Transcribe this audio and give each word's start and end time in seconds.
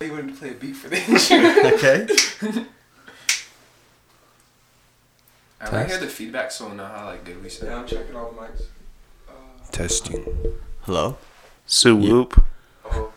You 0.00 0.12
wanted 0.12 0.28
to 0.28 0.34
play 0.34 0.50
a 0.50 0.54
beat 0.54 0.76
for 0.76 0.88
the 0.88 0.98
intro. 0.98 1.36
Okay. 1.74 2.06
I 5.58 5.70
want 5.70 5.88
to 5.88 5.94
hear 5.94 5.98
the 5.98 6.06
feedback 6.06 6.50
so 6.52 6.66
we'll 6.66 6.74
know 6.74 6.84
how 6.84 7.06
like 7.06 7.24
good 7.24 7.42
we 7.42 7.48
sound. 7.48 7.70
Yeah, 7.72 7.78
I'm 7.78 7.86
checking 7.86 8.14
all 8.14 8.30
the 8.30 8.38
mics. 8.40 8.62
Uh, 9.28 9.32
Testing. 9.72 10.24
Hello. 10.82 11.16
Sue 11.66 11.96
Whoop. 11.96 12.44
oh, 12.84 13.10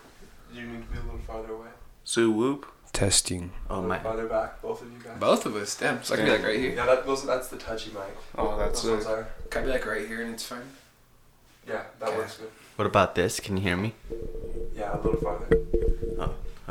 you 0.54 0.62
need 0.66 0.82
to 0.88 0.92
be 0.94 0.98
a 1.00 1.02
little 1.04 1.20
farther 1.28 1.54
away. 1.54 1.68
Sue 2.06 2.32
Whoop. 2.32 2.66
Testing. 2.94 3.52
Oh 3.70 3.82
my. 3.82 4.00
Farther 4.00 4.26
back, 4.28 4.62
both 4.62 4.82
of 4.82 4.92
you 4.92 4.98
guys. 5.04 5.20
Both 5.20 5.46
of 5.46 5.56
us. 5.58 5.76
Damn. 5.78 6.02
So 6.02 6.14
I 6.14 6.18
can 6.18 6.26
be 6.26 6.32
like 6.32 6.44
right 6.44 6.58
here. 6.60 6.74
Yeah, 6.74 6.86
that, 6.86 7.06
those, 7.06 7.26
that's 7.26 7.50
the 7.50 7.58
touchy 7.58 7.92
mic. 7.92 8.16
Oh, 8.38 8.58
that's 8.58 8.82
those 8.82 8.92
ones 8.92 9.06
it. 9.06 9.10
are. 9.12 9.28
Can 9.52 9.64
I 9.64 9.66
be 9.66 9.72
like 9.74 9.86
right 9.86 10.08
here 10.08 10.22
and 10.22 10.34
it's 10.34 10.46
fine? 10.46 10.62
Yeah, 11.68 11.84
that 12.00 12.10
Okay. 12.10 12.18
works 12.18 12.38
good. 12.38 12.50
What 12.78 12.86
about 12.88 13.16
this? 13.16 13.40
Can 13.42 13.58
you 13.58 13.64
hear 13.64 13.78
me? 13.78 13.94
Yeah, 14.76 14.96
a 14.96 14.98
little 14.98 15.20
farther. 15.22 15.48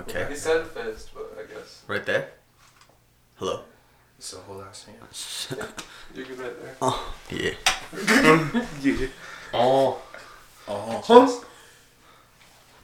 Okay. 0.08 0.26
He 0.30 0.36
said 0.36 0.66
fist, 0.68 1.10
but 1.14 1.36
I 1.38 1.52
guess 1.52 1.82
Right 1.86 2.04
there. 2.06 2.30
Hello. 3.36 3.60
It's 4.18 4.32
a 4.32 4.38
whole 4.38 4.62
ass 4.62 4.84
thing. 4.84 4.94
you're 6.14 6.24
good 6.26 6.38
right 6.38 6.62
there. 6.62 6.76
Oh 6.82 7.14
yeah. 7.30 7.52
Yeah. 8.82 9.06
Oh. 9.54 10.00
Oh. 10.66 11.02
Huh? 11.04 11.28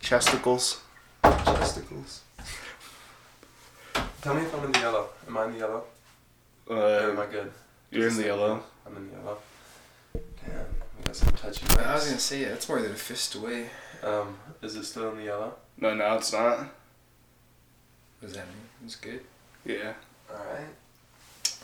Chesticles. 0.03 0.81
Chesticles. 1.23 2.21
Tell 4.23 4.35
me 4.35 4.43
if 4.43 4.55
I'm 4.55 4.65
in 4.65 4.73
the 4.73 4.79
yellow. 4.81 5.09
Am 5.27 5.37
I 5.39 5.45
in 5.47 5.53
the 5.53 5.59
yellow? 5.59 5.85
or 6.67 6.77
am 7.11 7.19
I 7.19 7.23
Uh, 7.23 7.27
good? 7.27 7.53
you're 7.91 8.09
in 8.09 8.17
the 8.17 8.25
yellow. 8.25 8.63
I'm 8.87 8.97
in 8.97 9.09
the 9.11 9.17
yellow. 9.17 9.39
Damn, 10.15 10.67
we 10.99 11.05
got 11.05 11.17
some 11.17 11.33
touchy 11.33 11.67
I 11.79 11.95
was 11.95 12.05
gonna 12.07 12.19
say 12.19 12.41
yeah, 12.43 12.49
it's 12.49 12.69
more 12.69 12.81
than 12.81 12.93
a 12.93 12.97
fist 12.97 13.35
away. 13.35 13.69
Um, 14.03 14.37
is 14.63 14.77
it 14.77 14.85
still 14.85 15.11
in 15.11 15.17
the 15.19 15.25
yellow? 15.25 15.55
No, 15.79 15.95
now 15.95 16.17
it's 16.17 16.33
not. 16.33 16.69
What 18.25 18.29
does 18.33 18.37
that 18.39 18.47
mean? 18.47 18.57
It's 18.87 18.97
good. 18.97 19.21
Yeah. 19.67 19.93
Alright. 20.31 20.69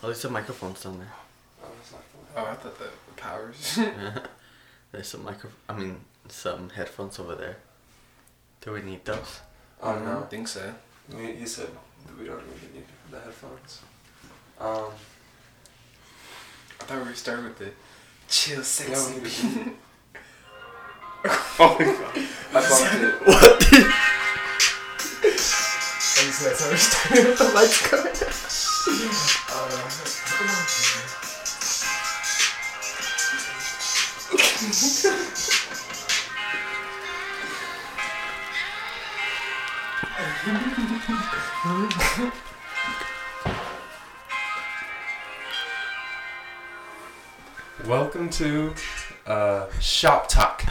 At 0.02 0.08
least 0.10 0.20
the 0.20 0.28
microphones 0.28 0.82
down 0.82 0.98
there. 0.98 1.08
Oh, 1.64 1.68
that's 1.74 1.92
not. 1.92 2.02
Oh, 2.36 2.50
I 2.50 2.54
thought 2.54 2.78
the 2.78 2.84
the 2.84 3.14
powers. 3.16 3.78
there's 4.92 5.08
some 5.08 5.24
micro. 5.24 5.48
I 5.70 5.72
mean, 5.78 5.96
some 6.28 6.68
headphones 6.68 7.18
over 7.18 7.34
there. 7.34 7.56
Do 8.60 8.72
we 8.72 8.82
need 8.82 9.06
those? 9.06 9.40
Oh 9.82 9.92
I 9.92 10.00
no. 10.00 10.04
don't 10.04 10.28
think 10.30 10.48
so. 10.48 10.74
We, 11.16 11.32
you 11.32 11.46
said 11.46 11.68
that 12.04 12.18
we 12.18 12.26
don't 12.26 12.36
really 12.36 12.74
need 12.74 12.84
the 13.10 13.20
headphones. 13.20 13.80
Um, 14.60 14.92
I 16.78 16.84
thought 16.84 16.98
we 16.98 17.08
were 17.08 17.14
starting 17.14 17.46
with 17.46 17.58
the 17.58 17.70
chill, 18.28 18.58
yeah, 18.58 18.62
sexy. 18.64 19.20
we 19.20 19.72
Oh 21.58 21.76
my 21.78 21.84
god. 21.86 22.28
I 22.52 22.68
bumped 22.68 23.02
it. 23.02 23.26
What? 23.26 23.69
I 26.40 26.42
just 26.42 26.58
that's 26.58 26.64
how 26.64 26.70
we 26.70 26.76
started 26.78 27.26
with 27.28 27.38
the 27.38 27.44
lights 27.52 27.90
going. 27.90 28.14
Welcome 47.86 48.30
to 48.30 48.74
uh, 49.26 49.66
Shop 49.78 50.26
Talk. 50.28 50.64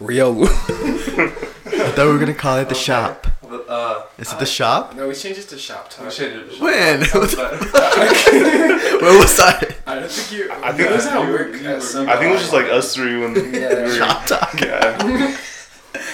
Real. 0.00 0.42
I 0.44 0.48
thought 0.48 2.06
we 2.06 2.12
were 2.12 2.18
gonna 2.18 2.34
call 2.34 2.58
it 2.58 2.68
the 2.68 2.74
shop. 2.74 3.31
Uh, 3.52 4.04
Is 4.18 4.32
it 4.32 4.38
the 4.38 4.46
shop? 4.46 4.94
No, 4.94 5.08
we 5.08 5.14
changed 5.14 5.40
it 5.40 5.48
to 5.48 5.58
shop 5.58 5.90
talk. 5.90 6.04
we 6.06 6.10
changed 6.10 6.36
it 6.36 6.44
to 6.50 6.54
Shop 6.54 6.62
When? 6.62 7.00
Talk. 7.00 7.08
Sounds 7.10 7.34
better. 7.36 8.98
Where 9.02 9.18
was 9.18 9.38
I? 9.40 9.74
I 9.86 9.98
don't 10.00 10.10
think 10.10 10.32
you. 10.32 10.50
I 10.50 10.72
think 10.72 10.88
that's 10.88 11.04
Yeah, 11.06 11.10
how 11.12 11.22
it 11.22 11.26
you- 11.26 11.32
worked. 11.32 11.56
you 11.60 11.68
at 11.68 11.74
were- 11.76 11.80
some 11.80 12.08
I 12.08 12.12
think 12.16 12.30
it 12.30 12.32
was 12.32 12.40
just 12.42 12.52
like 12.52 12.66
us 12.66 12.94
three 12.94 13.18
when 13.20 13.34
we 13.34 13.58
Yeah. 13.60 13.74
were. 13.82 13.90
Shop 13.94 14.26
talk. 14.26 14.60
Yeah. 14.60 14.96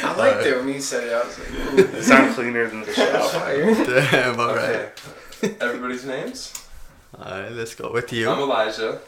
I 0.02 0.14
liked 0.16 0.44
it 0.46 0.56
when 0.58 0.68
you 0.68 0.80
said 0.80 1.04
it. 1.04 1.12
I 1.12 1.24
was 1.24 1.38
like, 1.38 1.50
ooh, 1.94 1.96
It 1.98 2.02
sounded 2.02 2.34
cleaner 2.34 2.66
than 2.68 2.80
the 2.82 2.92
shop. 2.92 3.30
fire. 3.30 3.74
Damn. 3.74 4.40
All 4.40 4.54
right. 4.54 4.90
Okay. 5.44 5.54
Everybody's 5.60 6.04
names? 6.04 6.52
All 7.16 7.30
right. 7.30 7.52
Let's 7.52 7.74
go 7.74 7.92
with 7.92 8.12
you. 8.12 8.28
I'm 8.28 8.38
you. 8.38 8.44
Elijah. 8.44 9.00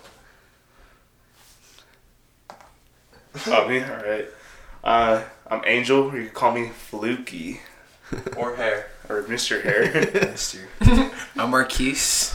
Oh, 3.47 3.69
me? 3.69 3.83
Alright. 3.83 4.29
Uh, 4.83 5.23
I'm 5.49 5.63
Angel, 5.67 6.05
or 6.11 6.17
you 6.17 6.27
can 6.27 6.35
call 6.35 6.53
me 6.53 6.69
Fluky. 6.69 7.61
Or 8.37 8.57
hair. 8.57 8.87
Or 9.09 9.23
Mr. 9.25 9.63
Hair. 9.63 9.93
Mister. 10.33 10.59
I'm 11.37 11.51
Marquise. 11.51 12.35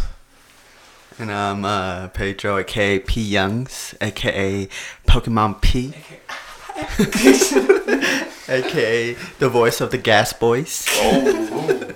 And 1.17 1.31
I'm 1.31 1.63
uh, 1.63 2.09
Pedro, 2.09 2.57
aka 2.57 2.99
P 2.99 3.21
Youngs, 3.21 3.95
aka 4.01 4.67
Pokemon 5.07 5.61
P, 5.61 5.93
aka 8.53 9.13
the 9.39 9.47
voice 9.47 9.79
of 9.79 9.91
the 9.91 9.97
Gas 9.97 10.33
Boys. 10.33 10.85
oh. 10.89 11.93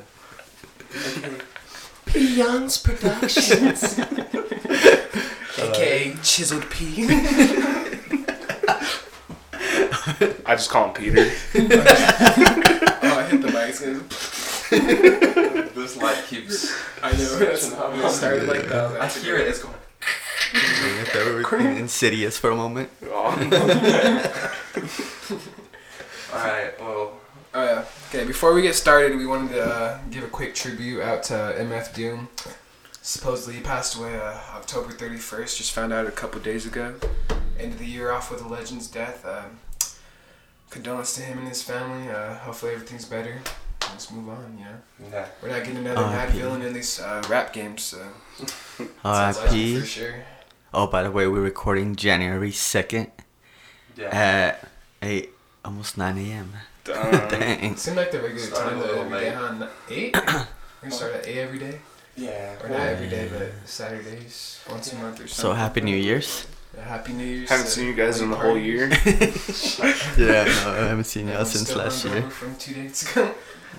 Beyond's 2.14 2.78
Productions. 2.78 4.00
AKA 5.60 6.16
Chiseled 6.24 6.70
P. 6.70 7.06
I 10.46 10.56
just 10.56 10.70
call 10.70 10.88
him 10.88 10.94
Peter. 10.94 11.32
oh, 11.56 13.16
I 13.18 13.28
hit 13.30 13.42
the 13.42 13.52
mic. 13.52 13.76
This 15.80 15.96
light 15.98 16.24
keeps. 16.28 16.72
I 17.02 17.12
know. 17.14 17.40
That's 17.40 17.74
how 17.74 17.92
it 17.92 18.10
started 18.12 18.48
like 18.48 18.68
that. 18.68 19.00
I 19.02 19.08
hear 19.08 19.38
it. 19.38 19.48
It's 19.48 19.62
going. 19.64 19.74
I 20.54 21.04
thought 21.06 21.26
we 21.26 21.32
were 21.44 21.58
in- 21.72 21.78
insidious 21.78 22.38
for 22.38 22.50
a 22.52 22.56
moment. 22.56 22.90
Oh. 23.12 23.32
Alright, 26.34 26.80
well. 26.80 27.14
Oh 27.54 27.64
yeah. 27.64 27.86
Okay, 28.10 28.26
before 28.26 28.54
we 28.54 28.62
get 28.62 28.76
started, 28.76 29.18
we 29.18 29.26
wanted 29.26 29.54
to 29.54 29.64
uh, 29.64 30.00
give 30.12 30.24
a 30.24 30.28
quick 30.28 30.54
tribute 30.54 31.02
out 31.02 31.24
to 31.24 31.34
MF 31.34 31.94
Doom. 31.96 32.30
Supposedly 33.02 33.56
he 33.56 33.62
passed 33.62 33.96
away 33.98 34.16
uh, 34.16 34.38
October 34.56 34.92
31st. 34.92 35.58
Just 35.58 35.72
found 35.72 35.92
out 35.92 36.06
a 36.06 36.12
couple 36.12 36.40
days 36.42 36.66
ago. 36.68 36.96
Ended 37.58 37.80
the 37.80 37.86
year 37.88 38.12
off 38.12 38.30
with 38.32 38.42
a 38.44 38.48
legend's 38.48 38.88
death. 38.88 39.26
Um, 39.26 39.58
condolence 40.70 41.16
to 41.16 41.22
him 41.22 41.40
and 41.40 41.48
his 41.48 41.62
family. 41.64 42.10
Uh, 42.10 42.36
hopefully 42.36 42.74
everything's 42.74 43.06
better. 43.06 43.40
Let's 43.82 44.12
move 44.12 44.30
on. 44.30 44.58
You 44.60 44.66
know, 44.66 45.10
Yeah. 45.12 45.28
we're 45.42 45.50
not 45.50 45.60
getting 45.60 45.78
another 45.78 46.02
mad 46.02 46.28
R.I.P.. 46.30 46.40
villain 46.40 46.62
in 46.62 46.74
these 46.74 47.00
uh, 47.00 47.24
rap 47.30 47.54
games. 47.54 47.82
So 47.84 47.98
sounds 48.38 48.78
legend 48.78 48.96
R.I.P. 49.04 49.80
for 49.80 49.86
sure. 49.86 50.16
Oh, 50.74 50.86
by 50.88 51.02
the 51.04 51.12
way, 51.12 51.28
we're 51.28 51.42
recording 51.42 51.96
January 51.96 52.52
2nd 52.52 53.10
Yeah. 53.98 54.10
at 54.16 54.68
8, 55.02 55.30
almost 55.66 55.98
9 55.98 56.18
a.m. 56.18 56.54
Dang. 56.84 57.12
Dang. 57.30 57.72
It 57.74 57.80
seemed 57.80 57.98
like 57.98 58.12
the 58.12 58.20
regular 58.20 58.40
Started 58.46 58.70
time 58.70 58.78
a 58.80 58.82
though. 58.82 58.88
little 58.88 59.14
Every 59.14 59.20
day, 59.20 59.38
late. 59.38 59.70
Eight. 59.90 60.16
We're 60.16 60.46
gonna 60.84 60.92
start 60.92 61.14
at 61.16 61.28
eight 61.28 61.40
every 61.40 61.60
day. 61.60 61.80
yeah. 62.16 62.56
Or 62.64 62.70
not 62.70 62.80
every 62.82 63.10
day, 63.10 63.28
but 63.32 63.52
Saturdays, 63.68 64.62
once 64.70 64.94
a 64.94 64.96
month 64.98 65.16
or 65.16 65.28
something. 65.28 65.28
So 65.28 65.54
happy 65.54 65.82
New 65.82 65.96
Year's. 65.98 66.46
Yeah, 66.76 66.84
Happy 66.84 67.14
New 67.14 67.24
Year's. 67.26 67.50
Haven't 67.50 67.68
seen 67.68 67.88
you 67.88 67.94
guys 67.94 68.22
in 68.22 68.30
the 68.30 68.36
party 68.36 68.50
whole 68.50 68.58
year. 68.60 68.88
yeah, 70.18 70.44
no, 70.46 70.72
I 70.72 70.88
haven't 70.88 71.06
seen 71.06 71.28
y'all 71.28 71.46
since 71.46 71.68
still 71.70 71.80
last 71.80 72.06
year. 72.06 72.22
From 72.30 72.56
two 72.58 72.74
days 72.76 73.12
ago. 73.12 73.34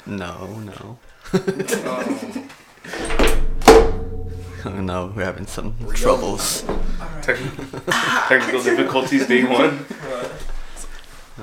No, 0.06 0.46
no. 0.46 0.98
Um, 1.32 2.48
Oh 4.62 4.78
no, 4.78 5.10
we're 5.16 5.24
having 5.24 5.46
some 5.46 5.74
Real. 5.80 5.92
troubles. 5.94 6.64
technical, 7.22 7.64
technical 8.28 8.62
difficulties 8.62 9.26
day 9.26 9.42
one. 9.42 9.86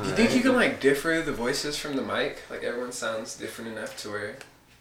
Do 0.03 0.07
you 0.09 0.15
think 0.15 0.35
you 0.35 0.41
can 0.41 0.53
like 0.55 0.79
differ 0.79 1.23
the 1.23 1.31
voices 1.33 1.77
from 1.79 1.95
the 1.95 2.03
mic? 2.03 2.43
Like 2.47 2.63
everyone 2.63 2.91
sounds 2.91 3.35
different 3.35 3.71
enough 3.75 3.97
to 4.03 4.09
where 4.11 4.35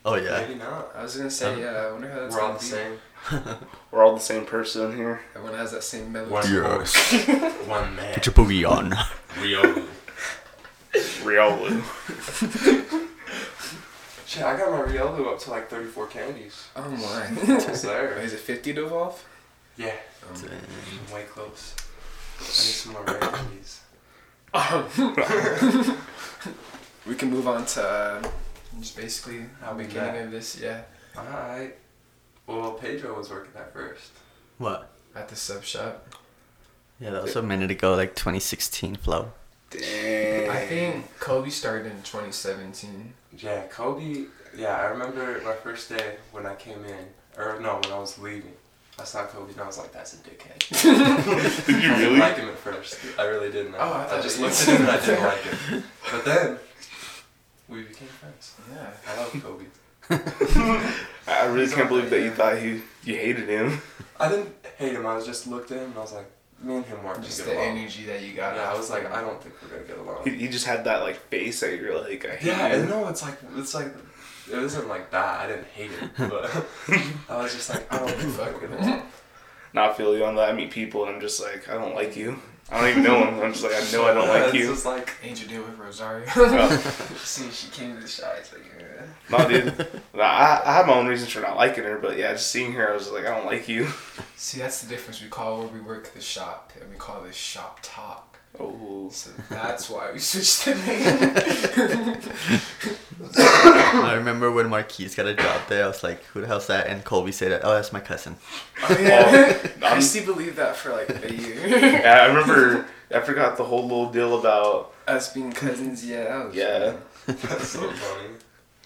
Oh 0.04 0.16
yeah. 0.16 0.40
Maybe 0.40 0.54
not. 0.56 0.94
I 0.94 1.02
was 1.02 1.16
gonna 1.16 1.30
say, 1.30 1.60
yeah. 1.60 1.86
I 1.88 1.92
wonder 1.92 2.10
how 2.10 2.20
that's 2.20 2.34
We're 2.34 2.42
all 2.42 2.48
gonna 2.48 2.58
the 2.58 2.64
be. 2.64 2.70
same. 2.70 2.98
We're 3.90 4.04
all 4.04 4.14
the 4.14 4.20
same 4.20 4.44
person 4.44 4.96
here. 4.96 5.20
Everyone 5.34 5.58
has 5.58 5.72
that 5.72 5.82
same 5.84 6.12
melody. 6.12 6.32
One 6.32 6.52
Yes. 6.52 7.26
One 7.66 7.96
man. 7.96 8.14
Get 8.14 8.26
your 8.26 8.34
boogie 8.34 8.68
on. 8.68 8.90
Ryogu. 9.40 9.86
Riolu. 11.22 11.82
Shit, 14.26 14.42
I 14.42 14.56
got 14.56 14.70
my 14.70 14.80
Riolu 14.92 15.26
up 15.32 15.38
to 15.40 15.50
like 15.50 15.68
34 15.70 16.06
candies. 16.08 16.68
Oh 16.76 16.88
my. 16.88 17.26
Almost 17.54 17.82
there. 17.82 18.18
Is 18.18 18.32
it 18.32 18.40
50 18.40 18.74
to 18.74 18.86
evolve? 18.86 19.24
Yeah. 19.76 19.92
Um, 20.28 20.42
I'm 21.08 21.14
way 21.14 21.24
close. 21.24 21.74
I 22.38 22.42
need 22.42 22.48
some 22.48 22.92
more 22.92 23.02
rare 23.04 23.18
candies. 23.18 23.80
we 27.06 27.14
can 27.14 27.30
move 27.30 27.46
on 27.46 27.64
to 27.66 27.82
uh, 27.82 28.22
just 28.80 28.96
basically 28.96 29.44
How 29.60 29.74
we 29.74 29.84
beginning 29.84 30.12
met. 30.14 30.24
of 30.24 30.30
this. 30.32 30.58
Yeah, 30.60 30.82
Alright. 31.16 31.76
Well, 32.46 32.72
Pedro 32.72 33.16
was 33.16 33.30
working 33.30 33.52
there 33.54 33.68
first. 33.72 34.10
What? 34.58 34.90
at 35.14 35.28
the 35.30 35.36
sub 35.36 35.64
shop. 35.64 36.14
Yeah, 37.00 37.10
that 37.10 37.22
was 37.22 37.36
a 37.36 37.42
minute 37.42 37.70
ago, 37.70 37.94
like 37.94 38.14
2016 38.14 38.96
flow. 38.96 39.32
Dang. 39.70 40.48
I 40.50 40.66
think 40.66 41.18
Kobe 41.18 41.48
started 41.50 41.86
in 41.86 42.02
2017. 42.02 43.12
Yeah, 43.38 43.62
Kobe. 43.68 44.24
Yeah, 44.56 44.76
I 44.76 44.84
remember 44.86 45.40
my 45.44 45.54
first 45.54 45.88
day 45.88 46.16
when 46.32 46.46
I 46.46 46.54
came 46.54 46.84
in, 46.84 47.06
or 47.36 47.58
no, 47.60 47.80
when 47.82 47.92
I 47.92 47.98
was 47.98 48.18
leaving. 48.18 48.52
I 48.98 49.04
saw 49.04 49.26
Kobe 49.26 49.52
and 49.52 49.60
I 49.60 49.66
was 49.66 49.76
like, 49.78 49.92
"That's 49.92 50.14
a 50.14 50.16
dickhead." 50.18 50.58
Did 51.66 51.82
you 51.82 51.90
I 51.92 51.98
didn't 51.98 52.00
really? 52.00 52.18
like 52.18 52.36
him 52.36 52.48
at 52.48 52.56
first. 52.58 52.98
I 53.18 53.24
really 53.24 53.50
didn't. 53.50 53.74
I, 53.74 53.78
Oh, 53.78 53.92
I 53.92 54.18
I, 54.18 54.22
just 54.22 54.40
looked 54.40 54.60
at 54.62 54.68
him 54.68 54.82
and 54.82 54.90
I 54.90 55.00
didn't 55.06 55.24
like 55.24 55.42
him. 55.42 55.82
But 56.10 56.24
then 56.24 56.58
we 57.68 57.82
became 57.82 58.08
friends. 58.08 58.54
Yeah. 58.72 58.90
I 59.06 59.16
love 59.18 59.32
Kobe. 59.42 59.64
I 61.28 61.46
really 61.46 61.60
He's 61.66 61.74
can't 61.74 61.88
believe 61.88 62.10
that 62.10 62.20
you 62.22 62.30
thought 62.30 62.58
he 62.58 62.80
you 63.04 63.16
hated 63.16 63.48
him. 63.48 63.80
I 64.18 64.28
didn't 64.28 64.52
hate 64.78 64.92
him. 64.94 65.06
I 65.06 65.16
was 65.16 65.26
just 65.26 65.46
looked 65.46 65.70
at 65.72 65.78
him 65.78 65.86
and 65.90 65.96
I 65.98 66.00
was 66.00 66.12
like, 66.12 66.30
"Me 66.62 66.76
and 66.76 66.84
him 66.84 67.02
weren't 67.04 67.22
Just 67.22 67.38
gonna 67.40 67.50
the 67.50 67.56
get 67.56 67.66
along." 67.66 67.78
energy 67.78 68.04
that 68.06 68.22
you 68.22 68.34
got. 68.34 68.56
Yeah, 68.56 68.70
I 68.72 68.76
was 68.76 68.90
like, 68.90 69.02
him. 69.02 69.12
I 69.12 69.20
don't 69.20 69.42
think 69.42 69.54
we're 69.62 69.68
gonna 69.76 69.82
get 69.88 69.98
along. 69.98 70.24
He, 70.24 70.30
he 70.30 70.48
just 70.48 70.66
had 70.66 70.84
that 70.84 71.02
like 71.02 71.16
face 71.28 71.60
that 71.60 71.78
you're 71.78 72.00
like, 72.00 72.24
I 72.24 72.36
hate 72.36 72.46
Yeah, 72.46 72.68
you. 72.68 72.80
and 72.80 72.88
no, 72.88 73.08
it's 73.08 73.22
like 73.22 73.36
it's 73.56 73.74
like 73.74 73.88
it 74.50 74.56
wasn't 74.56 74.88
like 74.88 75.10
that. 75.10 75.40
I 75.40 75.46
didn't 75.48 75.66
hate 75.68 75.90
it, 75.90 76.10
but 76.16 76.50
I 77.28 77.36
was 77.42 77.52
just 77.54 77.68
like, 77.70 77.92
I 77.92 77.98
don't 77.98 78.10
think 78.12 78.32
Fuck 78.34 78.60
we're 78.60 78.68
gonna 78.68 78.84
him. 78.84 79.02
Not 79.72 79.96
feel 79.96 80.16
you 80.16 80.24
on 80.24 80.36
that. 80.36 80.48
I 80.48 80.52
meet 80.52 80.70
people 80.70 81.04
and 81.04 81.16
I'm 81.16 81.20
just 81.20 81.42
like, 81.42 81.68
I 81.68 81.74
don't 81.74 81.94
like 81.94 82.16
you. 82.16 82.38
I 82.70 82.80
don't 82.80 82.90
even 82.90 83.02
know 83.04 83.24
him. 83.26 83.40
I'm 83.40 83.52
just 83.52 83.62
like, 83.62 83.74
I 83.74 83.92
know 83.92 84.06
I 84.06 84.14
don't 84.14 84.26
like 84.28 84.44
it's 84.46 84.54
you. 84.54 84.68
just 84.70 84.86
like 84.86 85.12
Angel 85.22 85.48
deal 85.48 85.62
with 85.62 85.78
Rosario. 85.78 86.24
No, 86.36 86.68
See, 87.18 87.48
she 87.50 87.68
came 87.70 87.94
to 87.94 88.00
the 88.00 88.08
shot. 88.08 88.34
It's 88.38 88.52
like, 88.52 88.62
yeah. 88.75 88.75
no, 89.30 89.48
dude. 89.48 89.76
No, 90.14 90.22
I, 90.22 90.60
I 90.64 90.72
have 90.74 90.86
my 90.86 90.94
own 90.94 91.06
reasons 91.06 91.30
for 91.32 91.40
not 91.40 91.56
liking 91.56 91.84
her, 91.84 91.98
but 91.98 92.16
yeah, 92.16 92.32
just 92.32 92.50
seeing 92.50 92.72
her, 92.72 92.90
I 92.90 92.94
was 92.94 93.10
like, 93.10 93.26
I 93.26 93.34
don't 93.36 93.46
like 93.46 93.68
you. 93.68 93.88
See, 94.36 94.58
that's 94.60 94.82
the 94.82 94.88
difference. 94.88 95.20
We 95.22 95.28
call 95.28 95.58
where 95.60 95.68
we 95.68 95.80
work 95.80 96.12
the 96.14 96.20
shop, 96.20 96.72
and 96.80 96.90
we 96.90 96.96
call 96.96 97.22
this 97.22 97.34
shop 97.36 97.80
talk. 97.82 98.38
Oh, 98.58 99.10
So 99.12 99.30
that's 99.50 99.90
why 99.90 100.10
we 100.12 100.18
switched 100.18 100.64
the 100.64 100.74
name. 100.74 102.16
I 103.38 104.14
remember 104.16 104.50
when 104.50 104.68
Marquise 104.68 105.14
got 105.14 105.26
a 105.26 105.34
job 105.34 105.60
there. 105.68 105.84
I 105.84 105.88
was 105.88 106.02
like, 106.02 106.22
"Who 106.26 106.40
the 106.40 106.46
hell's 106.46 106.66
that?" 106.68 106.86
And 106.86 107.04
Colby 107.04 107.32
said, 107.32 107.60
"Oh, 107.62 107.74
that's 107.74 107.92
my 107.92 108.00
cousin." 108.00 108.36
oh, 108.82 108.96
yeah. 109.00 109.22
Oh, 109.26 109.70
I 109.86 109.88
I'm- 109.90 110.02
still 110.02 110.24
believe 110.24 110.56
that 110.56 110.76
for 110.76 110.92
like 110.92 111.10
a 111.24 111.34
year. 111.34 111.66
yeah, 111.66 112.22
I 112.22 112.26
remember. 112.26 112.86
I 113.14 113.20
forgot 113.20 113.56
the 113.56 113.64
whole 113.64 113.82
little 113.82 114.10
deal 114.10 114.38
about. 114.38 114.92
Us 115.06 115.32
being 115.32 115.52
cousins, 115.52 116.04
yeah. 116.04 116.24
That 116.24 116.46
was 116.46 116.54
Yeah. 116.56 116.96
that's 117.26 117.68
so 117.68 117.90
funny. 117.90 118.28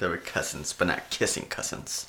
They 0.00 0.08
were 0.08 0.16
cousins, 0.16 0.72
but 0.72 0.86
not 0.86 1.10
kissing 1.10 1.44
cousins. 1.50 2.06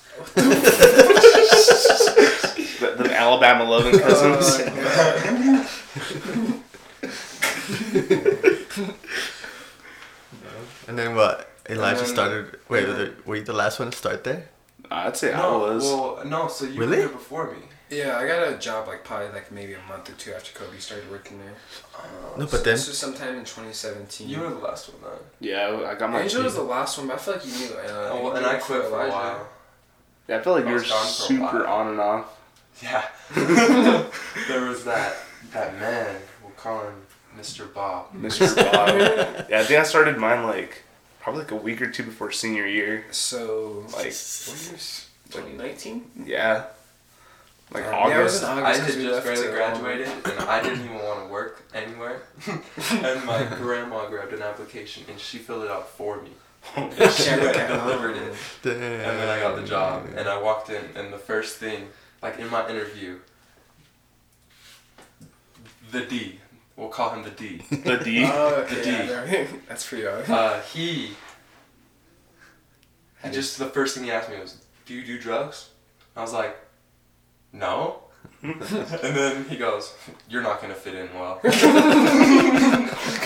The, 2.79 2.95
the 2.97 3.13
Alabama 3.13 3.65
loving 3.65 3.95
oh, 3.95 3.99
cousins. 3.99 4.61
And 10.87 10.97
then 10.97 11.15
what? 11.15 11.49
Elijah 11.69 12.01
then- 12.01 12.07
started. 12.09 12.59
Wait, 12.69 12.79
and 12.83 12.87
were 12.87 12.93
then- 12.97 13.15
the- 13.17 13.29
were 13.29 13.35
you 13.37 13.43
the 13.43 13.53
last 13.53 13.79
one 13.79 13.91
to 13.91 13.97
start 13.97 14.23
there? 14.23 14.47
I'd 14.89 15.15
say 15.15 15.33
I 15.33 15.37
No, 15.41 15.59
was. 15.59 15.83
well, 15.83 16.21
no. 16.25 16.47
So 16.47 16.65
you 16.65 16.79
Really? 16.79 16.87
were 16.87 16.95
there 16.95 17.09
before 17.09 17.51
me. 17.51 17.59
Yeah, 17.91 18.17
I 18.17 18.25
got 18.25 18.47
a 18.47 18.57
job 18.57 18.87
like 18.87 19.03
probably 19.03 19.29
like 19.29 19.51
maybe 19.51 19.73
a 19.73 19.81
month 19.89 20.09
or 20.09 20.13
two 20.13 20.33
after 20.33 20.57
Kobe 20.57 20.77
started 20.79 21.11
working 21.11 21.39
there. 21.39 21.53
No, 22.37 22.45
but 22.45 22.63
then 22.63 22.75
This 22.75 22.87
was 22.87 22.97
sometime 22.97 23.35
in 23.35 23.41
2017. 23.41 24.29
You 24.29 24.39
were 24.39 24.49
the 24.49 24.55
last 24.55 24.89
one 24.93 25.01
though. 25.01 25.19
yeah, 25.41 25.83
I 25.87 25.95
got 25.95 26.09
my. 26.09 26.21
Angel 26.21 26.43
was 26.43 26.55
the 26.55 26.61
last 26.63 26.97
one, 26.97 27.07
but 27.07 27.15
I 27.15 27.17
feel 27.17 27.33
like 27.35 27.45
you 27.45 27.51
knew. 27.51 27.73
Uh, 27.75 28.09
Oh, 28.13 28.23
well, 28.23 28.35
and 28.37 28.45
I 28.45 28.55
quit 28.55 28.81
for 28.83 28.87
a 28.87 28.87
Elijah. 28.87 29.11
while. 29.11 29.49
Yeah, 30.29 30.37
I 30.37 30.41
feel 30.41 30.53
like 30.53 30.63
I 30.65 30.67
you 30.69 30.73
were 30.75 30.79
was 30.81 30.89
gone 30.89 31.01
for 31.03 31.07
a 31.09 31.11
super 31.49 31.67
on 31.67 31.87
and 31.89 31.99
off. 31.99 32.39
Yeah. 32.81 33.05
there 34.47 34.65
was 34.65 34.85
that 34.85 35.17
that 35.51 35.77
man. 35.79 36.15
We'll 36.41 36.51
call 36.53 36.85
him 36.85 36.93
Mr. 37.37 37.71
Bob. 37.73 38.13
Mr. 38.15 38.55
Bob. 38.71 38.97
yeah, 39.49 39.59
I 39.59 39.63
think 39.65 39.79
I 39.79 39.83
started 39.83 40.17
mine 40.17 40.43
like 40.47 40.83
probably 41.19 41.41
like 41.41 41.51
a 41.51 41.55
week 41.57 41.81
or 41.81 41.91
two 41.91 42.03
before 42.03 42.31
senior 42.31 42.65
year. 42.65 43.03
So 43.11 43.83
Like, 43.87 43.93
what 43.95 44.05
years? 44.05 45.07
2019. 45.29 46.11
yeah, 46.25 46.63
like 47.73 47.83
yeah, 47.83 48.19
it 48.19 48.23
was 48.23 48.43
August. 48.43 48.43
in 48.43 48.49
I 48.49 48.61
August 48.61 48.79
had 48.79 48.87
'cause 48.87 48.97
we 48.97 49.03
just 49.03 49.23
barely 49.23 49.47
graduated, 49.47 50.07
and 50.07 50.39
I 50.49 50.61
didn't 50.61 50.83
even 50.85 50.97
want 50.99 51.19
to 51.25 51.31
work 51.31 51.63
anywhere. 51.73 52.21
and 52.47 53.25
my 53.25 53.43
grandma 53.57 54.07
grabbed 54.09 54.33
an 54.33 54.41
application, 54.41 55.03
and 55.09 55.19
she 55.19 55.37
filled 55.37 55.63
it 55.63 55.71
out 55.71 55.87
for 55.89 56.21
me. 56.21 56.31
And 56.75 56.93
she 57.11 57.29
went 57.31 57.55
and 57.57 57.81
delivered 57.81 58.17
it. 58.17 58.33
Damn. 58.61 58.73
And 58.73 59.19
then 59.19 59.29
I 59.29 59.39
got 59.39 59.55
the 59.55 59.63
job, 59.65 60.07
and 60.15 60.27
I 60.29 60.39
walked 60.41 60.69
in, 60.69 60.83
and 60.95 61.11
the 61.11 61.17
first 61.17 61.57
thing, 61.57 61.87
like 62.21 62.37
in 62.39 62.49
my 62.51 62.69
interview, 62.69 63.17
the 65.91 66.01
D, 66.05 66.39
we'll 66.75 66.89
call 66.89 67.09
him 67.11 67.23
the 67.23 67.31
D. 67.31 67.63
the 67.69 67.97
D. 67.97 68.23
Oh, 68.31 68.63
The 68.69 68.79
okay, 68.79 68.83
D. 68.83 68.91
yeah, 69.11 69.47
That's 69.67 69.85
pretty 69.87 70.05
odd. 70.07 70.29
Uh, 70.29 70.61
he, 70.61 71.11
he 73.23 73.29
just 73.31 73.57
the 73.57 73.65
first 73.67 73.95
thing 73.95 74.03
he 74.05 74.11
asked 74.11 74.29
me 74.29 74.39
was, 74.39 74.57
"Do 74.85 74.93
you 74.93 75.03
do 75.05 75.19
drugs?" 75.19 75.69
I 76.15 76.21
was 76.21 76.33
like, 76.33 76.55
"No." 77.53 78.03
and 78.43 78.59
then 78.61 79.45
he 79.45 79.55
goes, 79.55 79.93
"You're 80.29 80.41
not 80.41 80.61
gonna 80.61 80.73
fit 80.73 80.95
in 80.95 81.13
well." 81.13 81.39
that 81.43 81.59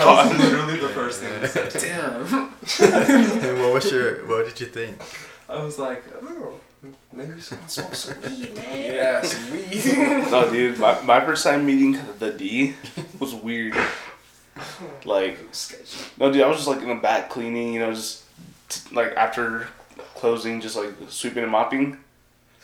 was 0.05 0.37
literally 0.37 0.79
the 0.79 0.89
first 0.89 1.21
thing 1.21 1.39
he 1.41 1.47
said. 1.47 1.71
Damn. 1.71 2.53
And 3.45 3.59
what 3.61 3.73
was 3.73 3.91
your? 3.91 4.25
What 4.27 4.45
did 4.45 4.59
you 4.59 4.67
think? 4.67 4.97
I 5.47 5.63
was 5.63 5.77
like, 5.79 6.03
"Oh, 6.21 6.59
maybe 7.13 7.39
someone 7.39 7.69
smoke 7.69 7.95
some 7.95 8.21
weed, 8.21 8.55
man." 8.55 8.93
Yeah, 8.93 9.21
some 9.21 9.51
weed. 9.51 10.31
No, 10.31 10.49
dude, 10.51 10.79
my, 10.79 10.99
my 11.01 11.21
first 11.25 11.43
time 11.43 11.65
meeting 11.65 11.97
the 12.19 12.31
D 12.31 12.73
was 13.19 13.33
weird. 13.33 13.75
Like, 15.05 15.37
no, 16.17 16.31
dude, 16.31 16.41
I 16.41 16.47
was 16.47 16.57
just 16.57 16.67
like 16.67 16.81
in 16.81 16.87
the 16.89 16.95
back 16.95 17.29
cleaning, 17.29 17.73
you 17.73 17.79
know, 17.79 17.93
just 17.93 18.23
t- 18.69 18.95
like 18.95 19.13
after 19.15 19.67
closing, 20.15 20.61
just 20.61 20.75
like 20.75 20.93
sweeping 21.09 21.43
and 21.43 21.51
mopping. 21.51 21.97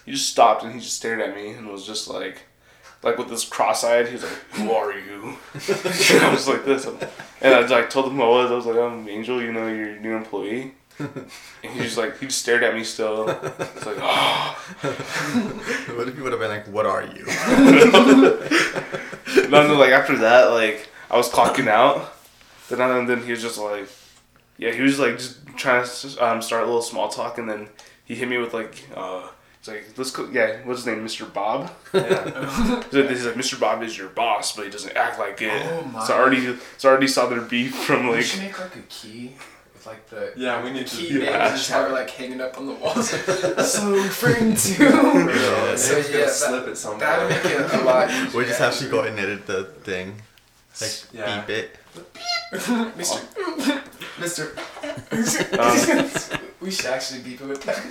He 0.06 0.12
just 0.12 0.30
stopped 0.30 0.64
and 0.64 0.74
he 0.74 0.80
just 0.80 0.98
stared 0.98 1.22
at 1.22 1.36
me 1.36 1.52
and 1.52 1.68
was 1.68 1.86
just 1.86 2.10
like, 2.10 2.44
like 3.04 3.18
with 3.18 3.30
this 3.30 3.46
cross-eyed. 3.46 4.08
He 4.08 4.14
was 4.14 4.24
like, 4.24 4.40
"Who 4.52 4.72
are 4.72 4.94
you?" 4.94 5.38
and 5.54 6.24
I 6.24 6.32
was 6.32 6.48
like 6.48 6.66
this, 6.66 6.86
and 6.86 7.54
I 7.54 7.66
like 7.68 7.90
told 7.90 8.08
him 8.08 8.16
who 8.16 8.24
I 8.24 8.28
was. 8.28 8.52
I 8.52 8.56
was 8.56 8.66
like, 8.66 8.78
"I'm 8.78 9.08
Angel. 9.10 9.42
You 9.42 9.52
know, 9.52 9.68
you're 9.68 9.98
new 9.98 10.16
employee." 10.16 10.74
And 11.00 11.74
he 11.74 11.82
just 11.82 11.98
like 11.98 12.20
he 12.20 12.28
just 12.28 12.40
stared 12.40 12.64
at 12.64 12.76
me 12.76 12.84
still. 12.84 13.28
It's 13.30 13.86
like, 13.86 13.98
oh. 14.00 14.58
What 15.96 16.08
if 16.08 16.16
you 16.16 16.24
would 16.24 16.32
have 16.32 16.42
been 16.42 16.50
like, 16.50 16.68
"What 16.68 16.86
are 16.86 17.04
you?" 17.04 17.26
no, 19.50 19.68
no, 19.68 19.74
like 19.76 19.92
after 19.92 20.18
that, 20.18 20.52
like 20.52 20.90
I 21.10 21.18
was 21.18 21.30
clocking 21.30 21.68
out. 21.68 22.14
Then 22.70 22.82
and 22.82 23.10
then 23.10 23.24
he 23.24 23.32
was 23.32 23.42
just 23.42 23.58
like, 23.58 23.88
yeah, 24.58 24.72
he 24.72 24.82
was 24.82 25.00
like 25.00 25.18
just 25.18 25.46
trying 25.58 25.86
to 25.86 26.26
um, 26.26 26.42
start 26.42 26.64
a 26.64 26.66
little 26.66 26.82
small 26.82 27.10
talk, 27.10 27.38
and 27.38 27.50
then 27.50 27.70
he 28.06 28.16
hit 28.16 28.30
me 28.30 28.38
with 28.38 28.54
like, 28.54 28.88
uh, 28.96 29.28
he's 29.62 29.68
like, 29.68 29.98
let's 29.98 30.12
go, 30.12 30.28
yeah, 30.32 30.58
what's 30.66 30.80
his 30.84 30.88
name, 30.88 31.06
Mr. 31.06 31.32
Bob. 31.32 31.72
Yeah. 31.94 32.82
He's 32.84 32.94
like, 32.94 33.10
he's 33.10 33.26
like, 33.26 33.36
Mr. 33.36 33.60
Bob 33.60 33.84
is 33.84 33.98
your 33.98 34.10
boss, 34.10 34.56
but 34.56 34.66
he 34.66 34.72
doesn't 34.72 34.96
act 34.98 35.18
like 35.20 35.42
it. 35.42 35.52
Oh 35.66 35.84
my. 35.86 36.06
So 36.06 36.14
I 36.16 36.20
already, 36.20 36.58
so 36.78 36.90
I 36.90 36.92
already 36.92 37.08
saw 37.08 37.28
their 37.28 37.42
beef 37.42 37.76
from 37.76 38.08
we 38.08 38.16
like, 38.16 38.26
should 38.26 38.42
make 38.42 38.60
like 38.60 38.76
a 38.76 38.82
key 38.90 39.36
with 39.74 39.86
like 39.86 40.10
the 40.10 40.34
Yeah, 40.36 40.64
we 40.64 40.72
need 40.72 40.88
to. 40.88 40.96
key 40.98 41.20
Yeah. 41.24 41.38
names 41.48 41.60
just 41.60 41.70
have 41.72 41.90
it 41.90 41.94
like 41.94 42.10
hanging 42.10 42.42
up 42.42 42.58
on 42.58 42.66
the 42.68 42.74
walls. 42.74 43.10
so 43.72 43.92
referring 43.94 44.56
to. 44.66 44.84
Yeah, 44.84 45.76
so 45.76 45.76
so 45.76 45.98
yeah, 45.98 46.04
gonna 46.04 46.18
that, 46.26 46.30
slip 46.32 46.68
it 46.68 46.76
somewhere. 46.78 47.00
that'd 47.00 47.30
make 47.30 47.46
it 47.54 47.74
a 47.82 47.84
lot 47.84 48.10
easier. 48.10 48.38
We 48.40 48.46
just 48.46 48.60
have 48.60 48.74
to 48.74 48.86
actually. 48.86 48.90
go 48.92 49.02
and 49.04 49.20
edit 49.20 49.46
the 49.48 49.64
thing, 49.84 50.22
like 50.80 51.04
Yeah. 51.14 51.42
beep 51.42 51.50
it. 51.58 51.78
Mr. 52.52 53.20
Mr. 54.18 55.60
um, 55.60 56.41
we 56.62 56.72
should 56.72 56.86
actually 56.88 57.22
beep 57.22 57.42
it 57.42 57.48
with 57.48 57.64
that. 57.64 57.82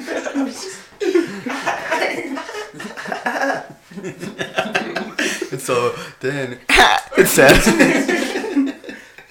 And 5.50 5.60
so 5.60 5.94
then 6.20 6.60
it 7.18 7.26
says. 7.26 7.64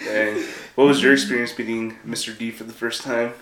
dang. 0.03 0.43
What 0.75 0.85
was 0.85 1.01
your 1.01 1.13
experience 1.13 1.57
meeting 1.57 1.97
Mr. 2.05 2.37
D 2.37 2.51
for 2.51 2.65
the 2.65 2.73
first 2.73 3.03
time? 3.03 3.33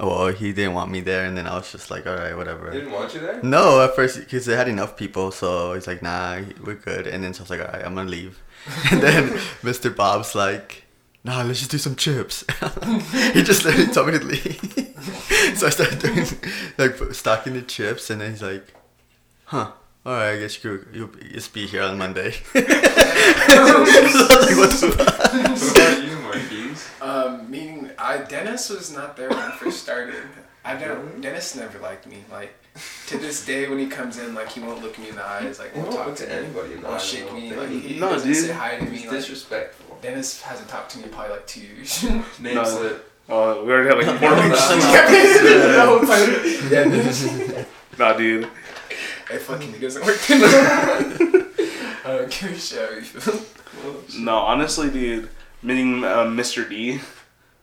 Oh, 0.00 0.08
well, 0.08 0.28
he 0.32 0.52
didn't 0.52 0.74
want 0.74 0.90
me 0.90 1.00
there, 1.00 1.24
and 1.26 1.36
then 1.36 1.46
I 1.46 1.54
was 1.54 1.70
just 1.70 1.90
like, 1.90 2.06
all 2.06 2.16
right, 2.16 2.36
whatever. 2.36 2.70
They 2.70 2.78
didn't 2.78 2.92
want 2.92 3.14
you 3.14 3.20
there? 3.20 3.40
No, 3.42 3.82
at 3.82 3.94
first 3.94 4.18
because 4.18 4.46
they 4.46 4.56
had 4.56 4.68
enough 4.68 4.96
people, 4.96 5.30
so 5.30 5.74
he's 5.74 5.86
like, 5.86 6.02
nah, 6.02 6.40
we're 6.64 6.74
good. 6.74 7.06
And 7.06 7.22
then 7.22 7.34
so 7.34 7.40
I 7.40 7.42
was 7.42 7.50
like, 7.50 7.60
all 7.60 7.66
right, 7.66 7.84
I'm 7.84 7.94
gonna 7.94 8.10
leave. 8.10 8.40
And 8.90 9.00
then 9.02 9.28
Mr. 9.62 9.94
Bob's 9.94 10.34
like, 10.34 10.81
nah, 11.24 11.42
let's 11.42 11.58
just 11.60 11.70
do 11.70 11.78
some 11.78 11.96
chips. 11.96 12.44
he 13.32 13.42
just 13.42 13.64
literally 13.64 13.92
told 13.92 14.08
me 14.08 14.18
to 14.18 14.24
leave. 14.24 15.54
so 15.56 15.66
I 15.66 15.70
started 15.70 15.98
doing 15.98 16.26
like 16.78 17.14
stocking 17.14 17.54
the 17.54 17.62
chips, 17.62 18.10
and 18.10 18.20
then 18.20 18.30
he's 18.30 18.42
like, 18.42 18.72
huh. 19.44 19.72
All 20.04 20.12
right, 20.14 20.30
I 20.32 20.38
guess 20.40 20.62
you 20.64 20.78
could 20.78 20.88
you'll 20.96 21.10
just 21.32 21.54
be 21.54 21.64
here 21.68 21.82
on 21.82 21.96
Monday. 21.96 22.32
so 22.32 22.40
I 22.56 23.78
was 23.78 24.14
like, 24.48 24.56
what 24.56 24.70
the 24.70 24.90
fuck? 24.96 25.22
What 25.32 25.76
about 25.76 26.04
you, 26.04 26.16
Marquise? 26.18 26.90
Um, 27.00 27.48
meaning, 27.48 27.90
I 27.98 28.18
Dennis 28.18 28.68
was 28.68 28.92
not 28.92 29.16
there 29.16 29.28
when 29.28 29.38
I 29.38 29.52
first 29.52 29.80
started. 29.80 30.24
I 30.64 30.74
don't. 30.76 31.20
Dennis 31.20 31.54
never 31.54 31.78
liked 31.78 32.06
me. 32.08 32.24
Like 32.32 32.52
to 33.06 33.18
this 33.18 33.44
day, 33.46 33.68
when 33.68 33.78
he 33.78 33.86
comes 33.86 34.18
in, 34.18 34.34
like 34.34 34.48
he 34.48 34.58
won't 34.60 34.82
look 34.82 34.98
me 34.98 35.08
in 35.10 35.14
the 35.14 35.24
eyes, 35.24 35.60
like 35.60 35.72
He 35.72 35.78
won't 35.80 35.94
won't 35.94 36.06
talk 36.08 36.16
to 36.16 36.26
to 36.26 36.32
anybody 36.34 36.76
won't 36.76 37.00
shake 37.00 37.32
me. 37.32 37.52
Like 37.54 37.68
he 37.68 38.00
No, 38.00 38.10
doesn't 38.10 38.28
dude. 38.28 38.36
say 38.46 38.52
hi 38.52 38.76
to 38.78 38.84
me. 38.84 38.90
He's 38.96 39.02
Like, 39.06 39.16
disrespectful. 39.18 39.91
Dennis 40.02 40.42
hasn't 40.42 40.68
talked 40.68 40.90
to 40.92 40.98
me 40.98 41.04
in 41.04 41.10
probably 41.10 41.30
like 41.32 41.46
two 41.46 41.60
years. 41.60 42.02
Name 42.40 42.54
No. 42.56 42.64
slip. 42.64 43.08
Oh, 43.28 43.64
we 43.64 43.72
already 43.72 43.88
had 43.88 43.98
like 44.06 44.18
four 44.20 44.34
weeks. 44.34 44.68
The 44.68 45.84
whole 45.86 46.00
time. 46.00 46.70
Yeah, 46.70 46.84
this- 46.88 47.66
Nah, 47.98 48.14
dude. 48.14 48.48
Hey, 49.30 49.38
fucking, 49.38 49.74
it 49.74 49.80
doesn't 49.80 50.04
work. 50.04 50.16
I 50.28 52.02
don't 52.04 52.30
give 52.30 52.50
a 52.52 52.58
shit 52.58 52.88
how 52.90 52.94
you 52.96 53.02
feel. 53.02 54.20
No, 54.22 54.36
honestly, 54.38 54.90
dude. 54.90 55.28
Meeting 55.62 56.02
uh, 56.04 56.24
Mr. 56.24 56.68
D. 56.68 56.90
It 56.94 57.00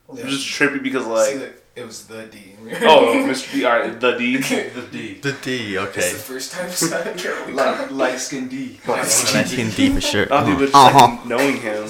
was 0.08 0.22
just 0.22 0.48
trippy 0.48 0.81
because 0.81 1.05
like. 1.05 1.36
like, 1.39 1.55
it 1.75 1.86
was 1.86 2.08
the 2.08 2.25
D. 2.25 2.55
Oh, 2.81 3.13
Mr. 3.27 3.53
D. 3.53 3.65
Alright, 3.65 4.00
the 4.00 4.17
D. 4.17 4.38
The 4.38 4.88
D. 4.91 5.13
The 5.22 5.31
D, 5.34 5.75
It's 5.75 5.98
okay. 5.98 6.12
the 6.13 6.17
first 6.19 6.51
time 6.51 6.65
I 6.65 6.69
saw 6.69 6.98
it. 6.98 7.53
Like 7.53 7.91
light 7.91 8.17
skin 8.19 8.48
D. 8.50 8.79
Nice 8.88 9.53
in 9.53 9.69
D 9.72 9.89
for 9.89 10.01
sure. 10.01 10.27
Oh, 10.29 10.46
dude, 10.46 10.58
but 10.58 10.63
just 10.65 10.75
Uh-huh. 10.75 11.08
like 11.08 11.25
knowing 11.25 11.58
him. 11.62 11.88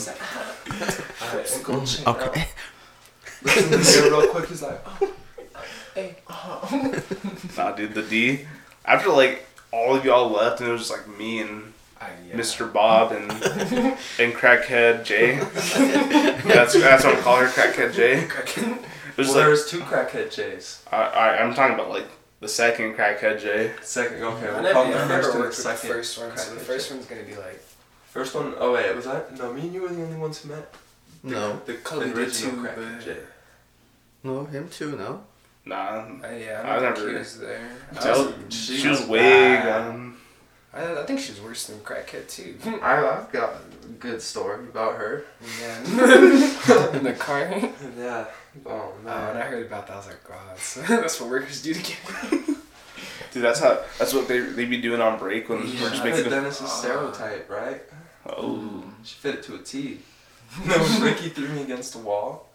Okay. 2.07 2.47
Listen 3.41 4.03
to 4.03 4.09
me 4.11 4.17
real 4.17 4.27
quick. 4.29 4.49
He's 4.49 4.61
like, 4.61 4.81
oh, 4.85 5.13
uh-huh. 6.27 6.99
Nah, 7.57 7.71
dude, 7.71 7.93
the 7.93 8.03
D. 8.03 8.45
After 8.85 9.09
like 9.09 9.45
all 9.71 9.95
of 9.95 10.05
y'all 10.05 10.29
left, 10.29 10.61
and 10.61 10.69
it 10.69 10.71
was 10.71 10.88
just 10.88 10.91
like 10.91 11.17
me 11.17 11.39
and 11.41 11.73
I, 12.01 12.09
yeah. 12.27 12.35
Mr. 12.35 12.71
Bob 12.71 13.11
and 13.11 13.29
and 13.31 14.33
Crackhead 14.33 15.03
Jay. 15.03 15.38
that's 15.38 16.73
that's 16.73 17.03
what 17.03 17.15
I 17.15 17.21
call 17.21 17.38
her, 17.38 17.47
Crackhead 17.47 17.93
Jay. 17.93 18.27
It 19.19 19.23
was 19.23 19.35
well, 19.35 19.35
like 19.35 19.43
there 19.43 19.51
was 19.51 19.69
two 19.69 19.79
crackhead 19.81 20.33
Jays. 20.33 20.81
I, 20.93 21.01
I 21.01 21.43
I'm 21.43 21.53
talking 21.53 21.75
about 21.75 21.89
like 21.89 22.07
the 22.39 22.47
second 22.47 22.93
Crackhead 22.93 23.41
Jay. 23.41 23.73
Second, 23.81 24.23
okay, 24.23 24.45
we'll 24.45 24.71
call 24.71 24.85
the 24.85 24.91
never 24.91 25.23
first 25.23 25.35
and 25.35 25.43
the 25.43 25.47
the 25.47 25.53
second. 25.53 25.89
first 25.89 26.19
one, 26.19 26.38
so 26.38 26.53
the 26.53 26.59
first 26.61 26.89
one's 26.89 27.05
gonna 27.05 27.23
be 27.23 27.35
like. 27.35 27.61
First 28.09 28.33
one, 28.35 28.53
oh 28.57 28.73
wait, 28.73 28.95
was 28.95 29.05
that? 29.05 29.37
No, 29.37 29.53
me 29.53 29.61
and 29.61 29.73
you 29.73 29.81
were 29.83 29.89
the 29.89 30.01
only 30.03 30.17
ones 30.17 30.41
who 30.41 30.49
met. 30.49 30.73
No. 31.23 31.61
The 31.65 31.75
Kobe 31.75 32.07
did 32.07 32.17
original 32.17 32.51
too, 32.55 32.61
crackhead 32.61 32.95
but- 32.97 33.05
J. 33.05 33.17
No, 34.23 34.45
him 34.45 34.67
too, 34.69 34.97
no? 34.97 35.23
Nah, 35.65 35.75
Uh, 36.23 36.27
yeah, 36.31 36.61
I 36.65 36.77
I 36.77 36.79
don't 36.79 36.95
think 36.95 36.97
never- 36.97 37.09
he 37.11 37.17
was 37.17 37.39
there. 37.39 37.69
I, 38.01 38.09
was, 38.09 38.17
was- 38.19 38.33
she 38.49 38.77
she 38.77 38.87
was 38.87 39.01
was 39.01 39.09
way 39.09 39.19
bad. 39.19 39.65
gone. 39.87 40.15
I, 40.73 41.01
I 41.01 41.05
think 41.05 41.19
she 41.19 41.31
was 41.31 41.41
worse 41.41 41.67
than 41.67 41.79
crackhead 41.79 42.27
too. 42.29 42.55
I, 42.81 43.05
I've 43.07 43.31
got 43.31 43.53
a 43.83 43.87
good 43.99 44.21
story 44.21 44.59
about 44.69 44.95
her. 44.97 45.25
Yeah. 45.59 45.77
In 46.97 47.03
the 47.03 47.13
car. 47.17 47.41
Yeah. 47.97 48.25
Oh 48.65 48.71
Oh, 48.71 48.93
when 49.03 49.13
I 49.13 49.41
heard 49.41 49.65
about 49.67 49.87
that, 49.87 49.93
I 49.93 49.97
was 49.97 50.07
like, 50.07 50.29
wow, 50.29 50.35
that's, 50.49 50.73
that's 50.87 51.21
what 51.21 51.29
workers 51.29 51.61
do 51.61 51.73
to 51.73 51.79
get. 51.81 51.97
Dude, 53.31 53.43
that's 53.43 53.59
how 53.59 53.79
that's 53.99 54.13
what 54.13 54.27
they 54.27 54.39
they 54.39 54.65
be 54.65 54.81
doing 54.81 55.01
on 55.01 55.19
break 55.19 55.49
when 55.49 55.59
we're 55.59 55.65
just 55.65 55.95
Yeah, 55.97 56.03
making. 56.03 56.23
the 56.23 56.29
Dennis's 56.31 56.71
stereotype, 56.71 57.47
right? 57.49 57.81
Oh, 58.38 58.83
She 59.03 59.15
fit 59.15 59.36
it 59.36 59.43
to 59.43 59.55
a 59.55 59.59
T. 59.59 60.00
No, 60.65 60.77
Ricky 61.01 61.29
threw 61.29 61.48
me 61.50 61.62
against 61.62 61.93
the 61.93 62.00
wall. 62.00 62.48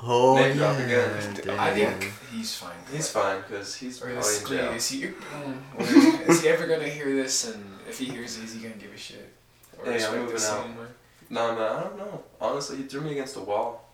Oh, 0.00 0.36
Name 0.36 0.50
yeah. 0.50 0.56
drop 0.58 0.78
again. 0.78 1.58
I 1.58 1.70
think 1.72 2.12
he's 2.32 2.54
fine. 2.54 2.76
He's 2.92 3.10
fine 3.10 3.40
because 3.40 3.74
he's 3.74 4.00
Or 4.02 4.06
probably 4.12 4.20
is, 4.20 4.42
in 4.42 4.48
jail. 4.48 4.72
is 4.72 4.88
he? 4.90 5.02
is 6.30 6.42
he 6.42 6.48
ever 6.48 6.66
gonna 6.66 6.88
hear 6.88 7.06
this? 7.16 7.52
And 7.52 7.64
if 7.88 7.98
he 7.98 8.04
hears 8.04 8.36
it, 8.38 8.44
is 8.44 8.54
he 8.54 8.60
gonna 8.60 8.74
give 8.76 8.92
a 8.92 8.96
shit? 8.96 9.28
Or 9.78 9.90
Hey, 9.90 10.04
I'm 10.04 10.14
moving 10.18 10.34
out. 10.36 10.40
scene, 10.40 10.76
or- 10.78 10.88
No, 11.30 11.54
man, 11.56 11.72
I 11.72 11.82
don't 11.84 11.96
know. 11.98 12.22
Honestly, 12.40 12.76
he 12.76 12.82
threw 12.84 13.00
me 13.00 13.12
against 13.12 13.34
the 13.34 13.40
wall. 13.42 13.88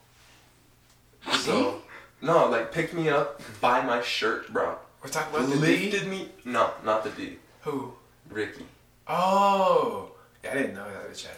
So, 1.41 1.81
no, 2.21 2.49
like 2.49 2.71
picked 2.73 2.93
me 2.93 3.09
up 3.09 3.41
by 3.61 3.81
my 3.83 4.03
shirt, 4.03 4.53
bro. 4.53 4.77
We're 5.03 5.09
talking 5.11 5.35
about 5.35 5.49
the 5.49 5.55
D. 5.57 5.91
Lifted 5.91 6.09
me. 6.09 6.29
No, 6.45 6.71
not 6.85 7.05
the 7.05 7.11
D. 7.11 7.37
Who? 7.63 7.93
Ricky. 8.29 8.67
Oh, 9.09 10.11
yeah, 10.45 10.51
I 10.51 10.55
didn't 10.55 10.75
know 10.75 10.85
that 10.85 11.09
was 11.09 11.23
Chad. 11.23 11.33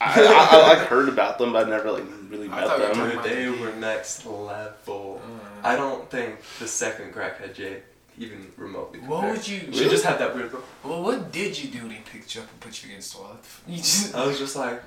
I, 0.00 0.22
I, 0.22 0.48
I 0.56 0.68
like 0.68 0.88
heard 0.88 1.08
about 1.08 1.38
them, 1.38 1.52
but 1.52 1.66
I 1.66 1.70
never 1.70 1.90
like 1.90 2.04
really 2.28 2.48
I 2.48 2.60
met 2.60 2.66
thought 2.66 2.78
we 2.78 2.86
were 2.86 2.94
them. 2.94 3.16
talking 3.16 3.30
Dude, 3.30 3.56
they 3.56 3.60
were 3.60 3.72
next 3.76 4.24
level. 4.26 5.20
Mm. 5.24 5.64
I 5.64 5.76
don't 5.76 6.10
think 6.10 6.36
the 6.58 6.66
second 6.66 7.12
crackhead 7.12 7.54
Jay 7.54 7.82
even 8.18 8.50
remotely. 8.56 9.00
What 9.00 9.20
compared. 9.20 9.38
would 9.38 9.48
you? 9.48 9.60
She 9.72 9.88
just 9.88 10.04
had 10.04 10.18
that 10.18 10.34
weird. 10.34 10.52
Well, 10.84 11.02
what 11.02 11.32
did 11.32 11.62
you 11.62 11.70
do 11.70 11.82
when 11.82 11.90
he 11.90 12.00
picked 12.00 12.34
you 12.34 12.42
up 12.42 12.50
and 12.50 12.60
put 12.60 12.82
you 12.82 12.90
against 12.90 13.14
the 13.14 13.22
wall? 13.22 13.36
You 13.66 13.76
just 13.76 14.14
I 14.14 14.26
was 14.26 14.38
just 14.38 14.56
like, 14.56 14.82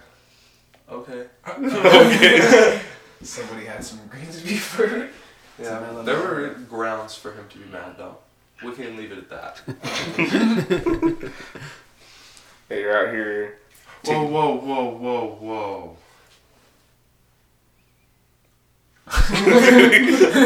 okay. 0.89 1.25
okay. 1.47 2.81
somebody 3.21 3.65
had 3.65 3.83
some 3.83 3.99
greens 4.09 4.41
before. 4.41 5.09
Yeah, 5.61 5.79
mellow 5.79 6.03
there 6.03 6.19
were 6.19 6.49
grounds 6.69 7.15
for 7.15 7.33
him 7.33 7.45
to 7.49 7.57
be 7.59 7.65
mad 7.65 7.95
though. 7.97 8.17
We 8.63 8.71
can 8.71 8.97
leave 8.97 9.11
it 9.11 9.17
at 9.19 9.29
that. 9.29 9.61
Hey, 12.69 12.79
you're 12.79 13.07
out 13.07 13.13
here. 13.13 13.59
Whoa, 14.05 14.23
whoa, 14.25 14.55
whoa, 14.55 14.89
whoa, 14.97 15.27
whoa. 15.39 15.97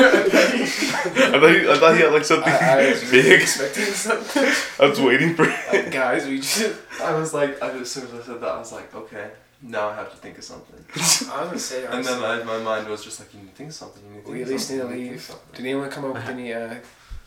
I 0.10 1.40
thought 1.40 1.50
he, 1.52 1.70
I 1.70 1.76
thought 1.78 1.96
he 1.96 2.02
had 2.02 2.14
like 2.14 2.26
something 2.26 2.52
I, 2.52 2.58
I 2.88 2.90
was 2.92 3.12
big. 3.12 3.42
expecting 3.42 3.86
something. 3.86 4.44
I 4.80 4.90
was 4.90 5.00
waiting 5.00 5.36
for. 5.36 5.46
Like, 5.46 5.92
guys, 5.92 6.26
we 6.28 6.38
just. 6.38 6.76
I 7.02 7.14
was 7.14 7.34
like, 7.34 7.62
I, 7.62 7.72
as 7.72 7.92
soon 7.92 8.06
as 8.08 8.14
I 8.14 8.22
said 8.24 8.42
that, 8.42 8.50
I 8.50 8.58
was 8.60 8.72
like, 8.72 8.94
okay, 8.94 9.30
now 9.62 9.90
I 9.90 9.96
have 9.96 10.12
to 10.12 10.18
think 10.18 10.38
of 10.38 10.44
something. 10.44 10.84
I 10.96 11.42
was 11.42 11.48
gonna 11.50 11.60
say. 11.60 11.86
And 11.86 12.04
then 12.04 12.24
I, 12.24 12.44
my 12.44 12.58
mind 12.60 12.88
was 12.88 13.04
just 13.04 13.20
like, 13.20 13.34
you 13.34 13.40
need 13.42 13.50
to 13.50 13.56
think 13.56 13.70
of 13.70 13.76
something. 13.76 14.04
You 14.04 14.10
need 14.12 14.18
to 14.22 14.24
think 14.26 14.34
we 14.36 14.42
of 14.42 14.48
at 14.48 14.52
least 14.54 14.72
need 14.72 14.78
to 14.78 14.86
leave. 14.88 15.32
Did 15.54 15.66
anyone 15.66 15.90
come 15.90 16.06
up 16.06 16.14
with 16.16 16.28
any 16.28 16.54
uh, 16.54 16.76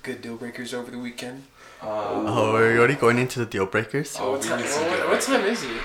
good 0.03 0.23
deal 0.23 0.37
breakers 0.37 0.75
over 0.75 0.91
the 0.91 0.99
weekend? 0.99 1.45
something. 1.81 1.89
Uh, 1.89 2.25
Oh, 2.27 2.53
we're 2.53 2.77
already 2.79 2.95
going 2.95 3.19
into 3.19 3.39
the 3.39 3.47
deal 3.47 3.65
breakers? 3.67 4.17
Oh, 4.21 4.33
what 4.33 4.43
time? 4.43 4.61
What, 4.61 5.09
what 5.09 5.21
time 5.21 5.45
is 5.45 5.63
it? 5.63 5.81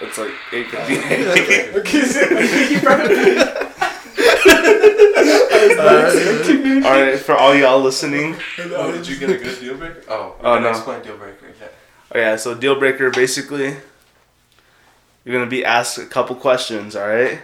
It's 0.00 0.16
like 0.18 0.30
eight 0.52 0.66
fifty. 0.68 1.78
Okay, 1.78 2.02
so 2.04 2.20
you 2.30 2.80
brought 2.80 3.00
all 6.84 6.94
right, 7.02 7.18
for 7.18 7.34
all 7.34 7.54
y'all 7.54 7.80
listening. 7.80 8.36
oh, 8.58 8.92
did 8.92 9.06
you 9.08 9.18
get 9.18 9.30
a 9.30 9.36
good 9.38 9.60
deal 9.60 9.76
breaker? 9.76 10.02
Oh, 10.08 10.34
Oh, 10.40 10.58
no. 10.58 10.70
Explain 10.70 11.02
deal 11.02 11.16
breaker. 11.16 11.46
Yeah. 11.60 11.66
Oh 12.14 12.18
yeah, 12.18 12.36
so 12.36 12.54
deal 12.54 12.78
breaker 12.78 13.10
basically. 13.10 13.76
You're 15.24 15.34
gonna 15.38 15.50
be 15.50 15.64
asked 15.64 15.98
a 15.98 16.06
couple 16.06 16.36
questions, 16.36 16.96
all 16.96 17.06
right, 17.06 17.40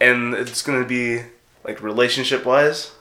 and 0.00 0.32
it's 0.34 0.62
gonna 0.62 0.86
be 0.86 1.20
like 1.64 1.82
relationship 1.82 2.46
wise, 2.46 2.92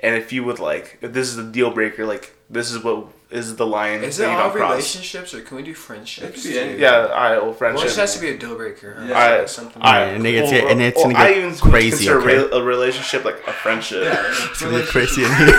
and 0.00 0.14
if 0.14 0.30
you 0.32 0.44
would 0.44 0.58
like, 0.58 0.98
if 1.00 1.12
this 1.14 1.28
is 1.28 1.36
the 1.36 1.44
deal 1.44 1.70
breaker, 1.70 2.04
like 2.04 2.36
this 2.50 2.70
is 2.70 2.82
what 2.84 3.06
is 3.34 3.56
the 3.56 3.66
line 3.66 4.02
Is 4.04 4.18
it 4.20 4.24
you 4.24 4.28
all 4.30 4.38
don't 4.48 4.52
cross. 4.56 4.70
relationships 4.70 5.34
or 5.34 5.40
can 5.42 5.56
we 5.56 5.62
do 5.64 5.74
friendships? 5.74 6.44
It 6.46 6.52
could 6.68 6.76
be 6.76 6.82
Yeah, 6.82 6.90
all 7.02 7.08
right, 7.08 7.36
well, 7.36 7.44
Well, 7.46 7.54
friendship. 7.54 7.88
it 7.90 7.96
has 7.96 8.14
to 8.14 8.20
be 8.20 8.28
a 8.30 8.38
deal 8.38 8.54
breaker. 8.56 8.94
Huh? 8.98 9.04
Yeah. 9.06 9.14
Alright, 9.32 9.50
something. 9.50 9.82
alright. 9.82 10.14
and 10.14 10.26
it 10.26 10.32
gets- 10.32 10.52
and 10.70 10.80
it's 10.80 11.02
gonna 11.02 11.18
I 11.18 11.28
get 11.28 11.38
even 11.38 11.54
crazy, 11.56 12.06
consider 12.06 12.20
okay? 12.20 12.36
a, 12.36 12.58
a 12.60 12.62
relationship 12.62 13.24
like 13.24 13.42
a 13.46 13.52
friendship. 13.52 14.04
Yeah. 14.04 14.24
It's 14.50 14.62
gonna 14.62 14.78
be 14.80 14.86
crazy 14.86 15.24
in 15.24 15.30
here. 15.36 15.56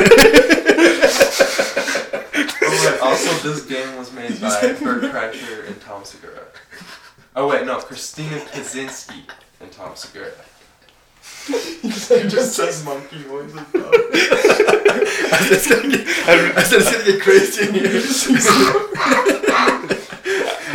Oh, 2.67 2.89
wait, 2.91 3.00
also, 3.01 3.32
this 3.48 3.65
game 3.65 3.96
was 3.98 4.12
made 4.13 4.39
by 4.41 4.60
Bert 4.84 5.03
Kreischer 5.03 5.67
and 5.67 5.79
Tom 5.82 6.03
Segura. 6.03 6.41
Oh 7.36 7.48
wait, 7.50 7.65
no, 7.65 7.77
Christina 7.79 8.38
Kaczynski 8.39 9.24
and 9.62 9.72
Tom 9.72 9.91
Segura. 9.96 10.32
It 11.48 12.30
just 12.30 12.56
says 12.56 12.84
monkey 12.84 13.22
voice. 13.24 13.52
I 13.56 13.60
said 15.42 15.52
it's 15.52 15.68
gonna 15.70 15.90
get, 15.90 16.08
I 16.58 16.64
said 16.64 16.82
it's 16.82 16.92
gonna 16.92 17.06
get 17.06 17.22
crazy 17.22 17.68
in 17.68 17.74
here. 17.75 17.92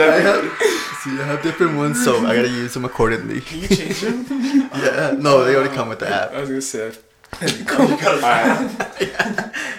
I 0.02 0.04
have, 0.20 0.42
see, 1.02 1.10
I 1.20 1.24
have 1.26 1.42
different 1.42 1.76
ones, 1.76 2.02
so 2.02 2.24
I 2.26 2.34
gotta 2.36 2.48
use 2.48 2.72
them 2.74 2.84
accordingly. 2.84 3.40
Can 3.42 3.60
you 3.60 3.68
change 3.68 4.00
them? 4.00 4.26
Yeah, 4.80 5.14
no, 5.18 5.44
they 5.44 5.54
already 5.56 5.74
come 5.74 5.88
with 5.88 5.98
the 5.98 6.08
app. 6.08 6.32
I 6.32 6.40
was 6.40 6.48
gonna 6.48 6.62
say. 6.62 6.92
Alright, 7.42 8.70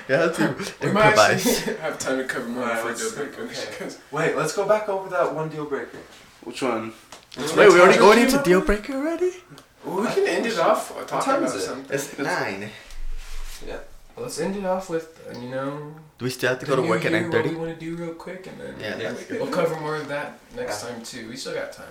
You 0.07 0.15
have 0.15 0.35
to 0.35 0.55
We 0.85 0.91
might 0.91 1.09
improvise. 1.09 1.47
actually 1.47 1.75
have 1.77 1.97
time 1.99 2.17
to 2.19 2.23
cover 2.25 2.47
more 2.49 2.63
Alright, 2.63 2.81
for 2.81 2.93
deal 2.93 3.09
see. 3.09 3.15
breakers. 3.15 3.63
Okay. 3.65 3.75
'cause- 3.77 3.97
Wait, 4.11 4.35
let's 4.37 4.53
go 4.55 4.65
back 4.67 4.87
over 4.89 5.09
that 5.09 5.33
one 5.33 5.49
deal 5.49 5.65
breaker. 5.65 5.97
which 6.43 6.61
one? 6.61 6.93
Wait, 7.37 7.55
we're 7.55 7.79
already 7.81 7.97
going 7.97 8.19
into 8.19 8.41
deal 8.43 8.61
breaker 8.61 8.93
already? 8.93 9.31
Well, 9.85 10.01
we 10.01 10.07
can 10.07 10.27
end 10.27 10.45
it 10.45 10.57
off 10.59 10.89
time 11.07 11.21
talking 11.21 11.43
is 11.43 11.51
about 11.51 11.55
it? 11.55 11.61
something. 11.61 11.95
It's 11.95 12.17
nine. 12.17 12.69
Let's 14.17 14.39
end 14.39 14.55
it 14.57 14.65
off 14.65 14.89
with, 14.89 15.25
uh, 15.27 15.39
you 15.39 15.49
know, 15.49 15.95
Do 16.19 16.25
we 16.25 16.31
still 16.31 16.49
have 16.49 16.59
to 16.59 16.65
go 16.65 16.75
to 16.75 16.81
work 16.83 17.05
at 17.05 17.11
nine 17.13 17.31
thirty? 17.31 17.37
What 17.37 17.43
we 17.43 17.49
thirty? 17.49 17.55
want 17.69 17.79
to 17.79 17.85
do 17.85 17.95
real 18.03 18.13
quick, 18.13 18.45
and 18.45 18.59
then 18.59 18.75
Yeah, 18.79 18.97
Yeah. 18.97 19.13
we'll 19.39 19.47
cover 19.51 19.79
more 19.79 19.95
of 19.95 20.07
that 20.09 20.37
next 20.55 20.83
Yeah. 20.83 20.89
time 20.91 21.01
too. 21.03 21.29
We 21.29 21.37
still 21.37 21.53
got 21.53 21.71
time. 21.71 21.87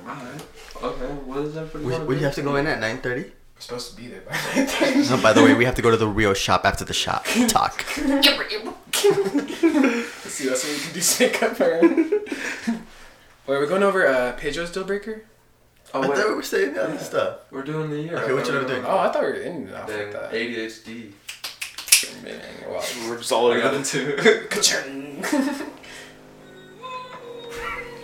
Okay, 0.82 1.06
what 1.24 1.36
does 1.42 1.56
everybody 1.56 2.04
We, 2.06 2.16
we 2.16 2.22
have 2.22 2.34
to 2.36 2.42
go 2.42 2.56
in 2.56 2.66
at 2.66 2.78
nine 2.78 2.98
thirty. 2.98 3.22
We're 3.22 3.60
supposed 3.60 3.90
to 3.90 3.96
be 3.96 4.06
there 4.08 4.20
by 4.20 4.32
nine 4.54 4.66
thirty. 4.66 5.08
No, 5.08 5.16
by 5.20 5.32
the 5.32 5.42
way, 5.42 5.54
we 5.54 5.64
have 5.64 5.74
to 5.76 5.82
go 5.82 5.90
to 5.90 5.96
the 5.96 6.06
real 6.06 6.34
shop 6.34 6.64
after 6.64 6.84
the 6.84 6.94
shop 6.94 7.24
talk. 7.48 7.84
Let's 7.96 8.28
see, 10.34 10.48
that's 10.48 10.64
what 10.64 10.72
we 10.72 10.78
can 10.84 10.92
do. 10.92 11.00
Sync 11.00 11.42
up 11.42 11.60
our. 11.60 11.80
Wait, 13.46 13.58
we're 13.58 13.66
going 13.66 13.82
over 13.82 14.06
uh, 14.06 14.32
Pedro's 14.36 14.70
deal 14.70 14.84
breaker. 14.84 15.22
Oh 15.92 16.02
I 16.02 16.08
wait, 16.08 16.18
thought 16.18 16.28
we 16.28 16.34
were 16.34 16.42
saying 16.42 16.74
the 16.74 16.82
other 16.84 16.94
Yeah. 16.94 17.00
stuff. 17.00 17.36
we're 17.50 17.62
doing 17.62 17.90
the 17.90 18.00
year. 18.00 18.16
Okay, 18.18 18.30
I 18.30 18.34
which 18.34 18.44
thought 18.46 18.54
one 18.54 18.56
are 18.56 18.66
we 18.66 18.66
were 18.66 18.74
doing? 18.80 18.84
Oh, 18.86 18.98
I 18.98 19.08
thought 19.12 19.22
we 19.22 19.28
were 19.28 19.34
ending 19.34 19.74
off 19.74 19.86
with 19.88 20.12
that. 20.12 20.32
ADHD. 20.32 21.12
Man, 22.24 22.40
wow. 22.68 22.82
We're 23.08 23.16
just 23.18 23.32
all 23.32 23.52
I 23.52 23.56
over 23.60 23.76
the 23.76 23.80
it 23.80 23.84
too. 23.84 24.16
Ka-chung. 24.50 25.24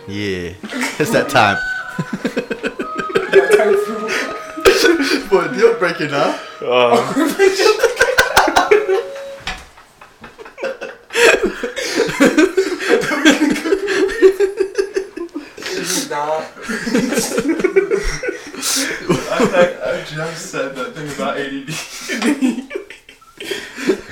Yeah, 0.09 0.53
it's 0.63 1.11
that 1.11 1.27
time. 1.27 1.57
For 5.27 5.43
a 5.45 5.53
deal 5.53 5.73
breaker 5.77 6.07
now. 6.07 6.39
Um, 6.61 7.35
This 15.57 16.03
is 16.05 16.09
not. 16.09 16.43
I, 19.29 19.77
I 19.83 20.03
just 20.07 20.51
said 20.51 20.75
that 20.75 20.93
thing 20.95 21.09
about 21.15 21.37
ADD. 21.37 21.71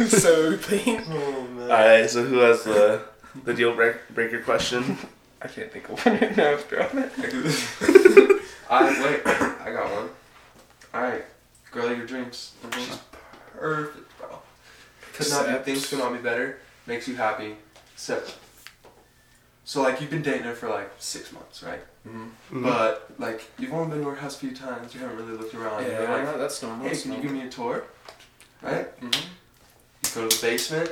so 0.10 0.50
repeat. 0.52 1.02
Oh 1.10 1.48
man. 1.54 1.72
all 1.72 1.78
right. 1.78 2.10
So 2.10 2.24
who 2.26 2.38
has 2.40 2.64
the 2.64 3.02
the 3.44 3.54
deal 3.54 3.76
break- 3.76 4.08
breaker 4.14 4.42
question? 4.42 4.98
I 5.42 5.48
can't 5.48 5.72
think 5.72 5.90
of 5.90 6.04
one 6.06 6.16
right 6.20 6.36
now, 6.38 6.58
bro. 6.70 6.82
I 8.70 9.04
wait. 9.04 9.22
I 9.26 9.72
got 9.72 9.92
one. 9.92 10.10
All 10.94 11.02
right, 11.02 11.26
girl 11.72 11.90
of 11.90 11.98
your 11.98 12.08
dreams. 12.08 12.54
She's 12.74 12.98
perfect, 13.54 14.18
bro. 14.18 14.40
Could 15.14 15.30
not 15.30 15.48
be 15.48 15.54
things 15.64 15.88
could 15.90 16.00
not 16.00 16.14
be 16.14 16.20
better. 16.20 16.60
Makes 16.88 17.08
you 17.08 17.16
happy. 17.16 17.56
Except. 17.94 18.36
So 19.66 19.82
like 19.82 20.02
you've 20.02 20.10
been 20.10 20.22
dating 20.22 20.44
her 20.44 20.54
for 20.54 20.70
like 20.70 20.92
six 21.00 21.32
months, 21.32 21.62
right? 21.64 21.82
Mm-hmm. 22.08 22.64
But 22.64 23.10
like 23.18 23.50
you've 23.58 23.74
only 23.74 23.90
been 23.96 24.04
to 24.04 24.10
her 24.12 24.16
house 24.16 24.36
a 24.36 24.40
few 24.40 24.56
times. 24.56 24.94
You 24.94 25.00
haven't 25.02 25.18
really 25.18 25.38
looked 25.38 25.54
around. 25.56 25.84
Yeah, 25.84 26.02
You're 26.02 26.26
like, 26.26 26.38
that's 26.38 26.62
normal. 26.62 26.84
hey, 26.84 26.90
that's 26.90 27.04
can 27.04 27.14
you 27.14 27.22
give 27.22 27.32
me 27.32 27.42
a 27.42 27.50
tour? 27.50 27.84
Right? 28.62 28.96
Mm-hmm. 29.00 29.06
You 30.04 30.22
go 30.24 30.28
to 30.30 30.36
the 30.36 30.42
basement, 30.42 30.92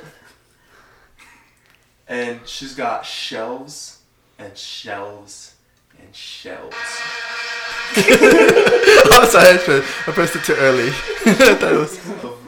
and 2.07 2.39
she's 2.45 2.73
got 2.75 3.05
shelves 3.05 3.99
and 4.39 4.57
shelves 4.57 5.55
and 5.99 6.13
shelves. 6.15 6.75
oh, 7.95 9.27
sorry, 9.31 9.49
I 9.53 9.57
pressed, 9.57 10.07
I 10.07 10.11
pressed 10.11 10.35
it 10.35 10.43
too 10.43 10.55
early. 10.55 10.89
that 11.25 11.61
was. 11.61 11.97
of 12.23 12.39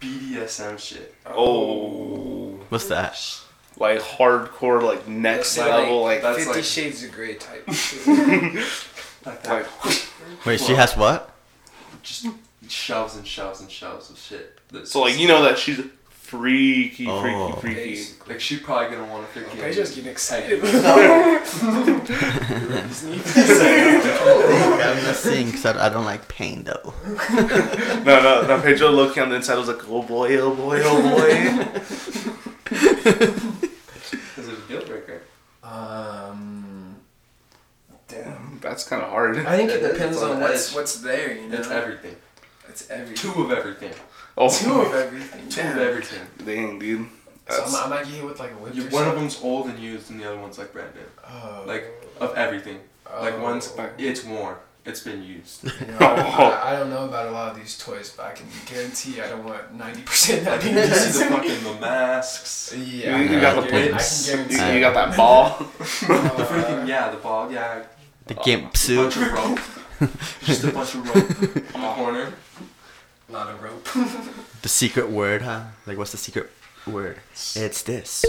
BDSM 0.00 0.78
shit. 0.78 1.14
Oh, 1.26 2.58
What's 2.68 2.86
that? 2.88 3.18
Like 3.78 4.00
hardcore, 4.00 4.82
like 4.82 5.06
next 5.08 5.54
That's 5.56 5.68
level, 5.68 6.02
like, 6.02 6.22
that's 6.22 6.38
Fifty 6.38 6.52
like- 6.54 6.64
Shades 6.64 7.02
of 7.04 7.12
Grey 7.12 7.34
type. 7.34 7.66
Like 9.26 9.46
like 9.46 9.66
Wait, 10.46 10.58
she 10.60 10.72
has 10.72 10.96
what? 10.96 11.30
just 12.02 12.26
shelves 12.68 13.16
and 13.16 13.26
shelves 13.26 13.60
and 13.60 13.70
shelves 13.70 14.08
of 14.08 14.16
shit. 14.18 14.58
That's 14.72 14.90
so, 14.92 15.02
like 15.02 15.18
you 15.18 15.28
know 15.28 15.42
that 15.42 15.58
she's 15.58 15.78
freaky, 16.08 17.06
Oh. 17.06 17.20
freaky, 17.20 17.60
freaky. 17.60 17.90
Basically. 17.90 18.32
like 18.32 18.40
she's 18.40 18.60
probably 18.60 18.96
gonna 18.96 19.12
want 19.12 19.26
to 19.26 19.32
figure 19.40 19.50
Okay, 19.62 19.74
just 19.74 19.94
getting 19.94 20.10
excited. 20.10 20.60
I'm 20.64 20.72
not 25.04 25.16
seeing 25.16 25.46
because 25.46 25.66
I, 25.66 25.86
I 25.86 25.88
don't 25.88 26.04
like 26.04 26.26
pain 26.28 26.64
though. 26.64 26.94
No, 28.04 28.22
no, 28.22 28.42
no. 28.46 28.60
Pedro 28.62 28.90
looking 28.90 29.22
on 29.22 29.28
the 29.28 29.36
inside 29.36 29.56
was 29.58 29.68
like, 29.68 29.88
oh 29.88 30.02
boy, 30.02 30.36
oh 30.38 30.54
boy, 30.54 30.80
oh 30.82 31.02
boy. 31.02 31.30
Is 32.70 34.48
it 34.48 34.58
a 34.58 34.68
deal 34.68 34.84
breaker? 34.86 35.22
Um, 35.70 36.96
damn. 38.08 38.58
That's 38.60 38.84
kind 38.88 39.02
of 39.02 39.10
hard. 39.10 39.38
I 39.38 39.56
think 39.56 39.70
it 39.70 39.82
It- 39.82 39.92
depends 39.92 40.16
it's 40.16 40.24
on 40.24 40.32
on 40.32 40.40
what's 40.40 40.74
what's 40.74 40.96
there. 41.00 41.32
You 41.34 41.48
know, 41.48 41.58
It's 41.58 41.70
everything. 41.70 42.16
It's 42.68 42.90
everything. 42.90 43.32
Two 43.32 43.42
of 43.44 43.52
everything. 43.52 43.92
Oh, 44.36 44.48
Two 44.48 44.80
of 44.82 44.94
everything. 45.04 45.48
Two 45.48 45.62
Damn. 45.62 45.76
of 45.78 45.82
everything. 45.82 46.20
dang, 46.44 46.78
dude. 46.78 47.06
So 47.48 47.64
I'm, 47.64 47.74
I 47.74 47.88
might 47.96 48.04
get 48.04 48.14
hit 48.14 48.24
with 48.24 48.38
like 48.38 48.52
a 48.52 48.54
whip. 48.54 48.74
You, 48.74 48.86
or 48.86 48.90
one 48.90 49.08
of 49.08 49.14
them's 49.16 49.40
old 49.42 49.66
and 49.66 49.78
used, 49.78 50.10
and 50.10 50.20
the 50.20 50.24
other 50.28 50.38
one's 50.40 50.56
like 50.58 50.72
brand 50.72 50.94
new. 50.94 51.00
Oh. 51.28 51.64
Like 51.66 51.84
of 52.20 52.34
everything. 52.36 52.78
Like 53.20 53.34
Oh. 53.34 53.42
one's 53.42 53.72
it's 53.98 54.24
worn. 54.24 54.54
It's 54.86 55.00
been 55.00 55.22
used. 55.22 55.64
You 55.64 55.70
know, 55.88 55.96
I, 56.00 56.34
oh. 56.38 56.60
I 56.68 56.72
don't 56.78 56.88
know 56.90 57.04
about 57.04 57.28
a 57.28 57.30
lot 57.32 57.52
of 57.52 57.56
these 57.58 57.76
toys, 57.78 58.14
but 58.16 58.26
I 58.26 58.32
can 58.32 58.46
guarantee 58.66 59.20
I 59.20 59.28
don't 59.28 59.44
want 59.44 59.74
ninety 59.74 60.02
percent 60.02 60.48
I 60.48 60.54
of 60.54 60.60
can 60.62 60.74
see 60.74 60.80
these. 60.94 61.18
the 61.18 61.24
fucking 61.36 61.64
the 61.64 61.80
masks. 61.80 62.74
Yeah, 62.76 63.18
You- 63.20 63.34
you 63.34 63.40
got 63.40 63.62
the 63.62 63.70
guarantee- 63.70 63.92
pips. 63.92 64.32
I 64.32 64.36
can 64.36 64.50
you, 64.50 64.74
you 64.74 64.80
got 64.80 64.94
that 64.94 65.16
ball. 65.16 65.58
The 65.78 66.46
freaking 66.46 66.88
yeah, 66.88 67.10
the 67.10 67.18
ball, 67.18 67.52
yeah. 67.52 67.82
The 68.26 68.40
a- 68.40 68.42
gimp 68.44 68.74
a 68.74 68.78
suit. 68.78 68.96
bunch 68.96 69.16
of 69.16 69.32
rope. 69.32 69.60
Just 70.44 70.64
a 70.64 70.72
bunch 70.72 70.94
of 70.94 71.06
rope 71.14 71.42
in 71.42 71.52
the 71.54 71.60
corner. 71.70 72.32
A 73.28 73.32
lot 73.32 73.48
of 73.50 73.62
rope. 73.62 73.86
The 74.62 74.68
secret 74.68 75.10
word, 75.10 75.42
huh? 75.42 75.64
Like, 75.86 75.98
what's 75.98 76.12
the 76.12 76.16
secret 76.18 76.50
word? 76.86 77.18
It's 77.34 77.82
this. 77.82 78.24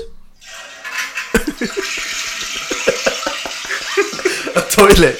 a 4.56 4.62
toilet. 4.70 5.18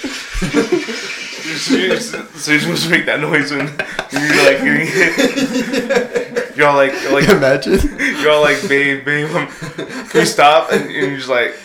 So, 1.42 1.76
you, 1.76 1.98
so 2.00 2.52
you're 2.52 2.60
supposed 2.62 2.84
to 2.84 2.90
make 2.90 3.06
that 3.06 3.20
noise 3.20 3.52
when 3.52 3.68
you're 4.12 4.46
like 4.46 4.60
getting 4.64 4.88
hit. 4.88 6.56
You're 6.58 6.68
all 6.68 6.76
like, 6.76 6.92
you're 7.02 7.14
like, 7.14 7.30
Imagine. 7.30 7.80
you're 8.20 8.30
all 8.32 8.42
like, 8.42 8.62
babe, 8.68 9.04
babe, 9.06 9.30
um, 9.36 9.48
can 9.48 10.08
we 10.14 10.26
stop? 10.26 10.72
And, 10.72 10.84
and 10.84 10.92
you're 10.92 11.18
just 11.18 11.30
like, 11.30 11.56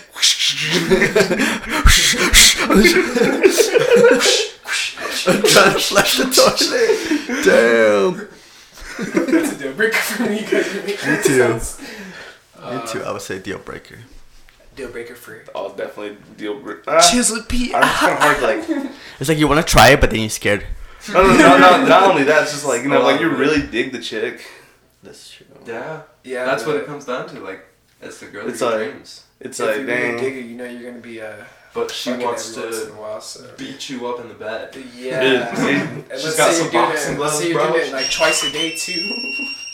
I'm 5.29 5.43
trying 5.43 5.73
to 5.75 5.81
flush 5.81 6.17
the 6.19 6.25
toilet. 6.31 7.45
Damn. 7.45 8.29
That's 9.35 9.53
a 9.53 9.59
deal 9.59 9.73
breaker 9.75 9.97
for 9.97 10.23
me 10.25 10.41
because 10.41 10.73
you 10.75 10.81
make 10.83 11.07
Me 11.07 11.17
too. 11.23 11.39
sense. 11.39 11.81
Me 11.81 12.81
too. 12.87 13.03
I 13.03 13.13
would 13.13 13.23
say 13.23 13.39
deal 13.39 13.59
breaker. 13.59 13.99
Deal 14.77 14.91
breaker 14.91 15.15
for 15.15 15.43
oh, 15.55 15.75
definitely 15.75 16.19
deal 16.37 16.61
breaker. 16.61 16.83
Ah, 16.87 17.01
Chiseled 17.01 17.49
Pete. 17.49 17.75
I- 17.75 17.81
it's 17.81 17.99
kind 17.99 18.13
of 18.13 18.19
hard, 18.19 18.43
like, 18.43 18.93
It's 19.21 19.29
like 19.29 19.39
you 19.39 19.49
want 19.49 19.67
to 19.67 19.71
try 19.71 19.89
it, 19.91 20.01
but 20.01 20.11
then 20.11 20.21
you're 20.21 20.29
scared. 20.29 20.67
no, 21.13 21.23
no, 21.27 21.37
no, 21.37 21.59
no, 21.59 21.87
not 21.87 22.03
only 22.05 22.25
that, 22.25 22.43
it's 22.43 22.53
just 22.53 22.67
like, 22.67 22.83
you 22.83 22.89
know, 22.89 23.03
like 23.03 23.21
you 23.21 23.31
really 23.31 23.67
dig 23.67 23.93
the 23.93 23.99
chick. 24.01 24.47
That's 25.03 25.31
true. 25.31 25.47
Yeah. 25.67 26.03
Yeah, 26.25 26.45
That's 26.45 26.67
what 26.67 26.77
it 26.77 26.87
comes 26.87 27.05
down 27.07 27.29
to. 27.29 27.41
Like, 27.41 27.65
it's 28.03 28.19
the 28.21 28.27
girl 28.27 28.49
It's 28.49 28.61
of 28.61 28.71
your 28.73 28.81
like- 28.81 28.91
dreams. 28.93 29.23
It's 29.41 29.61
If 29.61 29.67
like, 29.67 29.77
you're 29.77 29.87
really 29.87 30.15
a 30.15 30.17
dang. 30.21 30.35
you 30.51 30.57
know 30.57 30.65
you're 30.65 30.91
gonna 30.91 31.03
be 31.03 31.21
uh, 31.21 31.33
But 31.75 31.91
she 31.91 32.11
wants 32.13 32.57
every 32.57 32.71
once 32.71 32.81
in 32.83 32.87
to 32.89 33.01
while. 33.01 33.21
So. 33.21 33.51
beat 33.57 33.89
you 33.91 34.07
up 34.09 34.21
in 34.21 34.29
the 34.29 34.35
bed. 34.35 34.77
Yeah. 34.97 35.55
Dude, 35.55 35.67
And 35.67 36.09
got 36.09 36.53
some 36.53 36.71
boxing 36.73 37.15
it, 37.17 37.21
let's 37.21 37.39
say 37.39 37.53
gloves, 37.53 37.73
bro. 37.73 37.77
it 37.77 37.93
like 37.93 38.11
twice 38.11 38.43
a 38.45 38.51
day 38.51 38.75
too. 38.77 39.03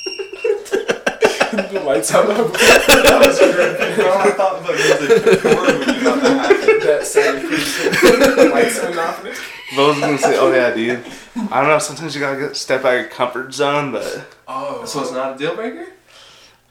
the 1.57 1.81
lights 1.85 2.13
out. 2.15 2.27
that 2.27 3.23
was 3.27 3.39
great. 3.39 3.99
no, 3.99 4.13
I 4.13 4.31
thought 4.31 4.63
that 4.63 4.75
it 4.75 5.11
was 5.11 5.39
a 5.39 5.43
door 5.43 5.63
when 5.63 5.95
you 5.97 6.03
got 6.03 6.23
that 6.23 6.51
happen. 6.51 6.79
That 6.87 7.07
sounded 7.07 7.45
pretty 7.47 8.35
cool. 8.37 8.51
lights 8.51 8.83
went 8.83 8.97
off. 8.99 9.25
and- 9.25 9.37
But 9.77 9.83
I 9.85 9.89
was 9.89 10.01
gonna 10.01 10.19
say, 10.19 10.39
oh 10.39 10.53
yeah, 10.53 10.75
dude. 10.75 11.05
I 11.51 11.61
don't 11.61 11.69
know. 11.71 11.79
Sometimes 11.79 12.15
you 12.15 12.21
gotta 12.21 12.39
get, 12.41 12.57
step 12.57 12.85
out 12.85 12.95
of 12.95 13.01
your 13.01 13.09
comfort 13.09 13.55
zone, 13.55 13.93
but 13.93 14.27
Oh, 14.49 14.85
So 14.85 15.01
it's 15.03 15.13
not 15.13 15.35
a 15.35 15.39
deal 15.39 15.55
breaker? 15.55 15.87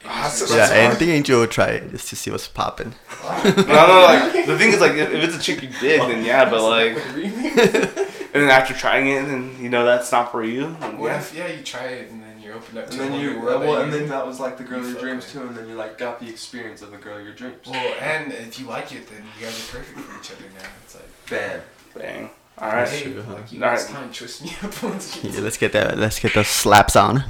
Ah, 0.04 0.28
so 0.28 0.46
Yeah, 0.52 0.56
that's 0.60 0.72
hard. 0.72 0.84
anything 0.84 1.08
Angel 1.10 1.40
will 1.40 1.46
try 1.46 1.66
it 1.68 1.90
just 1.92 2.08
to 2.08 2.16
see 2.16 2.30
what's 2.30 2.48
popping. 2.48 2.94
no, 3.22 3.42
no. 3.54 4.02
Like 4.04 4.46
the 4.46 4.58
thing 4.58 4.72
is, 4.72 4.80
like 4.80 4.92
if, 4.92 5.10
if 5.12 5.24
it's 5.24 5.36
a 5.36 5.40
chick 5.40 5.62
you 5.62 5.68
dig, 5.80 6.00
then 6.00 6.24
yeah. 6.24 6.48
But 6.50 6.62
like, 6.62 6.96
and 7.16 8.42
then 8.42 8.50
after 8.50 8.74
trying 8.74 9.06
it, 9.08 9.26
then 9.26 9.54
you 9.60 9.68
know 9.68 9.84
that's 9.84 10.10
not 10.10 10.32
for 10.32 10.42
you. 10.42 10.66
what 10.70 11.08
yeah. 11.08 11.18
if 11.20 11.34
yeah 11.34 11.46
you 11.48 11.62
try 11.62 11.84
it 11.84 12.10
and 12.10 12.20
then 12.22 12.31
you're 12.52 12.62
open 12.62 12.78
up 12.78 12.90
to 12.90 12.92
And 13.02 13.12
then 13.14 13.20
you, 13.20 13.32
new 13.34 13.40
well, 13.44 13.76
and 13.82 13.92
you- 13.92 13.98
then 13.98 14.08
that 14.08 14.26
was 14.26 14.38
like 14.40 14.56
the 14.58 14.64
girl 14.64 14.80
of 14.80 14.90
your 14.90 15.00
dreams 15.00 15.24
with. 15.24 15.32
too, 15.32 15.42
and 15.48 15.56
then 15.56 15.68
you 15.68 15.74
like 15.74 15.98
got 15.98 16.20
the 16.20 16.28
experience 16.28 16.82
of 16.82 16.90
the 16.90 16.96
girl 16.98 17.18
of 17.18 17.24
your 17.24 17.34
dreams. 17.34 17.56
Well, 17.66 17.94
and 18.00 18.32
if 18.32 18.58
you 18.60 18.66
like 18.66 18.92
it, 18.92 19.08
then 19.08 19.22
you 19.38 19.44
guys 19.46 19.58
are 19.58 19.78
perfect 19.78 19.98
for 19.98 20.20
each 20.20 20.30
other 20.32 20.44
now. 20.54 20.68
It's 20.84 20.94
like, 20.94 21.08
Bam. 21.30 21.60
Bang. 21.94 22.30
All 22.58 22.68
right. 22.68 22.88
hey, 22.88 23.02
true, 23.12 23.22
huh? 23.22 23.32
like 23.34 23.50
you 23.52 23.62
Alright. 23.62 23.78
next 23.78 23.90
time 23.90 24.12
twist 24.12 24.42
me 24.44 24.52
up 24.62 24.82
once 24.82 25.18
Yeah, 25.24 25.40
let's 25.40 25.56
get 25.56 25.72
that. 25.72 25.98
Let's 25.98 26.18
get 26.20 26.34
those 26.34 26.48
slaps 26.48 26.96
on. 26.96 27.24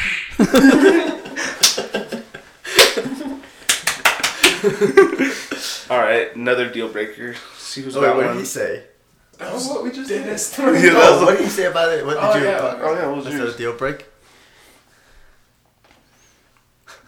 All 5.91 5.99
right. 5.99 6.35
Another 6.35 6.71
deal 6.71 6.89
breaker. 6.89 7.35
See 7.59 7.83
who's 7.83 7.97
Oh, 7.97 8.01
got 8.01 8.17
what 8.17 8.27
one. 8.27 8.35
did 8.37 8.41
he 8.41 8.47
say? 8.47 8.85
That 9.39 9.53
was 9.53 9.67
what 9.69 9.83
we 9.85 9.91
just 9.91 10.09
did. 10.09 10.25
did. 10.25 10.33
This 10.35 10.57
Yeah, 10.59 10.65
Oh, 10.67 10.73
that's 10.73 11.23
what 11.25 11.37
did 11.39 11.45
he 11.45 11.51
say 11.51 11.67
about 11.67 11.93
it? 11.93 12.05
What 12.07 12.15
did 12.15 12.23
Oh, 12.23 12.37
you? 12.37 12.45
yeah. 12.45 12.59
about- 12.59 12.81
Oh 12.81 12.95
yeah, 12.95 13.07
what 13.07 13.17
was 13.17 13.25
That's 13.27 13.37
yours? 13.37 13.55
a 13.55 13.59
deal 13.59 13.77
break. 13.77 14.07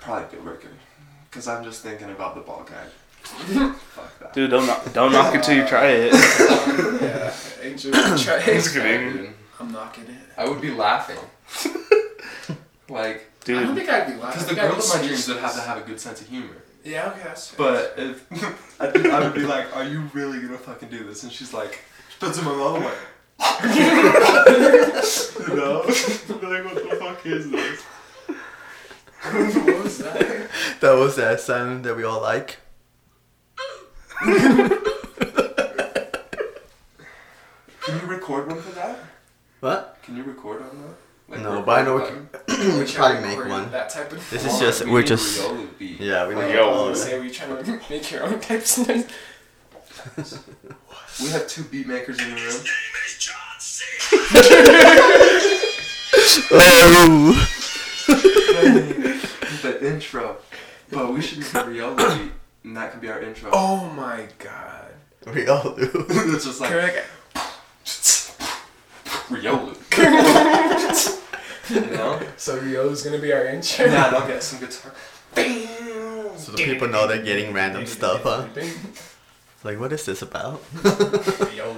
Probably 0.04 0.30
deal 0.36 0.44
breaker. 0.44 0.68
Because 1.30 1.48
I'm 1.48 1.64
just 1.64 1.82
thinking 1.82 2.10
about 2.10 2.34
the 2.34 2.42
ball 2.42 2.64
guy. 2.68 2.84
Fuck 3.24 4.18
that. 4.18 4.32
Dude, 4.34 4.50
don't 4.50 4.66
knock, 4.66 4.92
don't 4.92 5.12
knock 5.12 5.34
it 5.34 5.42
till 5.42 5.56
you 5.56 5.66
try 5.66 5.86
it. 5.88 6.12
yeah, 7.02 7.32
Angel, 7.62 7.90
try 7.92 8.40
Just 8.44 8.76
it. 8.76 8.80
kidding. 8.82 9.34
I'm 9.58 9.72
knocking 9.72 10.04
it. 10.04 10.10
I 10.36 10.46
would 10.46 10.60
be 10.60 10.70
laughing. 10.70 11.16
like, 12.88 13.30
Dude. 13.44 13.58
I 13.58 13.62
don't 13.64 13.74
think 13.74 13.88
I'd 13.88 14.06
be 14.06 14.12
laughing. 14.20 14.42
because 14.42 14.46
the 14.46 14.54
girl 14.54 14.72
be 14.72 14.78
of 14.78 14.88
my 14.88 14.96
dreams 14.98 15.24
serious. 15.24 15.28
would 15.28 15.38
have 15.38 15.54
to 15.54 15.60
have 15.62 15.78
a 15.78 15.80
good 15.86 15.98
sense 16.00 16.20
of 16.20 16.28
humor. 16.28 16.56
Yeah, 16.84 17.08
okay, 17.12 17.22
that's 17.24 17.48
fair. 17.48 17.58
But 17.58 17.94
if 17.96 18.26
I'd 18.80 18.92
be, 18.92 19.10
I 19.10 19.20
would 19.20 19.34
be 19.34 19.42
like, 19.46 19.74
"Are 19.74 19.84
you 19.84 20.02
really 20.12 20.38
gonna 20.42 20.58
fucking 20.58 20.90
do 20.90 21.04
this?" 21.04 21.22
And 21.22 21.32
she's 21.32 21.54
like, 21.54 21.80
"Puts 22.20 22.36
it 22.36 22.42
in 22.42 22.46
my 22.46 22.54
mouth." 22.54 22.76
I'm 22.76 22.84
like, 22.84 22.98
you 25.48 25.56
know, 25.56 25.80
like 25.86 26.64
what 26.64 26.74
the 26.74 26.96
fuck 27.00 27.24
is 27.26 27.50
this? 27.50 27.82
What 29.32 29.84
was 29.84 29.98
that? 29.98 30.48
That 30.80 30.92
was 30.92 31.16
that 31.16 31.40
sound 31.40 31.84
that 31.84 31.96
we 31.96 32.04
all 32.04 32.20
like. 32.20 32.58
Can 34.22 34.70
you 38.00 38.06
record 38.06 38.48
one 38.48 38.60
for 38.60 38.72
that? 38.72 38.98
What? 39.60 39.98
Can 40.02 40.16
you 40.16 40.22
record 40.24 40.62
on 40.62 40.82
that? 40.82 40.94
Like, 41.28 41.40
No, 41.42 41.50
record 41.50 41.66
but 41.66 41.78
I 41.78 41.82
know 41.84 41.96
we 41.96 42.02
can 42.06 42.28
We 42.48 42.54
probably 42.54 42.86
try 42.86 43.20
to 43.20 43.26
make 43.26 43.38
one. 43.48 43.70
That 43.72 43.88
type 43.90 44.12
of. 44.12 44.30
This 44.30 44.44
is 44.44 44.58
just 44.58 44.84
we 44.84 44.90
we're 44.92 45.02
just 45.02 45.40
yeah 45.80 46.26
we 46.28 46.34
Like, 46.34 46.48
need 46.48 46.54
Yo. 46.54 46.68
I 46.68 46.70
was 46.90 47.04
gonna 47.04 47.06
say, 47.10 47.18
were 47.18 47.24
you 47.24 47.30
trying 47.30 47.64
to 47.64 47.80
make 47.90 48.10
your 48.10 48.24
own 48.24 48.40
types 48.40 48.78
of 48.78 48.88
noise? 48.88 50.38
We 51.22 51.28
have 51.30 51.46
two 51.46 51.62
beat 51.62 51.86
makers 51.86 52.18
in 52.20 52.30
the 52.30 52.34
room. 52.34 52.64
oh 56.50 57.32
the 57.32 57.60
intro. 59.84 60.36
But 60.90 61.12
we 61.12 61.20
should 61.20 61.38
make 61.38 61.54
a 61.54 61.64
Riolu 61.64 62.30
and 62.64 62.76
that 62.76 62.92
can 62.92 63.00
be 63.00 63.08
our 63.08 63.22
intro. 63.22 63.50
Oh 63.52 63.90
my 63.90 64.26
god. 64.38 64.92
we 65.32 65.46
all 65.46 65.74
do. 65.74 65.90
it's 66.08 66.44
just 66.44 66.60
like 66.60 66.70
Correct. 66.70 67.06
Riolu. 69.28 69.74
you 71.70 71.80
know? 71.96 72.20
So 72.36 72.58
Rio's 72.58 73.02
gonna 73.02 73.18
be 73.18 73.32
our 73.32 73.46
intro. 73.46 73.86
Nah, 73.86 74.08
I'll 74.08 74.26
get 74.26 74.42
some 74.42 74.60
guitar. 74.60 74.92
so 76.36 76.52
the 76.52 76.56
people 76.56 76.88
know 76.88 77.06
they're 77.06 77.22
getting 77.22 77.52
random 77.52 77.86
stuff. 77.86 78.22
Huh? 78.22 78.46
Like 79.62 79.80
what 79.80 79.92
is 79.92 80.04
this 80.04 80.20
about? 80.22 80.62
Rio. 80.84 81.72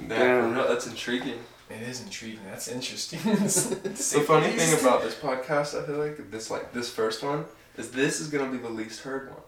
Nah, 0.00 0.52
for 0.52 0.68
that's 0.68 0.86
intriguing. 0.86 1.38
It 1.70 1.82
is 1.82 2.02
intriguing. 2.02 2.40
That's 2.50 2.68
interesting. 2.68 3.20
The 3.24 4.24
funny 4.26 4.50
thing 4.52 4.78
about 4.80 5.02
this 5.02 5.14
podcast, 5.14 5.80
I 5.80 5.86
feel 5.86 5.96
like 5.98 6.30
this 6.30 6.50
like 6.50 6.72
this 6.72 6.90
first 6.90 7.22
one 7.22 7.44
is 7.76 7.90
this 7.90 8.20
is 8.20 8.28
gonna 8.28 8.50
be 8.50 8.58
the 8.58 8.70
least 8.70 9.00
heard 9.00 9.28
one. 9.30 9.42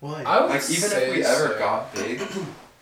Why? 0.00 0.22
I 0.24 0.40
would 0.40 0.50
Like 0.50 0.62
even 0.62 0.90
say 0.90 1.08
if 1.10 1.16
we 1.16 1.24
ever 1.24 1.58
got 1.58 1.94
big, 1.94 2.22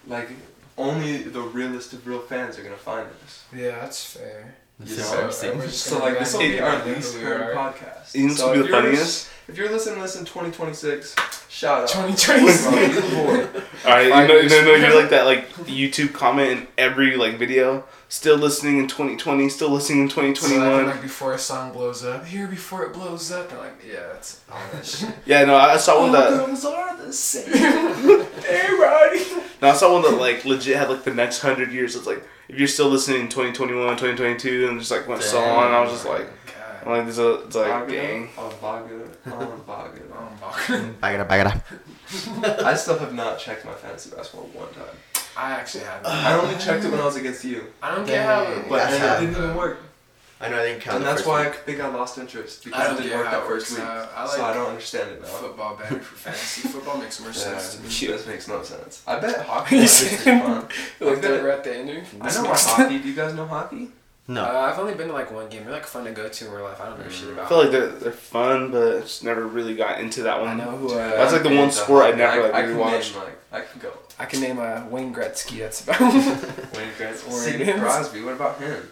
like 0.06 0.28
only 0.76 1.22
the 1.22 1.40
realest 1.40 1.92
of 1.92 2.06
real 2.06 2.20
fans 2.20 2.58
are 2.58 2.62
gonna 2.62 2.76
find 2.76 3.08
this. 3.22 3.44
Yeah, 3.54 3.80
that's 3.80 4.04
fair. 4.04 4.56
This 4.80 4.98
is 4.98 5.10
know, 5.12 5.18
interesting. 5.18 5.58
we're 5.58 5.68
So 5.68 5.98
like 6.00 6.18
this 6.18 6.32
will 6.32 6.40
be 6.40 6.58
our 6.60 6.84
least 6.84 7.14
who 7.14 7.20
heard 7.24 7.56
are. 7.56 7.72
podcast. 7.72 8.14
You 8.14 8.28
know 8.28 8.34
so 8.34 8.52
be 8.52 8.58
if 8.60 8.64
the 8.66 8.70
you're- 8.70 8.82
funniest? 8.82 9.28
If 9.46 9.58
you're 9.58 9.70
listening 9.70 9.96
to 9.96 10.00
this 10.00 10.16
in 10.16 10.24
2026, 10.24 11.14
shout 11.50 11.82
out. 11.82 11.88
2026. 11.90 12.66
Leaderboard. 12.66 13.62
Alright, 13.84 14.10
Five 14.10 14.28
no, 14.28 14.34
years 14.36 14.50
no, 14.52 14.62
no, 14.64 14.74
you're 14.74 14.98
like 14.98 15.10
that 15.10 15.26
like 15.26 15.50
YouTube 15.66 16.14
comment 16.14 16.50
in 16.60 16.66
every 16.78 17.14
like 17.18 17.36
video. 17.38 17.84
Still 18.08 18.38
listening 18.38 18.78
in 18.78 18.88
2020, 18.88 19.48
still 19.50 19.68
listening 19.68 20.00
in 20.04 20.08
So 20.10 20.22
like, 20.22 20.34
2021. 20.36 20.86
like 20.86 21.02
before 21.02 21.34
a 21.34 21.38
song 21.38 21.72
blows 21.72 22.04
up, 22.04 22.24
here 22.24 22.46
before 22.46 22.84
it 22.84 22.94
blows 22.94 23.30
up, 23.30 23.50
and 23.50 23.58
like 23.60 23.84
yeah, 23.86 24.14
it's 24.14 24.40
all 24.50 24.58
that 24.72 24.86
shit. 24.86 25.10
Yeah, 25.26 25.44
no, 25.44 25.56
I 25.56 25.76
saw 25.76 26.00
one 26.00 26.12
that 26.12 26.30
girls 26.30 26.64
are 26.64 26.96
the 26.96 27.12
same. 27.12 27.52
Everybody. 29.64 29.68
no, 29.68 29.70
I 29.70 29.74
saw 29.74 29.92
one 29.92 30.02
that 30.02 30.20
like 30.20 30.44
legit 30.44 30.76
had 30.76 30.88
like 30.90 31.04
the 31.04 31.14
next 31.14 31.40
hundred 31.40 31.72
years. 31.72 31.96
It's 31.96 32.06
like 32.06 32.22
if 32.48 32.58
you're 32.58 32.68
still 32.68 32.88
listening 32.88 33.22
in 33.22 33.28
2021, 33.28 33.96
2022, 33.96 34.68
and 34.68 34.78
just 34.78 34.90
like 34.90 35.08
went 35.08 35.22
so 35.22 35.40
on. 35.40 35.72
I 35.72 35.80
was 35.80 35.92
just 35.92 36.06
like, 36.06 36.26
I'm 36.82 36.84
God. 36.84 36.96
like, 36.98 37.06
this 37.06 37.18
is 37.18 37.44
it's 37.46 37.56
like, 37.56 37.88
dang. 37.88 38.28
Oh, 38.36 38.54
Baga. 38.60 39.08
Oh, 39.26 39.62
Baga. 39.66 40.00
Oh, 40.16 40.50
fuck. 40.50 40.80
Bagada 41.00 41.26
bagada. 41.26 42.64
I 42.64 42.74
still 42.74 42.98
have 42.98 43.14
not 43.14 43.38
checked 43.38 43.64
my 43.64 43.72
fantasy 43.72 44.10
basketball 44.14 44.46
one 44.48 44.72
time. 44.74 44.94
I 45.36 45.52
actually 45.52 45.84
haven't. 45.84 46.06
I 46.06 46.34
only 46.38 46.54
checked 46.58 46.84
it 46.84 46.90
when 46.90 47.00
I 47.00 47.04
was 47.04 47.16
against 47.16 47.44
you, 47.44 47.64
I 47.82 47.94
don't 47.94 48.06
care 48.06 48.22
how. 48.24 48.44
Dang. 48.44 48.68
but 48.68 48.76
That's 48.90 49.22
it 49.22 49.26
didn't 49.26 49.42
even 49.44 49.56
work. 49.56 49.78
I 50.44 50.48
know 50.50 50.58
I 50.60 50.66
didn't 50.66 50.80
count. 50.82 50.96
And 50.96 51.04
the 51.04 51.08
that's 51.08 51.22
first 51.22 51.28
why 51.28 51.46
I 51.48 51.50
think 51.52 51.80
I 51.80 51.88
lost 51.88 52.18
interest 52.18 52.64
because 52.64 52.80
I 52.80 52.84
it 52.84 52.88
don't 52.88 52.96
didn't 52.98 53.08
get 53.10 53.18
work 53.18 53.26
how 53.28 53.40
that 53.40 53.46
first 53.48 53.70
week. 53.70 53.80
out. 53.80 54.12
I 54.16 54.26
so 54.26 54.44
I 54.44 54.54
don't 54.54 54.68
understand 54.68 55.10
it 55.12 55.20
now. 55.22 55.26
football 55.28 55.76
better 55.76 56.00
for 56.00 56.16
fantasy. 56.16 56.68
Football 56.68 56.98
makes 56.98 57.20
more 57.20 57.32
sense 57.32 57.74
to 57.76 57.82
me. 57.82 57.88
Yeah, 57.90 58.16
this 58.16 58.26
makes 58.26 58.48
no 58.48 58.62
sense. 58.62 59.02
I 59.06 59.18
bet 59.18 59.44
hockey 59.46 59.76
is 59.78 60.02
might 60.02 60.10
be 60.10 60.16
pretty 60.16 60.22
said- 60.24 60.42
fun. 60.42 60.54
Like 61.00 61.18
I 61.18 61.20
that 61.20 61.22
bet- 61.22 61.42
we're 61.42 61.50
at 61.50 61.64
the 61.64 61.76
end. 61.76 62.06
I 62.20 62.34
know 62.34 62.42
my 62.42 62.48
hockey. 62.56 62.98
Do 63.02 63.08
you 63.08 63.14
guys 63.14 63.34
know 63.34 63.46
hockey? 63.46 63.88
No. 64.26 64.42
Uh, 64.42 64.70
I've 64.72 64.78
only 64.78 64.94
been 64.94 65.08
to 65.08 65.12
like 65.12 65.30
one 65.30 65.50
game. 65.50 65.64
They're 65.64 65.72
like 65.74 65.84
fun 65.84 66.04
to 66.04 66.10
go 66.10 66.26
to 66.30 66.46
in 66.46 66.50
real 66.50 66.64
life. 66.64 66.80
I 66.80 66.86
don't 66.88 66.98
know 66.98 67.08
shit 67.10 67.28
about. 67.28 67.44
I 67.44 67.48
feel 67.50 67.58
like 67.58 67.70
they're 67.72 67.88
they're 67.88 68.10
fun, 68.12 68.70
but 68.70 68.96
I 68.96 69.00
just 69.00 69.22
never 69.22 69.46
really 69.46 69.74
got 69.76 70.00
into 70.00 70.22
that 70.22 70.40
one. 70.40 70.48
I 70.48 70.64
know 70.64 70.70
who. 70.76 70.94
Uh, 70.94 71.10
That's 71.10 71.32
like 71.34 71.42
the 71.42 71.54
one 71.54 71.70
sport 71.70 72.04
I 72.04 72.06
hockey. 72.06 72.16
never, 72.18 72.42
like, 72.44 72.54
I 72.54 72.60
really 72.60 72.72
can 72.72 72.80
watched. 72.80 73.14
Name, 73.14 73.24
like, 73.24 73.38
I 73.52 73.60
can 73.60 73.80
go. 73.82 73.92
I 74.18 74.24
can 74.24 74.40
name 74.40 74.58
uh, 74.60 74.86
Wayne 74.88 75.12
Gretzky. 75.14 75.58
That's 75.58 75.82
about 75.84 76.00
Wayne 76.00 76.90
Gretzky. 76.96 77.28
Or 77.28 77.32
Sidney 77.32 77.70
Crosby. 77.72 78.22
What 78.22 78.34
about 78.34 78.58
him? 78.60 78.90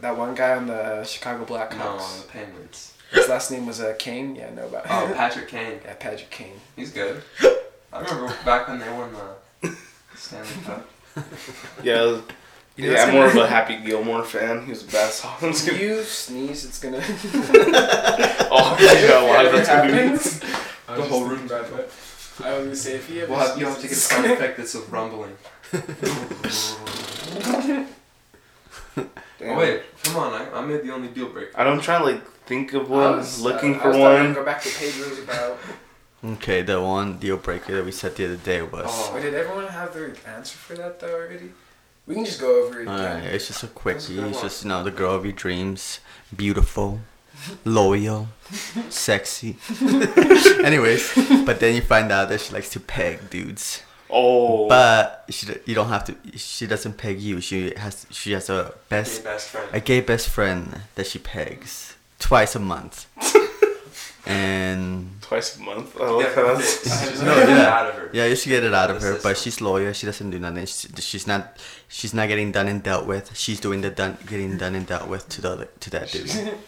That 0.00 0.16
one 0.16 0.34
guy 0.34 0.54
on 0.56 0.66
the 0.66 1.04
Chicago 1.04 1.40
No, 1.40 1.44
Blackhawks. 1.46 2.22
the 2.22 2.28
Penguins. 2.28 2.94
His 3.12 3.28
last 3.28 3.50
name 3.50 3.66
was 3.66 3.80
uh, 3.80 3.94
Kane. 3.98 4.34
Yeah, 4.36 4.48
I 4.48 4.50
know 4.50 4.66
about. 4.66 4.84
Oh. 4.88 5.12
Patrick 5.16 5.48
Kane. 5.48 5.80
yeah, 5.84 5.94
Patrick 5.94 6.30
Kane. 6.30 6.60
He's 6.76 6.92
good. 6.92 7.22
I 7.92 8.00
remember 8.00 8.34
back 8.44 8.68
when 8.68 8.78
they 8.78 8.88
won 8.90 9.10
the 9.62 9.76
Stanley 10.14 10.48
Cup. 10.64 10.86
Yeah, 11.82 12.02
You 12.76 12.86
know, 12.86 12.92
yeah, 12.92 13.04
I'm 13.04 13.12
more 13.14 13.26
of 13.26 13.34
a 13.36 13.46
Happy 13.46 13.76
Gilmore 13.78 14.22
fan. 14.24 14.62
He 14.64 14.70
was 14.70 14.84
the 14.84 14.92
best 14.92 15.18
song. 15.22 15.32
If 15.40 15.80
you 15.80 16.02
sneeze, 16.02 16.64
it's 16.66 16.78
gonna. 16.78 16.98
oh, 18.50 18.76
you 18.78 19.08
know 19.08 19.24
why 19.26 19.44
If 19.46 19.54
it 19.54 19.56
that's 19.56 19.68
gonna 19.68 19.86
be. 19.90 19.92
happens, 19.98 20.40
I 20.86 20.98
was 20.98 21.00
The 21.00 21.08
whole 21.08 21.20
room. 21.24 21.30
room's 21.30 21.50
thinking 21.50 21.74
about 21.74 21.88
that. 21.88 22.46
I 22.46 22.52
was 22.56 22.64
gonna 22.64 22.76
say 22.76 22.94
if 22.96 23.08
he 23.08 23.20
ever. 23.22 23.30
We'll 23.32 23.40
have, 23.40 23.58
you'll 23.58 23.70
have 23.70 23.78
to 23.80 23.82
get 23.88 23.92
a 23.92 23.94
sound 23.96 24.26
effect 24.26 24.56
that's 24.58 24.74
a 24.74 24.80
rumbling. 24.82 25.36
Damn. 29.38 29.50
Oh 29.50 29.58
wait, 29.58 29.82
come 30.02 30.16
on! 30.16 30.32
I, 30.32 30.50
I 30.58 30.64
made 30.64 30.82
the 30.82 30.92
only 30.92 31.08
deal 31.08 31.28
breaker. 31.28 31.52
I 31.54 31.64
don't 31.64 31.80
try 31.80 31.98
to 31.98 32.04
like 32.04 32.26
think 32.46 32.72
of 32.74 32.90
I 32.90 32.94
one, 32.94 33.16
was, 33.18 33.40
looking 33.40 33.74
uh, 33.74 33.78
I 33.78 33.80
for 33.82 33.88
was 33.88 33.96
starting 33.96 34.22
to 34.22 34.26
one. 34.28 34.34
Go 34.34 34.44
back 34.44 34.62
to 34.62 34.68
Pedro's 34.70 35.18
about. 35.20 35.58
Okay, 36.24 36.62
the 36.62 36.82
one 36.82 37.18
deal 37.18 37.36
breaker 37.36 37.76
that 37.76 37.84
we 37.84 37.92
said 37.92 38.16
the 38.16 38.24
other 38.24 38.36
day 38.36 38.60
was. 38.60 38.86
Oh. 38.88 39.12
Wait, 39.14 39.22
did 39.22 39.34
everyone 39.34 39.68
have 39.68 39.94
their 39.94 40.12
answer 40.26 40.56
for 40.56 40.74
that 40.74 40.98
though 40.98 41.14
already? 41.14 41.52
We 42.08 42.14
can 42.16 42.24
just 42.24 42.40
go 42.40 42.64
over 42.64 42.80
it 42.80 42.88
Alright, 42.88 43.18
again. 43.18 43.34
it's 43.34 43.46
just 43.46 43.62
a 43.62 43.68
quickie. 43.68 44.18
A 44.18 44.26
It's 44.26 44.40
just 44.40 44.64
you 44.64 44.68
know 44.70 44.82
the 44.82 44.90
girl 44.90 45.14
of 45.14 45.24
your 45.24 45.32
dreams, 45.34 46.00
beautiful, 46.34 46.98
loyal, 47.64 48.26
sexy. 48.88 49.58
Anyways, 50.64 51.12
but 51.46 51.60
then 51.60 51.76
you 51.76 51.82
find 51.82 52.10
out 52.10 52.30
that 52.30 52.40
she 52.40 52.52
likes 52.52 52.70
to 52.70 52.80
peg 52.80 53.30
dudes. 53.30 53.82
Oh, 54.10 54.68
But 54.68 55.24
she, 55.28 55.46
you 55.66 55.74
don't 55.74 55.88
have 55.88 56.04
to. 56.04 56.16
She 56.38 56.66
doesn't 56.66 56.96
peg 56.96 57.20
you. 57.20 57.40
She 57.40 57.74
has 57.76 58.06
she 58.10 58.32
has 58.32 58.48
a 58.48 58.54
Your 58.54 58.74
best 58.88 59.22
best 59.24 59.50
friend. 59.50 59.68
a 59.72 59.80
gay 59.80 60.00
best 60.00 60.28
friend 60.30 60.80
that 60.94 61.06
she 61.06 61.18
pegs 61.18 61.94
twice 62.18 62.54
a 62.56 62.58
month. 62.58 63.06
and 64.26 65.10
twice 65.22 65.56
a 65.56 65.60
month. 65.60 65.94
Oh, 65.98 66.20
I 66.20 66.24
like 66.24 66.26
Yeah, 66.34 66.34
how 66.34 66.54
that's. 66.54 66.82
just 66.84 67.22
No, 67.22 67.34
gotta 67.34 67.46
get 67.46 67.48
it 67.50 67.60
yeah. 67.60 67.78
out 67.78 67.86
of 67.88 67.94
her. 67.96 68.10
yeah, 68.12 68.26
you 68.26 68.36
should 68.36 68.48
get 68.50 68.64
it 68.64 68.74
out 68.74 68.90
of 68.90 69.00
her. 69.02 69.18
But 69.22 69.36
she's 69.36 69.60
loyal. 69.60 69.92
She 69.92 70.06
doesn't 70.06 70.30
do 70.30 70.38
nothing. 70.38 70.66
She, 70.66 70.88
she's 71.00 71.26
not. 71.26 71.56
She's 71.88 72.14
not 72.14 72.28
getting 72.28 72.50
done 72.52 72.68
and 72.68 72.82
dealt 72.82 73.06
with. 73.06 73.36
She's 73.36 73.60
doing 73.60 73.80
the 73.82 73.90
done, 73.90 74.16
getting 74.26 74.56
done 74.56 74.74
and 74.74 74.86
dealt 74.86 75.08
with 75.08 75.28
to 75.30 75.40
the 75.42 75.68
to 75.80 75.90
that 75.90 76.10
dude. 76.12 76.30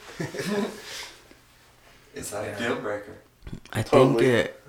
Is 2.15 2.31
that 2.31 2.57
a 2.57 2.59
deal 2.63 2.77
breaker? 2.77 3.17
I 3.73 3.83
Totally. 3.83 4.25
think 4.25 4.47
it. 4.47 4.63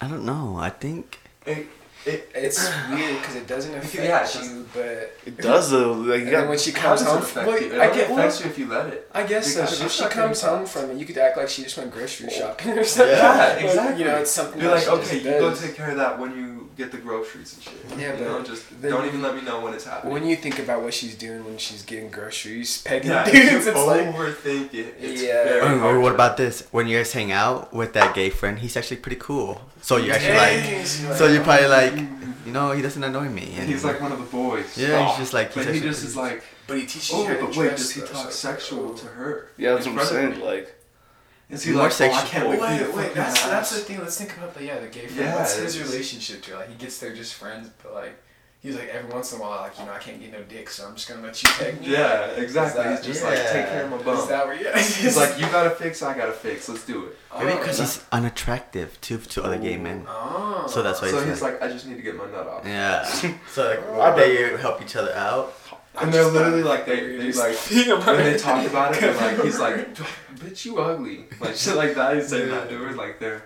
I 0.00 0.08
don't 0.08 0.24
know. 0.24 0.56
I 0.58 0.70
think 0.70 1.18
It, 1.46 1.66
it, 2.06 2.30
It's 2.34 2.68
weird 2.90 3.20
because 3.20 3.34
it 3.36 3.46
doesn't 3.46 3.74
affect 3.74 3.94
Yeah, 3.94 4.24
it 4.24 4.34
you, 4.44 4.66
but 4.72 5.16
It 5.26 5.36
does 5.38 5.70
though. 5.70 5.92
Like 5.92 6.06
you 6.06 6.12
and 6.14 6.26
then 6.26 6.32
got 6.32 6.48
when 6.48 6.58
she 6.58 6.72
comes 6.72 7.00
does 7.00 7.08
it 7.08 7.10
home, 7.12 7.22
affect 7.22 7.48
wait, 7.48 7.62
you? 7.62 7.72
It 7.72 7.80
I 7.80 7.86
only 7.86 7.98
get 7.98 8.10
well, 8.10 8.18
affects 8.18 8.40
you 8.40 8.46
if 8.50 8.58
you 8.58 8.66
let 8.66 8.86
it. 8.86 9.10
I 9.12 9.22
guess 9.26 9.54
so. 9.54 9.62
But 9.64 9.80
if 9.82 9.92
she 9.92 10.04
comes 10.06 10.40
home 10.42 10.66
from 10.66 10.90
it, 10.90 10.96
you 10.98 11.04
could 11.06 11.18
act 11.18 11.36
like 11.36 11.48
she 11.48 11.62
just 11.64 11.76
went 11.76 11.90
grocery 11.90 12.30
shopping 12.30 12.78
or 12.78 12.84
something. 12.84 13.16
Yeah, 13.16 13.54
Like, 13.54 13.64
exactly. 13.64 13.98
You 14.02 14.04
know, 14.10 14.16
it's 14.18 14.30
something. 14.30 14.60
You're 14.60 14.70
like, 14.70 14.88
okay, 14.88 15.18
you 15.18 15.24
go 15.24 15.54
take 15.54 15.74
care 15.74 15.90
of 15.90 15.96
that 15.98 16.18
when 16.18 16.36
you 16.36 16.57
get 16.78 16.92
the 16.92 16.96
groceries 16.98 17.54
and 17.54 17.62
shit. 17.64 17.74
Yeah, 17.98 18.16
you 18.16 18.24
know, 18.24 18.42
just 18.42 18.64
then 18.80 18.92
don't 18.92 19.04
even 19.06 19.20
let 19.20 19.34
me 19.34 19.42
know 19.42 19.60
when 19.60 19.74
it's 19.74 19.84
happening. 19.84 20.12
When 20.14 20.24
you 20.26 20.36
think 20.36 20.58
about 20.60 20.82
what 20.82 20.94
she's 20.94 21.16
doing 21.16 21.44
when 21.44 21.58
she's 21.58 21.82
getting 21.82 22.08
groceries, 22.10 22.80
pegging 22.82 23.10
yeah, 23.10 23.24
dudes, 23.30 23.66
you 23.66 23.72
it's 23.72 23.86
like 23.92 24.06
overthink 24.06 24.72
it. 24.72 24.94
It's 25.00 25.20
Yeah. 25.22 25.44
very 25.44 25.60
Or, 25.60 25.74
or 25.74 25.78
hard 25.78 26.02
what 26.02 26.14
about 26.14 26.36
this? 26.36 26.66
When 26.70 26.86
you 26.88 26.96
guys 26.98 27.12
hang 27.12 27.32
out 27.32 27.74
with 27.74 27.92
that 27.94 28.14
gay 28.14 28.30
friend, 28.30 28.58
he's 28.60 28.76
actually 28.76 28.98
pretty 28.98 29.20
cool. 29.20 29.60
So 29.82 29.96
you 29.96 30.12
actually 30.12 30.38
Dang, 30.38 30.76
like. 30.78 30.86
So 31.18 31.26
you're 31.26 31.42
probably 31.42 31.66
like, 31.68 31.92
mm. 31.92 32.46
you 32.46 32.52
know, 32.52 32.72
he 32.72 32.80
doesn't 32.80 33.02
annoy 33.02 33.28
me. 33.28 33.54
And 33.58 33.68
he's 33.68 33.84
like 33.84 34.00
one 34.00 34.12
of 34.12 34.18
the 34.18 34.24
boys. 34.24 34.78
Yeah, 34.78 35.04
he's 35.04 35.14
Oh, 35.14 35.18
just 35.18 35.32
like. 35.34 35.52
He's 35.52 35.64
But 35.66 35.74
he 35.74 35.80
just 35.80 36.04
is 36.04 36.16
like, 36.16 36.42
But 36.68 36.76
he 36.78 36.82
teaches 36.82 37.10
oh, 37.12 37.22
you 37.22 37.28
how 37.28 37.34
to 37.34 37.46
but 37.46 37.56
wait, 37.56 37.70
does 37.76 37.90
he 37.90 38.00
talk 38.02 38.30
sexual 38.30 38.94
to 38.94 39.06
her? 39.06 39.48
yeah, 39.56 39.74
that's 39.74 39.86
what 39.86 39.98
I'm 39.98 40.06
saying. 40.06 40.40
Like 40.40 40.74
Is 41.50 41.64
he 41.64 41.72
More 41.72 41.84
like, 41.84 41.92
sexual. 41.92 42.18
oh, 42.20 42.24
I 42.24 42.28
can't 42.28 42.44
Oh, 42.46 42.50
wait 42.50 42.60
wait, 42.60 42.94
wait, 42.94 43.14
that's 43.14 43.42
my 43.44 43.50
that's 43.50 43.70
the 43.70 43.78
thing. 43.80 43.98
Let's 44.00 44.18
think 44.18 44.36
about 44.36 44.54
the 44.54 44.64
yeah, 44.64 44.78
the 44.80 44.88
gay 44.88 45.06
friend. 45.06 45.16
Yeah, 45.16 45.34
What's 45.36 45.56
his 45.56 45.80
relationship 45.80 46.42
to? 46.42 46.56
Like 46.56 46.68
he 46.68 46.74
gets 46.74 46.98
there 46.98 47.14
just 47.14 47.34
friends, 47.34 47.70
but 47.82 47.94
like 47.94 48.14
he's 48.60 48.74
like 48.76 48.88
every 48.88 49.10
once 49.10 49.32
in 49.32 49.38
a 49.38 49.42
while, 49.42 49.62
like 49.62 49.78
you 49.78 49.86
know, 49.86 49.92
I 49.92 49.98
can't 49.98 50.20
get 50.20 50.30
no 50.30 50.42
dick, 50.42 50.68
so 50.68 50.86
I'm 50.86 50.94
just 50.94 51.08
gonna 51.08 51.22
let 51.22 51.42
you 51.42 51.48
take 51.56 51.80
me. 51.80 51.88
Yeah, 51.90 52.26
exactly. 52.32 52.84
Is 52.84 53.06
He's 53.06 53.22
that- 53.22 53.30
just 53.30 53.44
like, 53.46 53.52
take 53.52 53.66
care 53.72 53.84
of 53.84 53.90
my 53.90 53.96
bum. 53.96 54.18
Is 54.18 54.26
that 54.28 54.46
where 54.46 54.60
yeah? 54.62 54.78
He's 54.78 55.16
like, 55.22 55.38
you 55.40 55.46
gotta 55.46 55.70
fix, 55.70 56.02
I 56.02 56.14
gotta 56.14 56.32
fix. 56.32 56.68
Let's 56.68 56.84
do 56.84 57.06
it. 57.06 57.16
Oh. 57.32 57.38
Maybe 57.38 57.52
Oh, 57.52 57.58
because 57.58 57.78
he's 57.78 58.04
unattractive 58.12 59.00
to 59.02 59.16
to 59.18 59.42
other 59.44 59.58
gay 59.58 59.78
men. 59.78 60.04
Oh. 60.06 60.66
So 60.68 60.82
that's 60.82 61.00
why 61.00 61.10
So 61.10 61.20
he's 61.20 61.28
he's 61.28 61.42
like, 61.42 61.62
I 61.62 61.68
just 61.68 61.86
need 61.86 61.96
to 61.96 62.02
get 62.02 62.14
my 62.16 62.26
nut 62.26 62.46
off. 62.46 62.66
Yeah. 62.66 63.04
So 63.54 63.68
like, 63.70 63.88
I 63.88 64.14
bet- 64.14 64.26
they 64.28 64.56
help 64.60 64.82
each 64.82 64.96
other 64.96 65.14
out. 65.14 65.54
And 66.00 66.12
they're 66.12 66.26
literally 66.26 66.62
like, 66.62 66.86
they, 66.86 67.16
they 67.16 67.32
like, 67.32 67.56
when 68.06 68.16
they 68.18 68.36
talk 68.38 68.66
about 68.66 68.94
it, 68.94 69.00
they're 69.00 69.14
like, 69.14 69.40
he's 69.42 69.58
like, 69.58 69.94
bitch, 70.36 70.64
you 70.64 70.78
ugly. 70.78 71.24
Like 71.40 71.54
shit 71.56 71.76
like 71.76 71.94
that. 71.94 72.16
He's 72.16 72.28
saying 72.28 72.50
that 72.50 72.68
to 72.70 72.76
her, 72.78 72.92
like 72.94 73.18
they're, 73.18 73.44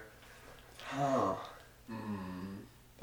huh. 0.85 1.35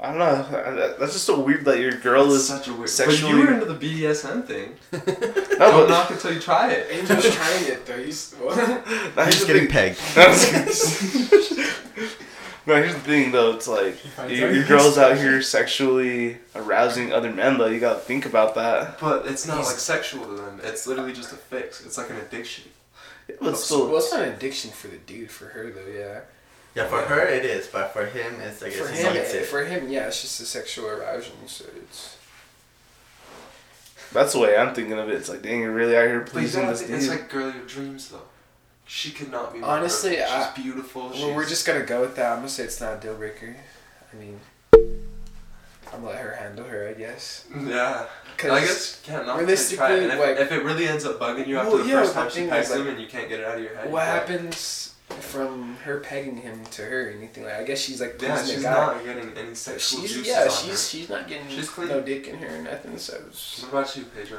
I 0.02 0.06
don't 0.14 0.18
know. 0.18 0.96
That's 0.98 1.12
just 1.12 1.24
so 1.26 1.40
weird 1.40 1.66
that 1.66 1.78
your 1.78 1.92
girl 1.92 2.24
It's 2.24 2.34
is 2.36 2.48
such 2.48 2.68
a 2.68 2.72
weird. 2.72 2.88
sexually- 2.88 3.20
But 3.32 3.38
you 3.38 3.46
were 3.46 3.52
into 3.52 3.66
the 3.66 3.74
BDSM 4.04 4.46
thing. 4.46 4.74
no, 4.92 4.98
Don't 5.02 5.58
but 5.58 5.88
knock 5.90 6.10
until 6.10 6.32
you 6.32 6.40
try 6.40 6.70
it. 6.72 6.90
Angel's 6.90 7.28
trying 7.34 7.66
it 7.66 7.84
though. 7.84 7.98
He's 8.02 8.34
well, 8.40 8.56
now 8.56 8.64
He's 8.82 9.14
here's 9.14 9.34
just 9.34 9.46
the 9.46 9.52
getting 9.52 9.68
thing. 9.68 9.94
pegged. 9.94 10.40
No, 12.66 12.76
here's 12.76 12.94
the 12.94 13.00
thing 13.00 13.32
though. 13.32 13.52
It's 13.52 13.66
like 13.66 13.96
your, 14.28 14.52
your 14.52 14.64
girl's 14.66 14.98
out 14.98 15.16
here 15.16 15.40
sexually 15.42 16.36
arousing 16.54 17.12
other 17.12 17.32
men 17.32 17.58
though. 17.58 17.66
You 17.66 17.80
gotta 17.80 18.00
think 18.00 18.26
about 18.26 18.54
that. 18.56 19.00
But 19.00 19.26
it's 19.26 19.46
not 19.46 19.58
like 19.58 19.76
sexual 19.76 20.26
to 20.26 20.32
them. 20.32 20.60
It's 20.62 20.86
literally 20.86 21.12
just 21.12 21.32
a 21.32 21.36
fix. 21.36 21.84
It's 21.84 21.96
like 21.96 22.10
an 22.10 22.16
addiction. 22.16 22.64
But 23.40 23.56
still, 23.56 23.86
well, 23.88 23.98
it's 23.98 24.12
not 24.12 24.22
an 24.22 24.32
addiction 24.34 24.70
for 24.70 24.88
the 24.88 24.96
dude. 24.98 25.30
For 25.30 25.46
her 25.46 25.70
though, 25.70 25.86
yeah. 25.86 26.20
Yeah, 26.74 26.86
for 26.86 27.00
her 27.00 27.26
it 27.26 27.44
is, 27.44 27.66
but 27.66 27.92
for 27.92 28.06
him 28.06 28.34
it's 28.40 28.62
like 28.62 28.72
For 28.72 28.88
it's 28.88 28.98
him, 29.00 29.14
negative. 29.14 29.42
Eh, 29.42 29.44
for 29.44 29.64
him, 29.64 29.88
yeah, 29.88 30.06
it's 30.06 30.20
just 30.20 30.40
a 30.40 30.44
sexual 30.44 30.86
arousal. 30.88 31.34
So 31.46 31.64
it's 31.76 32.16
that's 34.12 34.32
the 34.32 34.40
way 34.40 34.56
I'm 34.56 34.74
thinking 34.74 34.98
of 34.98 35.08
it. 35.08 35.14
It's 35.14 35.28
like, 35.28 35.42
dang, 35.42 35.60
you're 35.60 35.72
really 35.72 35.96
out 35.96 36.06
here 36.06 36.20
pleasing 36.20 36.66
this 36.66 36.82
think- 36.82 36.92
it's 36.94 37.08
like 37.08 37.28
girl 37.30 37.48
of 37.48 37.54
your 37.56 37.64
dreams 37.66 38.08
though. 38.10 38.22
She 38.92 39.12
could 39.12 39.30
not 39.30 39.52
be 39.52 39.60
more 39.60 39.70
Honestly, 39.70 40.16
perfect. 40.16 40.32
I- 40.32 40.52
she's 40.52 40.64
beautiful. 40.64 41.10
well, 41.10 41.32
we're 41.36 41.46
just 41.46 41.64
gonna 41.64 41.84
go 41.84 42.00
with 42.00 42.16
that. 42.16 42.32
I'm 42.32 42.38
gonna 42.38 42.48
say 42.48 42.64
it's 42.64 42.80
not 42.80 42.94
a 42.94 43.00
deal 43.00 43.14
breaker. 43.14 43.54
I 44.12 44.16
mean, 44.16 44.40
I'm 44.74 46.00
gonna 46.02 46.06
let 46.08 46.16
her 46.18 46.32
handle 46.34 46.64
her, 46.64 46.88
I 46.88 46.94
guess. 46.94 47.44
Yeah. 47.56 48.06
Cause 48.36 48.50
I 48.50 48.60
guess 48.60 49.00
you 49.06 49.12
can't 49.12 49.26
not 49.28 49.38
realistically, 49.38 49.76
try 49.76 49.92
it. 49.92 50.02
And 50.02 50.12
if, 50.12 50.18
like- 50.18 50.36
if 50.38 50.50
it 50.50 50.64
really 50.64 50.88
ends 50.88 51.04
up 51.04 51.20
bugging 51.20 51.46
you 51.46 51.56
after 51.58 51.70
Well, 51.70 51.84
the 51.84 51.88
yeah, 51.88 52.00
first 52.00 52.14
time 52.14 52.24
the 52.26 52.30
she 52.32 52.46
pegs 52.48 52.66
is, 52.66 52.72
like, 52.72 52.80
him 52.80 52.88
and 52.88 53.00
you 53.00 53.06
can't 53.06 53.28
get 53.28 53.38
it 53.40 53.46
out 53.46 53.58
of 53.58 53.62
your 53.62 53.76
head, 53.76 53.92
what 53.92 54.00
you 54.00 54.06
happens 54.10 54.94
from 55.20 55.76
her 55.84 56.00
pegging 56.00 56.38
him 56.38 56.64
to 56.72 56.82
her 56.82 57.06
or 57.08 57.12
anything 57.12 57.44
like? 57.44 57.54
I 57.54 57.62
guess 57.62 57.78
she's 57.78 58.00
like 58.00 58.20
Yeah, 58.20 58.34
pleasing 58.34 58.54
she's 58.56 58.64
the 58.64 58.70
guy. 58.70 58.74
not 58.74 59.04
getting 59.04 59.30
any 59.38 59.46
But 59.50 59.56
sexual 59.56 60.00
she's 60.00 60.12
juices 60.14 60.26
yeah, 60.26 60.42
on 60.42 60.50
she's 60.50 60.88
she's 60.88 61.08
not 61.08 61.28
getting 61.28 61.48
She's 61.48 61.68
clean. 61.68 61.88
no 61.90 62.00
dick 62.00 62.26
in 62.26 62.38
her 62.38 62.56
or 62.56 62.62
nothing. 62.62 62.98
So 62.98 63.14
it's- 63.14 63.60
her. 63.60 63.66
What 63.68 63.80
about 63.82 63.96
you, 63.96 64.04
Pedro? 64.04 64.38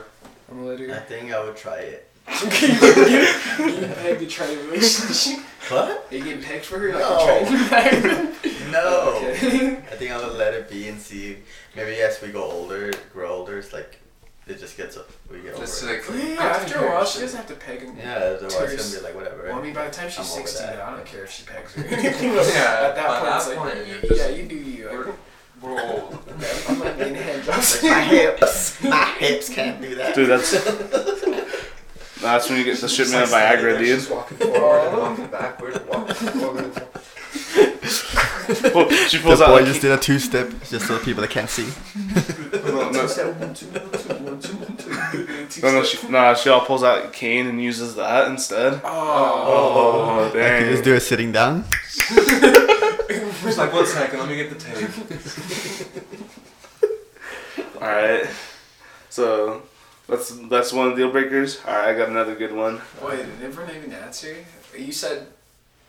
I'm 0.50 0.58
gonna 0.66 0.78
let 0.78 0.98
I 0.98 1.00
think 1.06 1.32
I 1.32 1.42
would 1.42 1.56
try 1.56 1.78
it. 1.78 2.10
You 2.30 2.50
getting 2.50 3.94
pegged 3.94 4.20
to 4.20 4.28
try 4.28 4.46
a 4.48 4.58
relationship? 4.64 5.40
What? 5.70 6.08
Are 6.12 6.16
you 6.16 6.24
getting 6.24 6.44
pegged 6.44 6.66
for 6.66 6.80
her? 6.80 6.90
Like 6.94 7.00
No. 7.02 7.50
you're 7.50 7.68
trying 7.68 8.02
to 8.02 8.36
No. 8.72 9.14
Okay. 9.18 9.76
I 9.78 9.96
think 9.96 10.12
I 10.12 10.18
would 10.18 10.38
let 10.38 10.54
it 10.54 10.70
be 10.70 10.88
and 10.88 11.00
see. 11.00 11.38
Maybe 11.76 12.00
as 12.02 12.22
we 12.22 12.30
go 12.30 12.44
older, 12.44 12.92
grow 13.14 13.30
older, 13.34 13.58
it's 13.58 13.74
like 13.74 13.98
it 14.48 14.60
just 14.60 14.76
gets 14.76 14.98
up. 14.98 15.10
we 15.32 15.40
get 15.42 15.54
over 15.54 15.62
Just 15.62 15.84
it. 15.84 15.88
like 15.88 16.04
yeah, 16.38 16.44
after 16.44 16.80
a 16.80 16.90
while, 16.90 17.06
she 17.06 17.20
doesn't 17.22 17.38
have 17.38 17.48
to 17.48 17.54
peg 17.56 17.82
him. 17.82 17.96
Yeah, 17.98 18.16
otherwise 18.16 18.54
Tears. 18.58 18.74
it's 18.74 18.90
gonna 18.96 19.00
be 19.00 19.06
like 19.06 19.16
whatever. 19.16 19.44
Well, 19.50 19.60
I 19.60 19.62
mean, 19.62 19.74
by 19.74 19.86
the 19.86 19.92
time 19.92 20.10
she's 20.10 20.20
I'm 20.34 20.40
over 20.40 20.48
16, 20.48 20.68
that. 20.68 20.82
I 20.82 20.96
don't 20.96 21.06
care 21.06 21.24
if 21.24 21.32
she 21.32 21.44
pegs 21.46 21.74
her. 21.76 21.84
yeah, 21.84 22.00
Yeah, 22.02 22.88
at 22.88 22.96
that 22.96 23.08
point, 23.08 23.24
that 23.24 23.38
it's 23.38 23.48
like, 23.48 23.58
point, 23.58 23.76
yeah, 23.76 23.84
you're 23.86 24.02
yeah, 24.18 24.28
just- 24.28 24.38
you 24.38 24.46
do 24.48 24.56
you. 24.56 24.90
We're, 24.92 25.14
we're 25.62 25.80
old. 25.80 26.18
I'm 26.68 26.80
not 26.80 26.98
getting 26.98 27.14
hand 27.16 27.44
jobs. 27.44 27.84
my 27.84 28.02
hips, 28.02 28.84
my 28.84 29.06
hips 29.20 29.48
can't 29.48 29.80
do 29.80 29.94
that. 29.96 30.16
Dude, 30.16 30.28
that's 30.28 30.52
that's 32.22 32.50
when 32.50 32.58
you 32.60 32.64
get 32.66 32.78
the 32.80 32.88
shipment 32.88 33.24
of 33.24 33.30
Viagra, 33.30 33.78
dude. 33.78 33.88
She's 34.00 34.10
walking 34.10 34.38
forward 34.38 34.88
and 34.88 34.98
walking 34.98 35.28
backward 35.28 35.88
walking 35.88 36.14
forward. 36.16 36.64
and 36.66 36.74
walking- 38.76 38.98
she 39.08 39.18
The 39.18 39.24
pulls 39.24 39.42
out. 39.42 39.48
boy 39.48 39.54
like, 39.58 39.66
just 39.66 39.82
did 39.82 39.92
a 39.92 39.98
two 39.98 40.20
step, 40.20 40.50
just 40.70 40.86
so 40.88 40.98
the 40.98 41.04
people 41.06 41.22
that 41.22 41.30
can't 41.32 41.50
see. 41.50 41.68
no, 42.54 42.92
no, 42.92 43.08
no, 45.62 45.72
no, 45.72 45.84
she, 45.84 46.08
nah, 46.10 46.34
she 46.34 46.50
all 46.50 46.62
pulls 46.66 46.84
out 46.84 47.14
cane 47.14 47.48
and 47.48 47.62
uses 47.62 47.96
that 47.96 48.28
instead. 48.30 48.82
Oh. 48.84 48.88
Oh, 48.88 50.26
I 50.26 50.30
could 50.32 50.38
dang. 50.40 50.72
just 50.72 50.84
do 50.84 50.94
it 50.96 51.00
sitting 51.02 51.32
down. 51.32 51.66
She's 51.90 53.58
like, 53.58 53.74
one 53.74 53.86
second, 53.86 54.20
let 54.20 54.30
me 54.30 54.36
get 54.36 54.50
the 54.50 54.56
tape. 54.56 54.90
All 57.82 57.88
right. 57.88 58.26
So 59.10 59.64
that's 60.12 60.30
that's 60.50 60.72
one 60.74 60.88
of 60.88 60.96
the 60.96 61.04
deal 61.04 61.12
breakers. 61.12 61.60
All 61.66 61.74
right, 61.74 61.90
I 61.90 61.98
got 61.98 62.10
another 62.10 62.36
good 62.36 62.54
one. 62.54 62.82
Wait, 63.04 63.18
did 63.18 63.42
everyone 63.44 63.76
even 63.76 63.94
answer? 63.94 64.36
You 64.78 64.92
said 64.92 65.28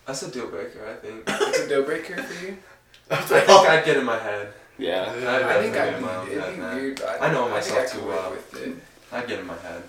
That's 0.06 0.22
a 0.22 0.30
deal 0.30 0.48
breaker, 0.48 0.80
I 0.88 0.94
think. 0.94 1.24
it's 1.26 1.58
a 1.60 1.68
deal 1.68 1.82
breaker 1.84 2.22
for 2.22 2.46
you? 2.46 2.56
I 3.10 3.16
think 3.16 3.48
I'd 3.48 3.84
get 3.84 3.96
in 3.98 4.04
my 4.04 4.18
head. 4.18 4.52
Yeah. 4.78 5.02
I 5.08 5.60
think 5.60 5.76
I'd 5.76 5.90
get 5.90 5.94
in 5.94 6.02
my 6.02 6.24
be, 6.24 6.30
it'd 6.32 6.42
head, 6.44 6.54
be 6.54 6.60
man. 6.60 6.76
weird. 6.76 6.96
But 7.00 7.22
I 7.22 7.32
know 7.32 7.46
I 7.46 7.50
myself 7.50 7.78
I 7.78 7.82
could 7.84 8.00
too 8.00 8.06
well. 8.08 8.30
with 8.30 8.62
it. 8.62 8.76
I'd 9.12 9.28
get 9.28 9.40
in 9.40 9.46
my 9.46 9.56
head. 9.58 9.82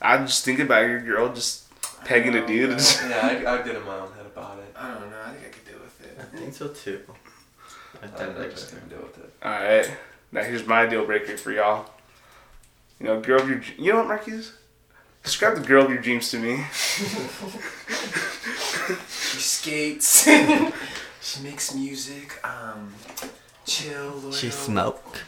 I'm 0.00 0.26
just 0.26 0.44
thinking 0.44 0.66
about 0.66 0.86
your 0.86 1.00
girl 1.02 1.32
just 1.34 1.64
pegging 2.04 2.34
a 2.36 2.46
dude. 2.46 2.70
Yeah, 2.70 3.20
I'd, 3.22 3.44
I'd 3.52 3.64
get 3.64 3.74
in 3.74 3.84
my 3.84 3.98
own 3.98 4.12
head 4.12 4.26
about 4.26 4.58
it. 4.58 4.72
I 4.76 4.94
don't 4.94 5.10
know. 5.10 5.16
I 5.26 5.30
think 5.32 5.46
I 5.46 5.48
could 5.48 5.64
deal 5.66 5.78
with 5.80 6.00
it. 6.04 6.18
I 6.20 6.36
think 6.36 6.54
so 6.54 6.68
too. 6.68 7.00
I 8.00 8.06
I'd, 8.06 8.16
think 8.16 8.38
I 8.38 8.48
just 8.48 8.72
couldn't 8.72 8.88
deal 8.90 9.00
with 9.00 9.18
it. 9.18 9.32
All 9.42 9.50
right. 9.50 9.90
Now 10.30 10.42
here's 10.44 10.66
my 10.66 10.86
deal 10.86 11.04
breaker 11.04 11.36
for 11.36 11.50
y'all. 11.52 11.90
You 13.00 13.06
know, 13.06 13.20
girl 13.20 13.40
of 13.40 13.48
your. 13.48 13.60
You 13.76 13.92
know 13.92 13.98
what, 13.98 14.08
Marquise? 14.08 14.52
Describe 15.22 15.56
the 15.56 15.60
girl 15.66 15.84
of 15.84 15.90
your 15.90 16.00
dreams 16.00 16.30
to 16.30 16.38
me. 16.38 16.64
She 19.30 19.40
skates. 19.40 20.24
she 21.20 21.42
makes 21.42 21.74
music. 21.74 22.38
Um, 22.44 22.94
chill. 23.66 24.10
Loyal. 24.16 24.32
she 24.32 24.50
smoke. 24.50 25.22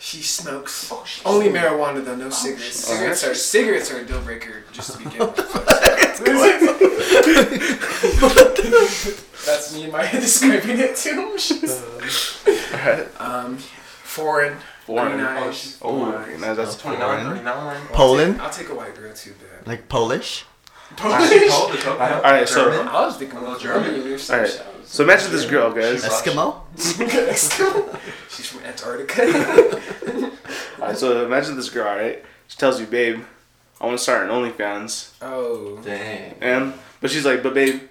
She 0.00 0.22
smokes. 0.22 0.88
Oh, 0.90 1.04
she 1.06 1.22
Only 1.24 1.50
smokes. 1.50 1.64
marijuana 1.66 2.04
though, 2.04 2.16
no 2.16 2.30
cigarettes. 2.30 2.88
Oh, 2.88 2.94
Cigarettes 2.94 3.24
are 3.24 3.34
cigarettes 3.34 3.90
are 3.92 3.98
a 4.00 4.04
deal 4.06 4.22
breaker 4.22 4.64
just 4.72 4.92
to 4.92 4.98
begin 5.04 5.18
with. 5.26 5.36
That's 9.46 9.74
me 9.74 9.84
in 9.84 9.92
my 9.92 10.02
head 10.04 10.20
describing 10.20 10.78
it 10.78 10.96
too. 10.96 11.20
All 11.20 12.94
right. 12.94 13.20
um, 13.20 13.58
foreign. 13.58 14.56
Foreign. 14.88 15.18
Very 15.18 15.28
Oh, 15.36 15.44
nice. 15.46 15.54
she's 15.60 15.78
Oh, 15.82 16.10
Nice. 16.10 16.40
now 16.40 16.54
that's 16.54 16.76
29, 16.76 17.06
Foreign. 17.06 17.26
39. 17.44 17.86
Poland, 17.92 18.40
I'll 18.42 18.50
take 18.50 18.70
a 18.70 18.74
white 18.74 18.94
girl 18.96 19.12
too, 19.12 19.34
but 19.38 19.66
like 19.68 19.88
Polish. 19.88 20.44
Actually, 20.96 21.48
Polish. 21.50 21.86
All 21.86 21.96
right, 21.98 22.48
so- 22.48 22.70
German. 22.70 22.88
I 22.88 23.00
was 23.06 23.16
thinking 23.18 23.38
a 23.38 23.40
little 23.42 23.58
German. 23.58 23.94
Germany 24.02 24.22
All 24.30 24.38
right. 24.38 24.62
So 24.84 25.04
imagine 25.04 25.30
this 25.32 25.44
girl, 25.44 25.70
guys. 25.70 26.02
Eskimo. 26.02 26.62
She's 28.30 28.46
from 28.48 28.64
Antarctica. 28.64 29.22
All 30.80 30.86
right, 30.88 30.96
so 30.96 31.26
imagine 31.26 31.56
this 31.56 31.68
girl, 31.68 31.86
all 31.88 31.96
right? 31.96 32.24
She 32.46 32.56
tells 32.56 32.80
you, 32.80 32.86
babe, 32.86 33.22
I 33.80 33.84
want 33.86 33.98
to 33.98 34.02
start 34.02 34.22
an 34.24 34.30
OnlyFans, 34.34 35.10
oh. 35.20 35.76
Dang. 35.84 36.34
and 36.40 36.72
but 37.00 37.10
she's 37.10 37.24
like, 37.26 37.42
but 37.42 37.52
babe, 37.52 37.82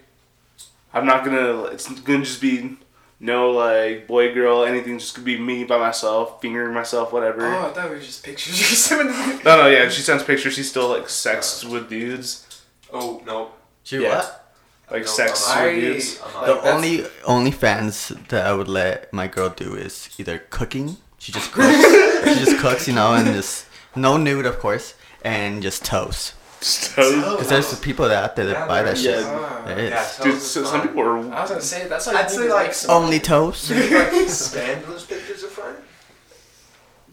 I'm 0.93 1.05
not 1.05 1.23
gonna. 1.23 1.65
It's 1.65 1.87
gonna 2.01 2.23
just 2.23 2.41
be 2.41 2.77
no 3.19 3.51
like 3.51 4.07
boy 4.07 4.33
girl 4.33 4.63
anything. 4.63 4.99
Just 4.99 5.15
gonna 5.15 5.25
be 5.25 5.39
me 5.39 5.63
by 5.63 5.77
myself, 5.77 6.41
fingering 6.41 6.73
myself, 6.73 7.11
whatever. 7.13 7.45
Oh, 7.45 7.67
I 7.67 7.69
thought 7.73 7.91
it 7.91 7.95
was 7.95 8.05
just 8.05 8.23
pictures 8.23 8.59
or 8.59 8.63
something. 8.75 9.43
No, 9.43 9.57
no, 9.63 9.67
yeah. 9.67 9.89
She 9.89 10.01
sends 10.01 10.23
pictures. 10.23 10.53
She's 10.53 10.69
still 10.69 10.89
like 10.89 11.09
sex 11.09 11.63
with 11.65 11.89
dudes, 11.89 12.45
Oh, 12.93 13.21
no. 13.25 13.51
She 13.83 14.01
Yeah. 14.01 14.17
what? 14.17 14.53
like 14.91 15.01
No, 15.01 15.07
sex 15.07 15.49
I'm 15.49 15.65
with 15.65 15.73
not. 15.75 15.79
dudes. 15.81 16.19
I'm 16.21 16.25
Like, 16.25 16.33
not. 16.33 16.45
The 16.47 16.53
that's- 16.53 16.73
only 16.75 17.05
only 17.25 17.51
fans 17.51 18.11
that 18.29 18.45
I 18.45 18.53
would 18.53 18.67
let 18.69 19.11
my 19.11 19.27
girl 19.27 19.49
do 19.49 19.75
is 19.75 20.09
either 20.17 20.37
cooking. 20.49 20.97
She 21.19 21.31
just 21.31 21.51
cooks. 21.55 21.75
she 22.23 22.35
just 22.45 22.57
cooks, 22.61 22.87
you 22.87 22.93
know, 22.93 23.13
and 23.13 23.25
just 23.33 23.65
no 23.95 24.15
nude, 24.17 24.45
of 24.45 24.59
course, 24.59 24.93
and 25.23 25.61
just 25.63 25.83
toast. 25.83 26.33
So, 26.59 27.31
Because 27.37 27.49
there's 27.49 27.69
the 27.71 27.77
people 27.77 28.07
that 28.07 28.23
out 28.23 28.35
there 28.35 28.45
that 28.47 28.53
Yeah, 28.53 28.67
buy 28.67 28.81
there 28.83 28.93
that 28.93 28.97
is. 28.97 29.03
shit. 29.03 29.23
Ah. 29.25 29.61
There 29.65 29.79
is. 29.79 29.89
Yeah, 29.91 30.23
dude, 30.23 30.41
so, 30.41 30.63
some 30.63 30.81
people 30.81 31.01
are. 31.01 31.17
I 31.17 31.41
was 31.41 31.49
gonna 31.51 31.61
say 31.61 31.87
that's 31.87 32.07
why 32.07 32.13
I'd 32.15 32.31
say, 32.31 32.41
need 32.41 32.49
like, 32.49 32.65
make 32.67 32.73
some. 32.73 33.03
Only 33.03 33.19
toast. 33.19 33.69
like 33.71 33.81
scandalous 34.29 35.05
pictures 35.05 35.43
are 35.43 35.47
fine. 35.47 35.75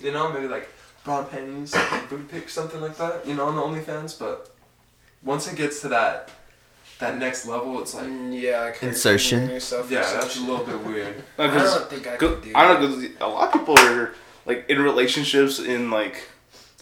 You 0.00 0.12
know, 0.12 0.32
maybe 0.32 0.48
like 0.48 0.68
brown 1.04 1.26
panties, 1.26 1.74
booty 2.08 2.24
pics, 2.24 2.52
something 2.54 2.80
like 2.80 2.96
that. 2.96 3.26
You 3.26 3.34
know, 3.34 3.46
on 3.48 3.56
the 3.56 3.80
OnlyFans. 3.80 4.18
But 4.18 4.50
once 5.22 5.50
it 5.50 5.56
gets 5.56 5.80
to 5.82 5.88
that 5.88 6.30
that 7.00 7.18
next 7.18 7.44
level, 7.46 7.80
it's 7.82 7.92
like, 7.94 8.06
Mm, 8.06 8.40
yeah, 8.40 8.72
Insertion. 8.80 9.40
fingering 9.40 9.54
herself 9.56 9.90
or 9.90 9.94
yeah, 9.94 10.12
that's 10.12 10.36
a 10.38 10.40
little 10.40 10.64
bit 10.64 10.80
weird. 10.84 11.22
No, 11.38 11.44
I 11.44 11.48
'cause- 11.48 11.74
don't 11.74 11.90
think 11.90 12.06
I 12.06 12.16
could 12.16 12.42
do. 12.42 12.52
I 12.54 12.66
don't 12.68 12.80
that. 12.80 12.88
know. 12.88 12.94
'cause 13.08 13.08
A 13.20 13.28
lot 13.28 13.46
of 13.48 13.52
people 13.52 13.78
are 13.78 14.14
like 14.46 14.64
in 14.70 14.80
relationships 14.80 15.58
in 15.58 15.90
like 15.90 16.28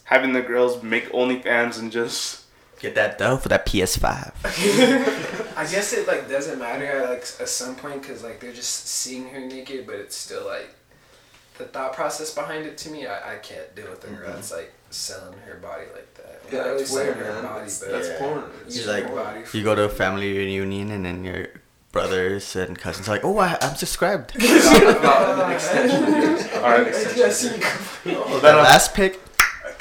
having 0.05 0.33
the 0.33 0.42
girls 0.42 0.83
make 0.83 1.11
OnlyFans 1.12 1.79
and 1.79 1.90
just 1.90 2.41
Get 2.83 2.95
that 2.97 3.16
dough 3.16 3.37
for 3.37 3.49
that 3.49 3.64
PS5. 3.64 4.33
I 5.57 5.66
guess 5.71 5.92
it 5.92 6.07
like 6.09 6.29
doesn't 6.29 6.59
matter 6.59 6.85
at 6.85 7.09
like 7.11 7.21
at 7.40 7.49
some 7.49 7.77
point 7.77 8.03
because 8.03 8.23
like 8.25 8.40
they're 8.40 8.53
just 8.53 8.88
seeing 8.88 9.29
her 9.29 9.38
naked, 9.40 9.87
but 9.87 9.95
it's 9.95 10.16
still 10.16 10.45
like 10.45 10.75
the 11.59 11.64
thought 11.64 11.92
process 11.95 12.35
behind 12.35 12.66
it. 12.66 12.77
To 12.79 12.90
me, 12.90 13.07
I, 13.07 13.35
I 13.35 13.38
can't 13.38 13.73
deal 13.77 13.88
with 13.88 14.03
a 14.05 14.09
girl 14.09 14.33
that's 14.33 14.51
like 14.51 14.73
selling 14.90 15.38
her 15.47 15.55
body 15.59 15.85
like 15.95 16.12
that. 16.14 16.42
Yeah, 16.51 16.59
Not 16.59 16.66
really 16.71 16.83
it's 16.83 16.90
selling 16.90 17.07
weird, 17.07 17.16
her 17.18 17.33
man. 17.35 17.42
body, 17.45 17.61
That's, 17.61 17.79
but 17.79 17.90
that's 17.92 18.09
Yeah. 18.09 18.18
porn. 18.18 18.45
She's 18.66 18.77
using 18.79 18.92
like, 19.14 19.47
her 19.47 19.57
You 19.57 19.62
go 19.64 19.75
to 19.77 19.85
a 19.85 19.88
family 19.88 20.37
reunion 20.37 20.90
and 20.90 21.05
then 21.07 21.23
your 21.25 21.47
brothers 21.92 22.57
and 22.57 22.77
cousins 22.77 23.07
are 23.09 23.12
like, 23.12 23.25
oh, 23.25 23.38
I, 23.38 23.59
I'm 23.62 23.77
subscribed. 23.77 24.35
About 24.37 25.53
extension. 25.53 26.03
All 26.57 26.62
right. 26.62 26.87
Yeah, 27.16 27.33
Oh, 28.16 28.40
that 28.42 28.57
last 28.57 28.92
pick. 28.95 29.21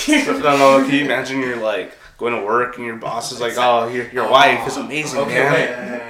no, 0.08 0.40
no. 0.40 0.86
Can 0.86 0.94
you 0.94 1.06
imagine 1.06 1.40
you're 1.40 1.58
like 1.58 1.94
going 2.22 2.36
to 2.40 2.46
work 2.46 2.78
and 2.78 2.86
your 2.86 2.96
boss 3.08 3.32
is 3.34 3.40
like, 3.42 3.56
"Oh, 3.58 3.88
your 3.96 4.06
your 4.18 4.30
wife 4.30 4.66
is 4.70 4.78
amazing, 4.78 5.20
Okay, 5.20 5.44
man." 5.44 5.54
wait. 5.54 6.08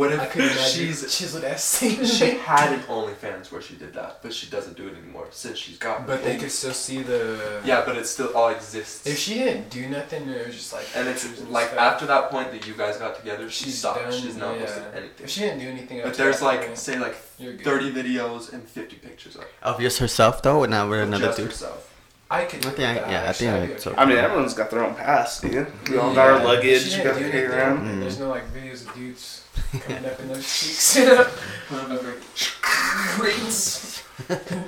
What 0.00 0.12
if 0.12 0.30
could 0.30 0.52
she's 0.52 0.98
chiseled 1.12 1.42
ass 1.42 1.64
scene. 1.64 2.04
she 2.18 2.28
had 2.50 2.72
an 2.72 2.78
OnlyFans 2.96 3.50
where 3.50 3.60
she 3.60 3.74
did 3.74 3.92
that, 3.94 4.22
but 4.22 4.32
she 4.32 4.46
doesn't 4.48 4.76
do 4.76 4.86
it 4.86 4.94
anymore 4.96 5.26
since 5.32 5.58
she's 5.58 5.78
got. 5.78 6.06
But 6.06 6.22
they 6.22 6.36
could 6.38 6.52
still 6.52 6.72
see 6.72 7.02
the. 7.02 7.60
Yeah, 7.64 7.82
but 7.84 7.96
it 7.96 8.06
still 8.06 8.30
all 8.36 8.50
exists. 8.50 9.04
If 9.04 9.18
she 9.18 9.34
didn't 9.34 9.68
do 9.68 9.88
nothing, 9.88 10.28
it 10.28 10.46
was 10.46 10.54
just 10.54 10.72
like. 10.72 10.86
and 10.94 11.08
it's 11.08 11.24
pictures 11.24 11.40
and 11.40 11.50
like 11.50 11.70
stuff. 11.70 11.80
after 11.80 12.06
that 12.06 12.30
point 12.30 12.52
that 12.52 12.68
you 12.68 12.74
guys 12.74 12.98
got 12.98 13.16
together, 13.18 13.50
she 13.50 13.64
She's 13.64 13.78
stopped. 13.80 13.98
done, 14.02 14.12
she's 14.12 14.36
not 14.36 14.54
yeah. 14.54 14.66
posting 14.66 14.84
anything. 14.94 15.24
If 15.24 15.30
she 15.30 15.40
didn't 15.40 15.58
do 15.58 15.68
anything. 15.68 16.00
But 16.04 16.14
there's 16.14 16.40
like 16.40 16.62
point, 16.66 16.78
say 16.78 16.96
like 17.06 17.16
30 17.16 17.90
videos 18.00 18.52
and 18.52 18.62
50 18.62 18.94
pictures 18.96 19.34
of 19.34 19.44
Of 19.60 19.80
just 19.80 19.98
herself 19.98 20.40
though, 20.40 20.62
and 20.62 20.70
now 20.70 20.88
with 20.88 21.00
another 21.00 21.26
just 21.26 21.36
dude. 21.38 21.46
herself. 21.46 21.89
I 22.32 22.44
could. 22.44 22.64
I 22.64 22.70
think 22.70 22.80
I- 22.80 23.10
yeah, 23.10 23.24
I 23.28 23.32
think 23.32 23.50
I'd 23.52 23.70
I- 23.70 23.74
okay 23.74 23.94
I 23.98 24.04
mean, 24.04 24.16
everyone's 24.18 24.54
got 24.54 24.70
their 24.70 24.84
own 24.84 24.94
past, 24.94 25.42
dude. 25.42 25.66
We 25.88 25.96
all 25.98 26.10
Yeah. 26.10 26.14
got 26.14 26.28
our 26.30 26.44
luggage. 26.44 26.84
didn't 26.84 26.98
You 26.98 27.04
got 27.04 27.18
do 27.18 27.24
to 27.24 27.30
carry 27.30 27.46
around. 27.46 27.78
Mm. 27.88 28.00
There's 28.00 28.18
no 28.20 28.28
like 28.28 28.44
videos 28.54 28.86
of 28.86 28.94
dudes 28.94 29.42
coming 29.72 30.04
up 30.06 30.20
in 30.20 30.28
those 30.28 30.44
cheeks. 30.44 30.96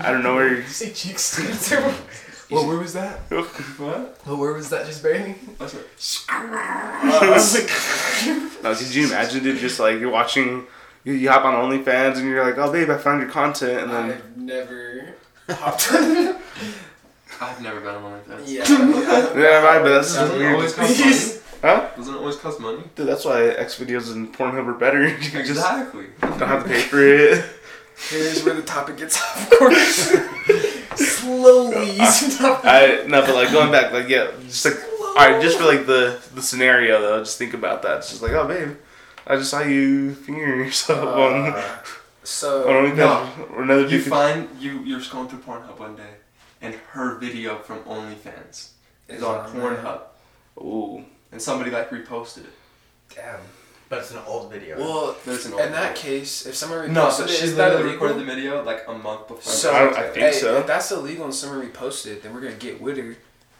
I 0.01 0.11
don't 0.11 0.23
know 0.23 0.35
where 0.35 0.49
you're. 0.57 0.67
say 0.67 0.91
cheeks? 0.91 1.39
what 2.49 2.67
word 2.67 2.81
was 2.81 2.93
that? 2.95 3.19
What? 3.31 4.17
What 4.27 4.39
word 4.39 4.57
was 4.57 4.71
that? 4.71 4.87
Just 4.87 5.03
barely. 5.03 5.33
What's 5.59 5.75
it? 5.75 5.87
No, 8.63 8.75
could 8.77 8.95
you 8.95 9.07
imagine 9.07 9.45
it? 9.47 9.59
Just 9.59 9.81
like 9.81 9.99
you're 9.99 10.11
watching, 10.11 10.67
you, 11.03 11.15
you 11.15 11.29
hop 11.31 11.45
on 11.45 11.55
OnlyFans 11.55 12.17
and 12.19 12.27
you're 12.29 12.45
like, 12.45 12.57
"Oh, 12.59 12.71
babe, 12.71 12.91
I 12.91 12.97
found 12.97 13.21
your 13.21 13.29
content," 13.31 13.81
and 13.83 13.91
then 13.91 14.11
I've 14.13 14.37
never 14.37 15.15
hopped 15.49 15.93
on. 15.93 16.37
I've 17.43 17.61
never 17.63 17.81
been 17.81 17.95
on 17.95 18.03
OnlyFans. 18.21 18.43
yeah. 18.47 18.65
I 18.67 18.85
mean, 18.85 18.97
I- 18.97 19.35
yeah, 19.41 19.63
right, 19.63 19.83
but 19.83 19.89
that's 19.91 20.09
just 20.09 20.19
Doesn't 20.21 20.39
weird. 20.39 20.55
always 20.55 20.75
cost 20.75 20.99
money? 21.01 21.39
Huh? 21.63 21.91
Doesn't 21.97 22.15
it 22.15 22.19
always 22.19 22.35
cost 22.37 22.59
money? 22.59 22.83
Dude, 22.97 23.07
that's 23.07 23.25
why 23.25 23.45
X 23.45 23.79
videos 23.79 24.11
and 24.13 24.35
Pornhub 24.35 24.67
are 24.67 24.73
better. 24.75 25.07
You 25.09 25.17
just 25.19 25.35
Exactly. 25.37 26.07
don't 26.21 26.39
have 26.41 26.65
to 26.65 26.69
pay 26.69 26.81
for 26.81 26.99
it. 27.01 27.45
Here's 28.11 28.43
where 28.43 28.55
the 28.55 28.63
topic 28.63 28.97
gets 28.97 29.17
off 29.23 29.49
course. 29.51 30.09
Slowly 30.97 31.91
easing 32.01 32.45
off. 32.47 32.63
I 32.65 33.05
no, 33.07 33.21
but 33.25 33.35
like 33.35 33.53
going 33.53 33.71
back, 33.71 33.93
like 33.93 34.09
yeah, 34.09 34.31
just 34.43 34.65
like 34.65 34.75
all 35.01 35.15
right, 35.15 35.41
just 35.43 35.59
for 35.59 35.65
like 35.65 35.87
the 35.87 36.21
the 36.35 36.43
scenario 36.43 37.01
though, 37.01 37.21
just 37.21 37.39
think 37.39 37.55
about 37.55 37.83
that. 37.83 37.99
It's 37.99 38.11
just 38.11 38.23
like, 38.23 38.33
oh 38.33 38.47
babe, 38.49 38.77
I 39.27 39.37
just 39.37 39.51
saw 39.51 39.61
you 39.63 40.15
fingering 40.15 40.61
yourself 40.61 41.05
on 41.17 41.53
Uh, 41.53 41.63
so 42.25 42.69
on 42.69 42.97
no. 42.97 43.31
or 43.55 43.63
another 43.63 43.83
you 43.83 43.99
dude. 43.99 44.07
find 44.07 44.49
you 44.59 44.81
you're 44.81 45.01
scrolling 45.01 45.31
through 45.31 45.41
Pornhub 45.41 45.79
one 45.79 45.95
day, 45.97 46.15
and 46.63 46.75
her 46.93 47.17
video 47.17 47.59
from 47.59 47.81
OnlyFans 47.81 48.71
is 49.09 49.23
on 49.23 49.41
on. 49.41 49.53
Pornhub, 49.53 50.01
Ooh, 50.59 51.05
and 51.31 51.43
somebody 51.43 51.71
like 51.71 51.91
reposted 51.91 52.45
it. 52.45 52.53
damn. 53.15 53.41
But 53.89 53.99
it's 53.99 54.11
an 54.13 54.21
old 54.27 54.51
video. 54.51 54.79
Well, 54.79 55.17
There's 55.27 55.45
an 55.45 55.53
in 55.53 55.59
old 55.61 55.73
that 55.75 55.99
video. 55.99 56.03
case, 56.21 56.47
if 56.47 56.55
someone 56.55 56.91
No, 56.95 57.11
so 57.11 57.25
it, 57.25 57.29
she 57.31 57.45
is 57.45 57.57
that 57.57 57.69
literally 57.73 57.91
illegal? 57.91 58.07
recorded 58.09 58.27
the 58.27 58.35
video 58.35 58.63
like 58.65 58.85
a 58.89 58.95
month 58.95 59.29
before. 59.29 59.43
So 59.43 59.71
I 59.75 59.81
don't- 59.81 59.95
I 59.99 60.03
think 60.05 60.17
hey, 60.17 60.33
so. 60.33 60.57
If 60.61 60.67
that's 60.67 60.91
illegal 60.93 61.27
and 61.27 61.35
someone 61.35 61.61
reposted 61.71 62.07
it, 62.13 62.23
then 62.23 62.33
we're 62.33 62.41
gonna 62.41 62.55
get 62.55 62.81
with 62.81 62.97
her, 62.97 63.03
and 63.03 63.17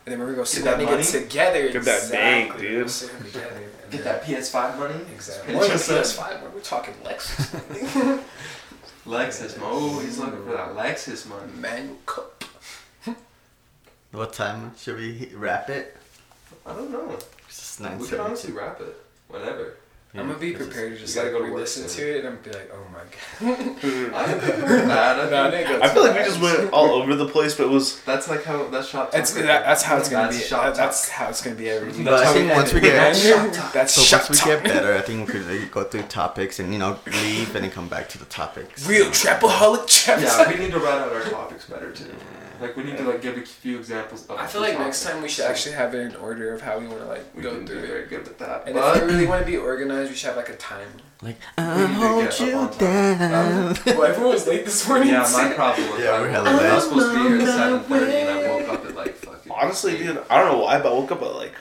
then 0.07 0.19
we're 0.19 0.25
gonna 0.27 0.39
go 0.39 0.45
sit 0.45 0.65
Get 0.65 0.71
that 0.71 0.79
that 0.79 0.87
nigga 0.89 0.91
money? 0.93 1.05
together. 1.05 1.69
Get 1.69 1.85
that 1.85 2.11
bank, 2.11 2.45
exactly. 2.47 2.67
dude. 2.69 2.79
We'll 2.79 2.89
sit 2.89 3.11
him 3.11 3.25
together. 3.27 3.47
and 3.83 3.91
Get 3.93 4.05
then- 4.05 4.15
that 4.15 4.25
PS5 4.25 4.79
money. 4.79 4.95
Exactly. 5.13 5.47
Pinch 5.49 5.59
What 5.59 5.69
yourself. 5.71 5.99
PS5? 6.17 6.55
We're 6.55 6.61
talking 6.61 6.95
Lexus. 7.05 8.21
Lexus, 9.07 9.59
mo. 9.59 9.67
Oh, 9.71 9.99
he's 9.99 10.19
looking 10.19 10.45
for 10.45 10.53
that 10.53 10.75
Lexus 10.75 11.27
money. 11.29 11.53
Manual 11.59 11.97
cup. 12.07 12.42
What 14.13 14.33
time 14.33 14.73
should 14.79 14.97
we 14.99 15.31
wrap 15.35 15.69
it? 15.71 15.97
I 16.67 16.75
don't 16.75 16.91
know. 16.91 17.17
It's 17.49 17.59
just 17.59 17.81
We 17.81 17.87
nine 17.87 17.99
could 17.99 18.07
seventy 18.09 18.25
honestly 18.29 18.53
wrap 18.53 18.81
it 18.81 18.97
whenever. 19.29 19.77
I'm 20.15 20.27
gonna 20.27 20.39
be 20.39 20.53
prepared 20.53 20.93
to 20.93 20.99
just 20.99 21.15
gotta 21.15 21.31
like 21.31 21.41
go 21.41 21.47
to 21.47 21.55
listen 21.55 21.89
to 21.89 22.17
it 22.19 22.23
and 22.23 22.29
I'm 22.37 22.43
be 22.43 22.51
like, 22.51 22.71
oh 22.71 22.85
my 22.93 22.99
god. 23.01 23.59
I 24.15 24.27
didn't 24.27 24.41
think 24.43 24.59
it 24.59 24.63
was 24.63 24.83
bad. 24.83 25.19
I 25.19 25.31
No, 25.31 25.51
think 25.51 25.69
I 25.71 25.87
I 25.87 25.89
feel 25.89 26.03
like 26.03 26.19
we 26.19 26.25
just 26.25 26.39
went 26.43 26.71
all 26.71 26.91
over 26.91 27.15
the 27.15 27.27
place, 27.27 27.55
but 27.55 27.65
it 27.65 27.71
was 27.71 28.03
that's 28.03 28.29
like 28.29 28.45
how 28.45 28.69
that's 28.69 28.89
shop. 28.89 29.11
That's 29.13 29.33
talk. 29.33 29.43
that, 29.45 29.65
that's 29.65 29.83
how 29.83 29.97
it's 29.97 30.11
gonna 30.11 30.25
That's 30.25 30.37
be. 30.43 30.45
shop 30.45 30.65
That- 30.65 30.75
that's 30.77 31.09
how 31.09 31.31
it's 31.31 31.41
gonna 31.43 31.57
be 31.57 31.71
every. 31.71 32.05
But 32.05 32.13
I 32.13 32.33
think 32.35 32.53
once 32.55 32.75
we 32.75 32.81
get 32.81 32.97
that's 33.73 33.95
so 33.95 34.03
shop 34.03 34.29
once 34.29 34.45
we 34.45 34.51
get 34.51 34.63
better, 34.63 34.93
I 34.95 35.01
think 35.01 35.27
we 35.27 35.33
could 35.33 35.47
like, 35.51 35.71
go 35.71 35.85
through 35.85 36.03
topics 36.03 36.59
and 36.61 36.75
you 36.75 36.79
know 36.79 36.99
leave 37.07 37.55
and 37.57 37.65
then 37.65 37.71
come 37.71 37.89
back 37.89 38.11
to 38.11 38.19
the 38.19 38.27
topics. 38.27 38.87
Real 38.87 39.07
trapaholic 39.07 39.87
traps. 39.89 40.23
Yeah, 40.23 40.51
we 40.53 40.59
need 40.59 40.73
to 40.73 40.79
write 40.79 41.01
out 41.01 41.11
our 41.11 41.23
topics 41.23 41.65
better 41.65 41.91
too. 41.91 42.15
Like 42.63 42.77
we 42.77 42.85
need 42.85 42.97
to 42.99 43.05
like 43.05 43.21
give 43.21 43.37
a 43.37 43.43
few 43.43 43.79
examples. 43.79 44.27
Of 44.27 44.39
I 44.39 44.47
feel 44.47 44.63
the 44.63 44.69
like 44.69 44.79
next 44.79 45.03
time 45.05 45.21
we 45.23 45.29
should 45.29 45.45
actually 45.47 45.75
have 45.75 45.95
it 45.95 46.01
in 46.01 46.17
order 46.17 46.53
of 46.55 46.63
how 46.63 46.79
we 46.79 46.87
want 46.87 47.01
to 47.01 47.07
like 47.07 47.25
we 47.35 47.43
go 47.43 47.51
can 47.51 47.65
do 47.65 47.73
through 47.73 47.87
very 47.87 48.07
good 48.07 48.23
with 48.23 48.39
that. 48.39 48.63
And 48.67 48.77
if 48.77 48.83
but 48.83 49.03
we 49.03 49.07
really 49.13 49.27
want 49.27 49.41
to 49.45 49.51
be 49.51 49.57
organized, 49.57 50.11
we 50.11 50.17
should 50.17 50.29
have 50.29 50.37
like 50.37 50.49
a 50.49 50.57
time. 50.57 50.89
Like 51.21 51.37
I 51.59 51.85
hold 51.87 52.25
get 52.25 52.41
you 52.41 52.59
up 52.59 52.73
on 52.73 52.79
down. 52.79 53.77
well, 53.87 54.05
everyone 54.05 54.33
was 54.33 54.47
late 54.47 54.65
this 54.65 54.89
morning. 54.89 55.09
yeah, 55.09 55.29
my 55.33 55.53
problem 55.53 55.91
was 55.91 56.01
Yeah, 56.01 56.11
I, 56.11 56.21
we're 56.21 56.31
I 56.31 56.75
was 56.75 56.85
supposed 56.85 57.11
to 57.13 57.23
be 57.23 57.29
here 57.29 57.41
at 57.41 57.47
seven 57.49 57.81
thirty, 57.81 58.13
and 58.17 58.31
I 58.31 58.49
woke 58.49 58.69
up 58.69 58.85
at 58.87 58.95
like 58.95 59.15
fucking. 59.17 59.53
honestly, 59.53 59.99
dude. 59.99 60.23
I 60.31 60.39
don't 60.41 60.53
know 60.53 60.59
why, 60.65 60.79
but 60.79 60.91
I 60.93 60.95
woke 60.95 61.13
up 61.13 61.23
at 61.23 61.35
like 61.35 61.53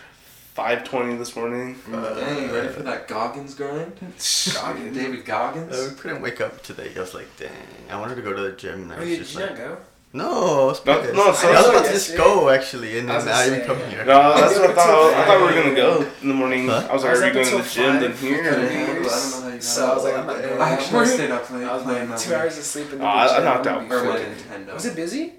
five 0.54 0.84
twenty 0.84 1.16
this 1.18 1.36
morning. 1.36 1.78
Dang, 1.92 2.44
you 2.44 2.54
ready 2.54 2.70
for 2.70 2.84
that 2.84 3.08
Goggins 3.08 3.54
grind? 3.56 3.94
Goggins? 4.00 4.98
David 4.98 5.26
Goggins. 5.26 5.74
Uh, 5.74 5.90
we 5.92 5.96
couldn't 6.00 6.22
wake 6.22 6.42
up 6.42 6.62
today. 6.64 6.92
I 6.96 7.00
was 7.00 7.14
like, 7.14 7.28
dang. 7.38 7.50
I 7.90 8.00
wanted 8.00 8.16
to 8.16 8.22
go 8.22 8.34
to 8.34 8.42
the 8.42 8.52
gym. 8.54 8.84
And 8.84 8.94
I 8.94 8.96
Oh, 8.98 9.00
was 9.00 9.10
you, 9.10 9.18
just 9.18 9.34
did 9.34 9.40
you 9.42 9.46
like, 9.48 9.58
not 9.60 9.68
go? 9.68 9.78
No, 10.14 10.26
I 10.30 10.66
was 10.66 10.86
No, 10.86 11.02
no, 11.14 11.32
so- 11.34 11.48
I 11.48 11.52
was 11.52 11.66
so 11.66 11.70
about 11.72 11.86
to 11.86 11.92
yes, 11.92 12.06
just 12.08 12.18
go 12.18 12.50
actually, 12.50 12.98
and 13.00 13.08
then 13.10 13.20
gonna 13.20 13.32
I 13.32 13.48
even 13.48 13.60
say, 13.62 13.66
come 13.66 13.78
here. 13.90 14.04
No, 14.06 14.36
that's 14.40 14.60
what 14.60 14.70
I 14.70 14.74
thought. 14.74 14.90
I, 14.90 15.20
until 15.22 15.26
thought 15.26 15.40
we 15.40 15.46
were 15.56 15.64
gonna 15.64 15.76
go 15.76 16.08
in 16.22 16.28
the 16.28 16.34
morning. 16.34 16.68
Huh? 16.68 16.88
I 16.90 16.94
was 16.94 17.04
I 17.06 17.08
like, 17.08 17.12
was 17.14 17.22
are 17.22 17.24
you 17.24 17.30
up 17.30 17.34
going 17.34 17.46
to 17.46 17.58
the 17.64 17.70
gym? 17.70 18.00
Then 18.02 18.12
five. 18.12 18.20
here. 18.20 18.42
I 18.42 18.52
don't 18.52 18.62
know 19.04 19.42
how 19.42 19.48
you 19.56 19.62
So 19.62 19.92
I 19.92 19.94
was 19.96 20.04
like, 20.04 20.18
I'm 20.18 20.28
not 20.28 20.42
going. 20.42 20.62
I 20.62 20.70
actually 20.72 21.06
stayed 21.08 21.32
up 21.32 21.50
late 21.52 21.64
I 21.64 21.74
was 21.76 21.84
playing 21.84 22.10
like 22.10 22.20
two 22.20 22.36
hours 22.36 22.58
of 22.58 22.64
sleep 22.66 22.92
in 22.92 22.98
the 23.00 23.04
Oh, 23.06 23.08
I- 23.08 23.38
I 23.38 23.44
knocked 23.44 23.68
out 23.68 23.78
Or 23.78 23.84
be 23.84 23.90
my 23.90 23.96
freaking- 24.18 24.34
Nintendo. 24.36 24.74
Was 24.74 24.86
it 24.86 24.96
busy? 24.96 25.34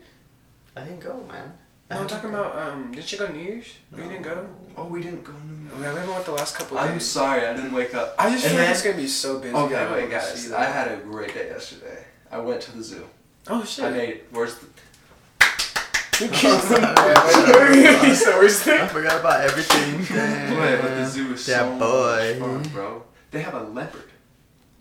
I 0.76 0.80
didn't 0.85 1.00
go, 1.00 1.22
man. 1.30 1.52
I 1.90 1.94
No, 1.94 2.00
I'm 2.00 2.06
talking 2.08 2.30
about. 2.30 2.56
Um, 2.58 2.92
didn't 2.92 3.12
you 3.12 3.18
go 3.18 3.26
New 3.28 3.40
Year's? 3.40 3.66
We 3.94 4.02
didn't 4.04 4.22
go. 4.22 4.46
Oh, 4.78 4.87
we 4.87 5.02
didn't 5.02 5.24
go. 5.24 5.32
No, 5.35 5.76
We 5.78 5.85
haven't 5.85 6.08
went 6.08 6.24
the 6.24 6.32
last 6.32 6.56
couple 6.56 6.78
I'm 6.78 6.98
sorry, 6.98 7.46
I 7.46 7.52
didn't 7.52 7.72
wake 7.72 7.94
up. 7.94 8.14
I 8.18 8.30
just 8.30 8.44
And 8.46 8.52
feel 8.52 8.58
like 8.61 8.66
then- 8.68 8.72
it's 8.72 8.82
gonna 8.82 8.96
be 8.96 9.06
so 9.06 9.38
busy. 9.38 9.54
Okay, 9.54 9.74
I 9.74 9.85
don't 9.85 9.92
wait, 9.92 10.11
guys. 10.11 10.50
I 10.52 10.64
had 10.64 10.88
a 10.90 10.96
great 10.96 11.35
day 11.35 11.48
yesterday. 11.48 12.06
I 12.30 12.38
went 12.38 12.62
to 12.62 12.74
the 12.74 12.82
zoo. 12.82 13.06
Oh 13.48 13.64
shit. 13.64 13.85
I 13.85 13.90
made 13.90 14.20
where's 14.31 14.57
the 14.57 14.66
Yeah, 16.20 18.14
so 18.14 18.38
where's 18.38 18.66
I 18.68 18.87
forgot 18.88 19.20
about 19.20 19.40
everything. 19.40 20.05
Damn. 20.16 20.57
Wait, 20.61 20.81
but 20.81 20.94
the 20.94 21.07
zoo 21.07 21.33
is 21.33 21.48
Yeah, 21.48 21.61
so 21.61 21.78
boy. 21.78 22.37
much 22.38 22.62
fun, 22.66 22.72
bro. 22.72 23.02
They 23.31 23.42
have 23.42 23.55
a 23.55 23.62
leopard. 23.64 24.11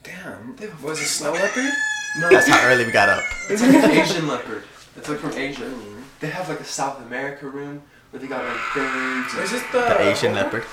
Damn. 0.04 0.56
Was 0.84 1.00
it 1.00 1.04
a 1.06 1.08
snow 1.08 1.32
leopard? 1.34 1.72
No, 2.20 2.30
That's 2.30 2.48
how 2.48 2.68
early 2.68 2.86
we 2.86 2.92
got 2.92 3.10
up. 3.10 3.24
it's 3.50 3.62
like 3.62 3.74
an 3.84 3.92
Asian 3.92 4.28
leopard. 4.28 4.64
It's 4.98 5.08
like 5.08 5.20
from 5.20 5.32
Asia. 5.34 5.72
They 6.20 6.28
have 6.28 6.50
like 6.50 6.60
a 6.60 6.66
South 6.66 7.02
America 7.06 7.48
room 7.48 7.82
where 8.12 8.20
they 8.22 8.28
got 8.28 8.44
like 8.46 8.58
birds. 8.76 9.34
Is 9.36 9.54
And, 9.54 9.62
it 9.62 9.72
the, 9.72 9.80
The 9.80 10.02
Asian 10.12 10.34
leopard. 10.34 10.66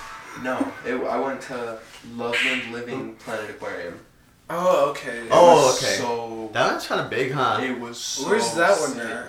no, 0.43 0.73
it, 0.85 0.95
I 0.95 1.21
went 1.21 1.41
to 1.43 1.79
Loveland 2.15 2.73
Living 2.73 3.15
Planet 3.17 3.51
Aquarium. 3.51 4.01
Oh 4.51 4.91
okay. 4.91 5.19
It 5.27 5.29
Oh, 5.31 5.67
was 5.67 5.83
okay. 5.83 5.95
So 5.97 6.51
That 6.53 6.71
one's 6.73 6.87
kind 6.87 7.01
of 7.01 7.11
big, 7.11 7.33
huh? 7.33 7.61
it 7.63 7.79
was. 7.79 7.99
So 7.99 8.29
Where's 8.29 8.53
that 8.55 8.81
one 8.81 8.93
sick. 8.93 9.03
at? 9.05 9.27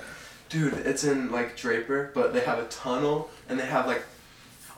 Dude, 0.50 0.74
it's 0.74 1.04
in 1.04 1.32
like 1.32 1.56
Draper, 1.58 2.12
but 2.16 2.34
they 2.34 2.40
have 2.42 2.60
a 2.60 2.66
tunnel 2.68 3.30
and 3.50 3.60
they 3.60 3.66
have 3.66 3.86
like 3.88 4.04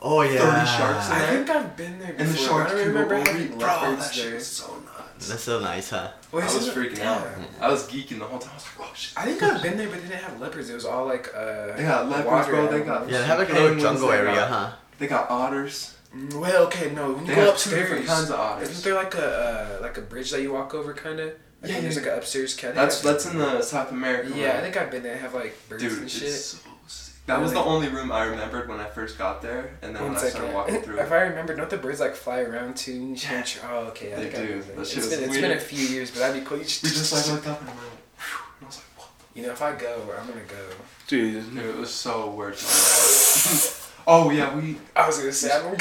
Oh 0.04 0.22
yeah. 0.22 0.38
Thirty 0.40 0.66
sharks 0.66 1.06
in 1.06 1.12
I 1.14 1.18
there. 1.20 1.28
think 1.44 1.50
I've 1.50 1.76
been 1.76 1.98
there 2.00 2.08
before. 2.12 2.24
and 2.26 2.34
the 2.34 2.36
sharks 2.38 2.72
I 2.72 2.74
can 2.74 2.84
don't 2.84 2.94
go 2.94 3.00
remember 3.00 3.14
over 3.14 3.30
having. 3.30 3.58
Bro, 3.58 3.68
leopards 3.68 4.06
that 4.08 4.14
shit 4.14 4.24
there. 4.26 4.34
was 4.34 4.46
so 4.46 4.74
nuts. 4.74 5.28
That's 5.28 5.42
so 5.44 5.60
nice, 5.60 5.90
huh? 5.90 6.10
Wait, 6.32 6.42
I 6.42 6.46
was 6.46 6.68
freaking 6.70 6.96
damn. 6.96 7.18
out. 7.22 7.28
I 7.60 7.68
was 7.70 7.86
geeking 7.88 8.18
the 8.18 8.24
whole 8.24 8.40
time. 8.40 8.50
I 8.50 8.54
was 8.56 8.64
like, 8.76 8.88
oh 8.90 8.92
shit. 8.94 9.16
I 9.16 9.24
think 9.26 9.40
I've 9.44 9.62
been 9.62 9.76
there, 9.78 9.86
but 9.88 10.02
they 10.02 10.08
didn't 10.08 10.22
have 10.24 10.40
leopards. 10.40 10.68
It 10.70 10.74
was 10.74 10.84
all 10.84 11.06
like 11.06 11.32
uh. 11.36 11.76
They 11.76 11.84
got 11.84 12.08
leopards, 12.10 12.48
bro. 12.48 12.66
They 12.66 12.80
got. 12.80 13.08
Yeah, 13.08 13.18
they 13.20 13.26
have 13.26 13.38
like 13.38 13.50
a 13.50 13.52
little 13.52 13.78
jungle 13.78 14.10
area, 14.10 14.34
got- 14.34 14.48
huh? 14.50 14.72
They 14.98 15.06
got 15.06 15.30
otters. 15.30 15.94
Well, 16.34 16.64
okay, 16.66 16.90
no. 16.92 17.12
When 17.12 17.20
you 17.24 17.28
They 17.28 17.34
go 17.36 17.40
have 17.40 17.48
two 17.50 17.52
upstairs, 17.54 17.80
different 17.88 18.06
kinds 18.06 18.30
of 18.30 18.38
otters. 18.38 18.68
isn't 18.70 18.84
there 18.84 18.94
like 18.94 19.14
a 19.14 19.78
uh, 19.78 19.82
like 19.82 19.96
a 19.96 20.02
bridge 20.02 20.30
that 20.30 20.42
you 20.42 20.52
walk 20.52 20.74
over, 20.74 20.92
kind 20.92 21.20
of? 21.20 21.28
I 21.30 21.66
Yeah, 21.66 21.72
think 21.72 21.82
there's 21.82 21.96
like 21.96 22.06
an 22.06 22.18
upstairs 22.18 22.54
cat. 22.54 22.74
That's 22.74 23.00
that's 23.00 23.24
in 23.26 23.38
the 23.38 23.62
South 23.62 23.90
America. 23.92 24.30
Yeah, 24.36 24.58
I 24.58 24.60
think 24.60 24.76
I've 24.76 24.90
been 24.90 25.02
there. 25.02 25.14
They 25.14 25.20
have 25.20 25.32
like 25.34 25.56
birds 25.68 25.82
Dude, 25.82 25.92
and 25.92 26.02
it's 26.04 26.12
shit. 26.18 26.32
so 26.32 26.58
sick. 26.86 27.14
That 27.26 27.40
was 27.40 27.52
the 27.52 27.60
only 27.62 27.88
room 27.88 28.10
I 28.12 28.24
remembered 28.24 28.68
when 28.68 28.80
I 28.80 28.86
first 28.86 29.16
got 29.16 29.40
there, 29.42 29.78
and 29.80 29.94
then 29.94 30.02
One 30.02 30.14
when 30.14 30.22
I 30.24 30.28
started 30.28 30.52
walking 30.52 30.82
through. 30.82 30.98
If 30.98 31.12
I 31.12 31.20
remember, 31.22 31.54
don't 31.54 31.70
the 31.70 31.76
birds 31.78 32.00
like 32.00 32.14
fly 32.16 32.40
around 32.40 32.76
too? 32.76 32.92
And 32.92 33.08
you 33.10 33.28
Yeah. 33.30 33.36
make 33.38 33.46
sure- 33.46 33.62
Oh, 33.70 33.78
okay. 33.92 34.12
I 34.12 34.16
They 34.16 34.22
think 34.24 34.34
I 34.34 34.38
do. 34.38 34.42
remember. 34.54 34.72
That 34.74 34.80
It's 34.82 34.90
shit 34.90 34.98
was 35.04 35.08
been 35.14 35.24
it's 35.30 35.36
been 35.38 35.50
a 35.52 35.60
few 35.60 35.86
years, 35.86 36.10
but 36.10 36.18
that'd 36.20 36.42
be 36.42 36.46
cool. 36.46 36.58
You 36.58 36.64
we 36.64 36.68
just 36.90 37.12
like 37.12 37.26
looked 37.32 37.46
up 37.46 37.60
and 37.60 37.68
went, 37.68 37.80
"Phew," 38.18 38.38
and 38.58 38.64
I 38.64 38.66
was 38.66 38.76
like, 38.76 38.98
what? 38.98 39.08
You 39.34 39.42
know, 39.46 39.52
if 39.52 39.62
I 39.62 39.74
go, 39.76 39.94
I'm 40.20 40.26
gonna 40.28 40.40
go. 40.40 40.74
Dude, 41.06 41.54
Dude, 41.54 41.64
it 41.64 41.76
was 41.76 41.90
so 41.90 42.30
worth 42.32 42.60
it. 42.60 43.78
oh 44.06 44.30
yeah, 44.30 44.54
we 44.56 44.76
I 44.96 45.06
was 45.06 45.18
gonna 45.18 45.32
say 45.32 45.50
I'm 45.52 45.62
gonna 45.64 45.78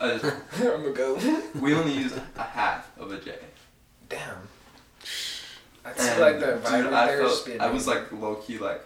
uh, 0.00 0.30
I'm 0.56 0.82
gonna 0.82 0.90
go. 0.92 1.18
we 1.60 1.74
only 1.74 1.92
used 1.94 2.16
a 2.36 2.42
half 2.42 2.90
of 2.98 3.10
a 3.12 3.20
J. 3.20 3.34
Damn. 4.08 4.36
I 5.84 5.88
And 5.90 5.96
feel 5.98 6.20
like 6.20 6.38
the 6.40 6.46
dude, 6.46 6.56
environment 6.56 6.94
I 6.94 7.06
there 7.06 7.18
felt 7.18 7.46
just 7.46 7.60
I 7.60 7.70
was 7.70 7.86
like 7.86 8.12
low 8.12 8.36
key 8.36 8.58
like 8.58 8.82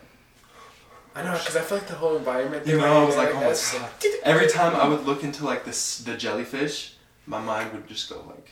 I 1.14 1.22
know, 1.22 1.30
cause 1.32 1.56
I 1.56 1.60
feel 1.62 1.78
like 1.78 1.86
the 1.88 1.94
whole 1.94 2.16
environment. 2.16 2.66
You 2.66 2.76
know, 2.76 3.02
I 3.02 3.04
was 3.06 3.16
like, 3.16 3.32
like, 3.34 3.42
oh 3.42 3.78
my 3.80 3.88
God. 3.88 4.18
every 4.22 4.48
time 4.58 4.76
I 4.76 4.86
would 4.86 5.04
look 5.06 5.24
into 5.24 5.46
like 5.46 5.64
this 5.64 5.98
the 5.98 6.14
jellyfish, 6.16 6.94
my 7.26 7.40
mind 7.40 7.72
would 7.72 7.86
just 7.88 8.10
go 8.10 8.22
like 8.28 8.50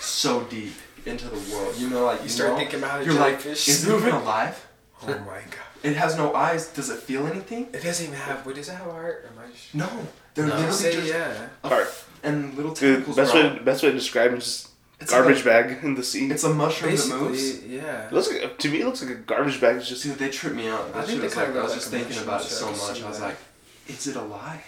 so 0.00 0.42
deep 0.44 0.74
into 1.06 1.26
the 1.28 1.40
world. 1.54 1.74
You 1.78 1.88
know, 1.88 2.04
like 2.04 2.22
You 2.22 2.28
start 2.28 2.50
know, 2.50 2.58
thinking 2.58 2.80
about 2.80 3.04
You're 3.04 3.14
like, 3.14 3.40
jellyfish 3.42 3.68
is 3.68 3.88
it 3.88 3.94
even 3.96 4.10
alive? 4.10 4.66
Oh 5.02 5.06
my 5.06 5.40
god. 5.50 5.66
It 5.82 5.96
has 5.96 6.16
no 6.16 6.34
eyes. 6.34 6.68
Does 6.68 6.90
it 6.90 6.98
feel 7.00 7.26
anything? 7.26 7.64
It 7.72 7.82
doesn't 7.82 8.06
even 8.06 8.18
have. 8.18 8.44
Wait, 8.46 8.56
does 8.56 8.68
it 8.68 8.72
have 8.72 8.86
heart? 8.90 9.24
Or 9.24 9.28
am 9.28 9.48
I 9.48 9.52
just? 9.52 9.74
No. 9.74 9.88
They're 10.34 10.46
No. 10.46 10.54
literally 10.54 10.72
Say 10.76 10.92
just 10.92 11.06
yeah. 11.08 11.48
a- 11.62 11.68
Heart. 11.68 11.88
and 12.22 12.54
little 12.54 12.72
Dude, 12.74 12.94
tentacles. 13.04 13.16
best 13.16 13.32
grow. 13.32 13.42
way 13.42 13.58
best 13.60 13.82
way 13.82 13.90
to 13.90 13.94
describe 13.96 14.32
it 14.32 14.38
is 14.38 14.44
just 14.44 14.68
It's 15.00 15.12
like 15.12 15.22
garbage 15.22 15.42
a- 15.42 15.44
bag 15.44 15.84
in 15.84 15.94
the 15.94 16.02
sea. 16.02 16.30
It's 16.30 16.44
a 16.44 16.48
mushroom 16.52 16.96
that 16.96 17.08
moves. 17.08 17.64
Yeah. 17.64 18.06
It 18.08 18.12
looks 18.12 18.30
like 18.32 18.58
to 18.58 18.68
me 18.70 18.80
it 18.80 18.86
looks 18.86 19.02
like 19.02 19.10
a 19.12 19.14
garbage 19.16 19.60
bag. 19.60 19.76
It's 19.76 19.88
just 19.88 20.02
Dude, 20.02 20.18
they 20.18 20.30
tripped 20.30 20.56
me 20.56 20.68
out. 20.68 20.90
I 20.94 21.02
think 21.02 21.08
shit 21.10 21.18
they 21.20 21.24
was 21.26 21.34
kinda 21.34 21.48
like, 21.50 21.58
I 21.58 21.62
was 21.62 21.72
got 21.72 21.78
just 21.78 21.90
thinking 21.90 22.18
about 22.22 22.40
it 22.40 22.44
so 22.48 22.66
much. 22.70 22.78
seen 22.96 23.04
I 23.04 23.08
was 23.08 23.20
like, 23.20 23.36
is 23.88 24.06
it 24.06 24.16
alive? 24.16 24.64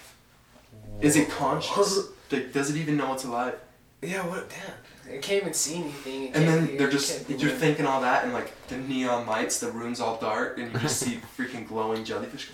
Is 1.00 1.16
it 1.16 1.28
conscious? 1.30 1.98
like, 2.30 2.52
does 2.52 2.70
it 2.70 2.76
even 2.76 2.96
know 2.96 3.12
it's 3.14 3.24
alive? 3.24 3.54
Yeah. 4.02 4.26
What? 4.26 4.48
Damn. 4.50 4.74
It 5.10 5.22
can't 5.22 5.40
even 5.42 5.54
see 5.54 5.76
anything. 5.76 6.24
It 6.28 6.36
And 6.36 6.46
then 6.48 6.76
they're 6.76 6.90
just 6.90 7.28
you're 7.28 7.38
nothing. 7.38 7.58
thinking 7.58 7.86
all 7.86 8.00
that, 8.02 8.24
and 8.24 8.32
like 8.32 8.52
the 8.68 8.76
neon 8.76 9.26
lights, 9.26 9.58
the 9.60 9.70
room's 9.72 10.00
all 10.00 10.16
dark, 10.18 10.58
and 10.58 10.72
you 10.72 10.78
just 10.80 10.98
see 11.00 11.20
freaking 11.38 11.66
glowing 11.66 12.04
jellyfish. 12.04 12.50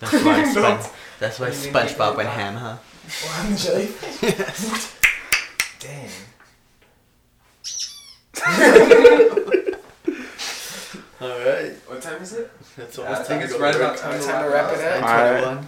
That's 0.00 0.12
why 0.12 0.42
No. 0.44 0.52
Sponge, 0.52 0.86
That's 1.18 1.38
why 1.40 1.46
You 1.48 1.52
didn't 1.52 1.72
think 1.72 1.88
SpongeBob 1.90 2.10
of 2.10 2.16
went 2.18 2.28
ham, 2.28 2.54
huh? 2.54 2.76
Oh, 3.24 3.44
I'm 3.44 3.56
jellyfish. 3.56 4.20
Dang. 5.80 6.10
All 11.20 11.28
right. 11.28 11.72
What 11.86 12.00
time 12.00 12.22
is 12.22 12.32
it? 12.34 12.50
That's 12.76 12.96
Yeah, 12.98 13.10
I 13.10 13.14
think 13.16 13.26
time 13.28 13.42
it's 13.42 13.54
to 13.54 13.58
right 13.60 13.74
about 13.74 13.96
time 13.96 14.20
to 14.20 14.26
Time 14.26 14.44
to 14.44 14.50
wrap 14.50 14.70
wrap 14.70 14.78
it 14.78 14.80
it 14.80 15.02
up. 15.02 15.02
up. 15.02 15.08
Alright. 15.10 15.64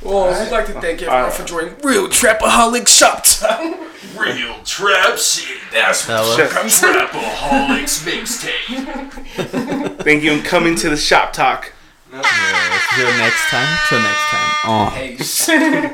21. 0.00 0.14
Well, 0.14 0.44
we'd 0.44 0.50
like 0.52 0.66
to 0.66 0.72
thank 0.74 1.02
everyone 1.02 1.16
Alright. 1.16 1.32
for 1.34 1.44
joining 1.44 1.74
Real 1.82 2.08
Trapaholic 2.08 2.88
Shop 2.88 3.22
Talk. 3.24 3.60
Real 4.18 4.56
trap 4.64 5.18
shit. 5.18 5.58
That's 5.72 6.06
That 6.06 6.20
what 6.22 6.38
was- 6.40 6.52
comes 6.52 6.80
Trapaholics 6.80 8.04
mixtape. 8.04 10.02
Thank 10.02 10.22
you 10.22 10.32
and 10.32 10.44
coming 10.44 10.74
to 10.76 10.88
the 10.90 10.96
shop 10.96 11.32
talk. 11.32 11.72
No. 12.10 12.18
Yeah, 12.18 12.68
let's 12.70 12.96
do 12.96 13.02
it 13.06 13.18
next 13.18 13.48
time. 13.50 13.78
Till 13.88 14.00
next 14.00 14.24
time. 14.30 14.52
Oh. 14.64 14.86
Hey. 14.94 15.16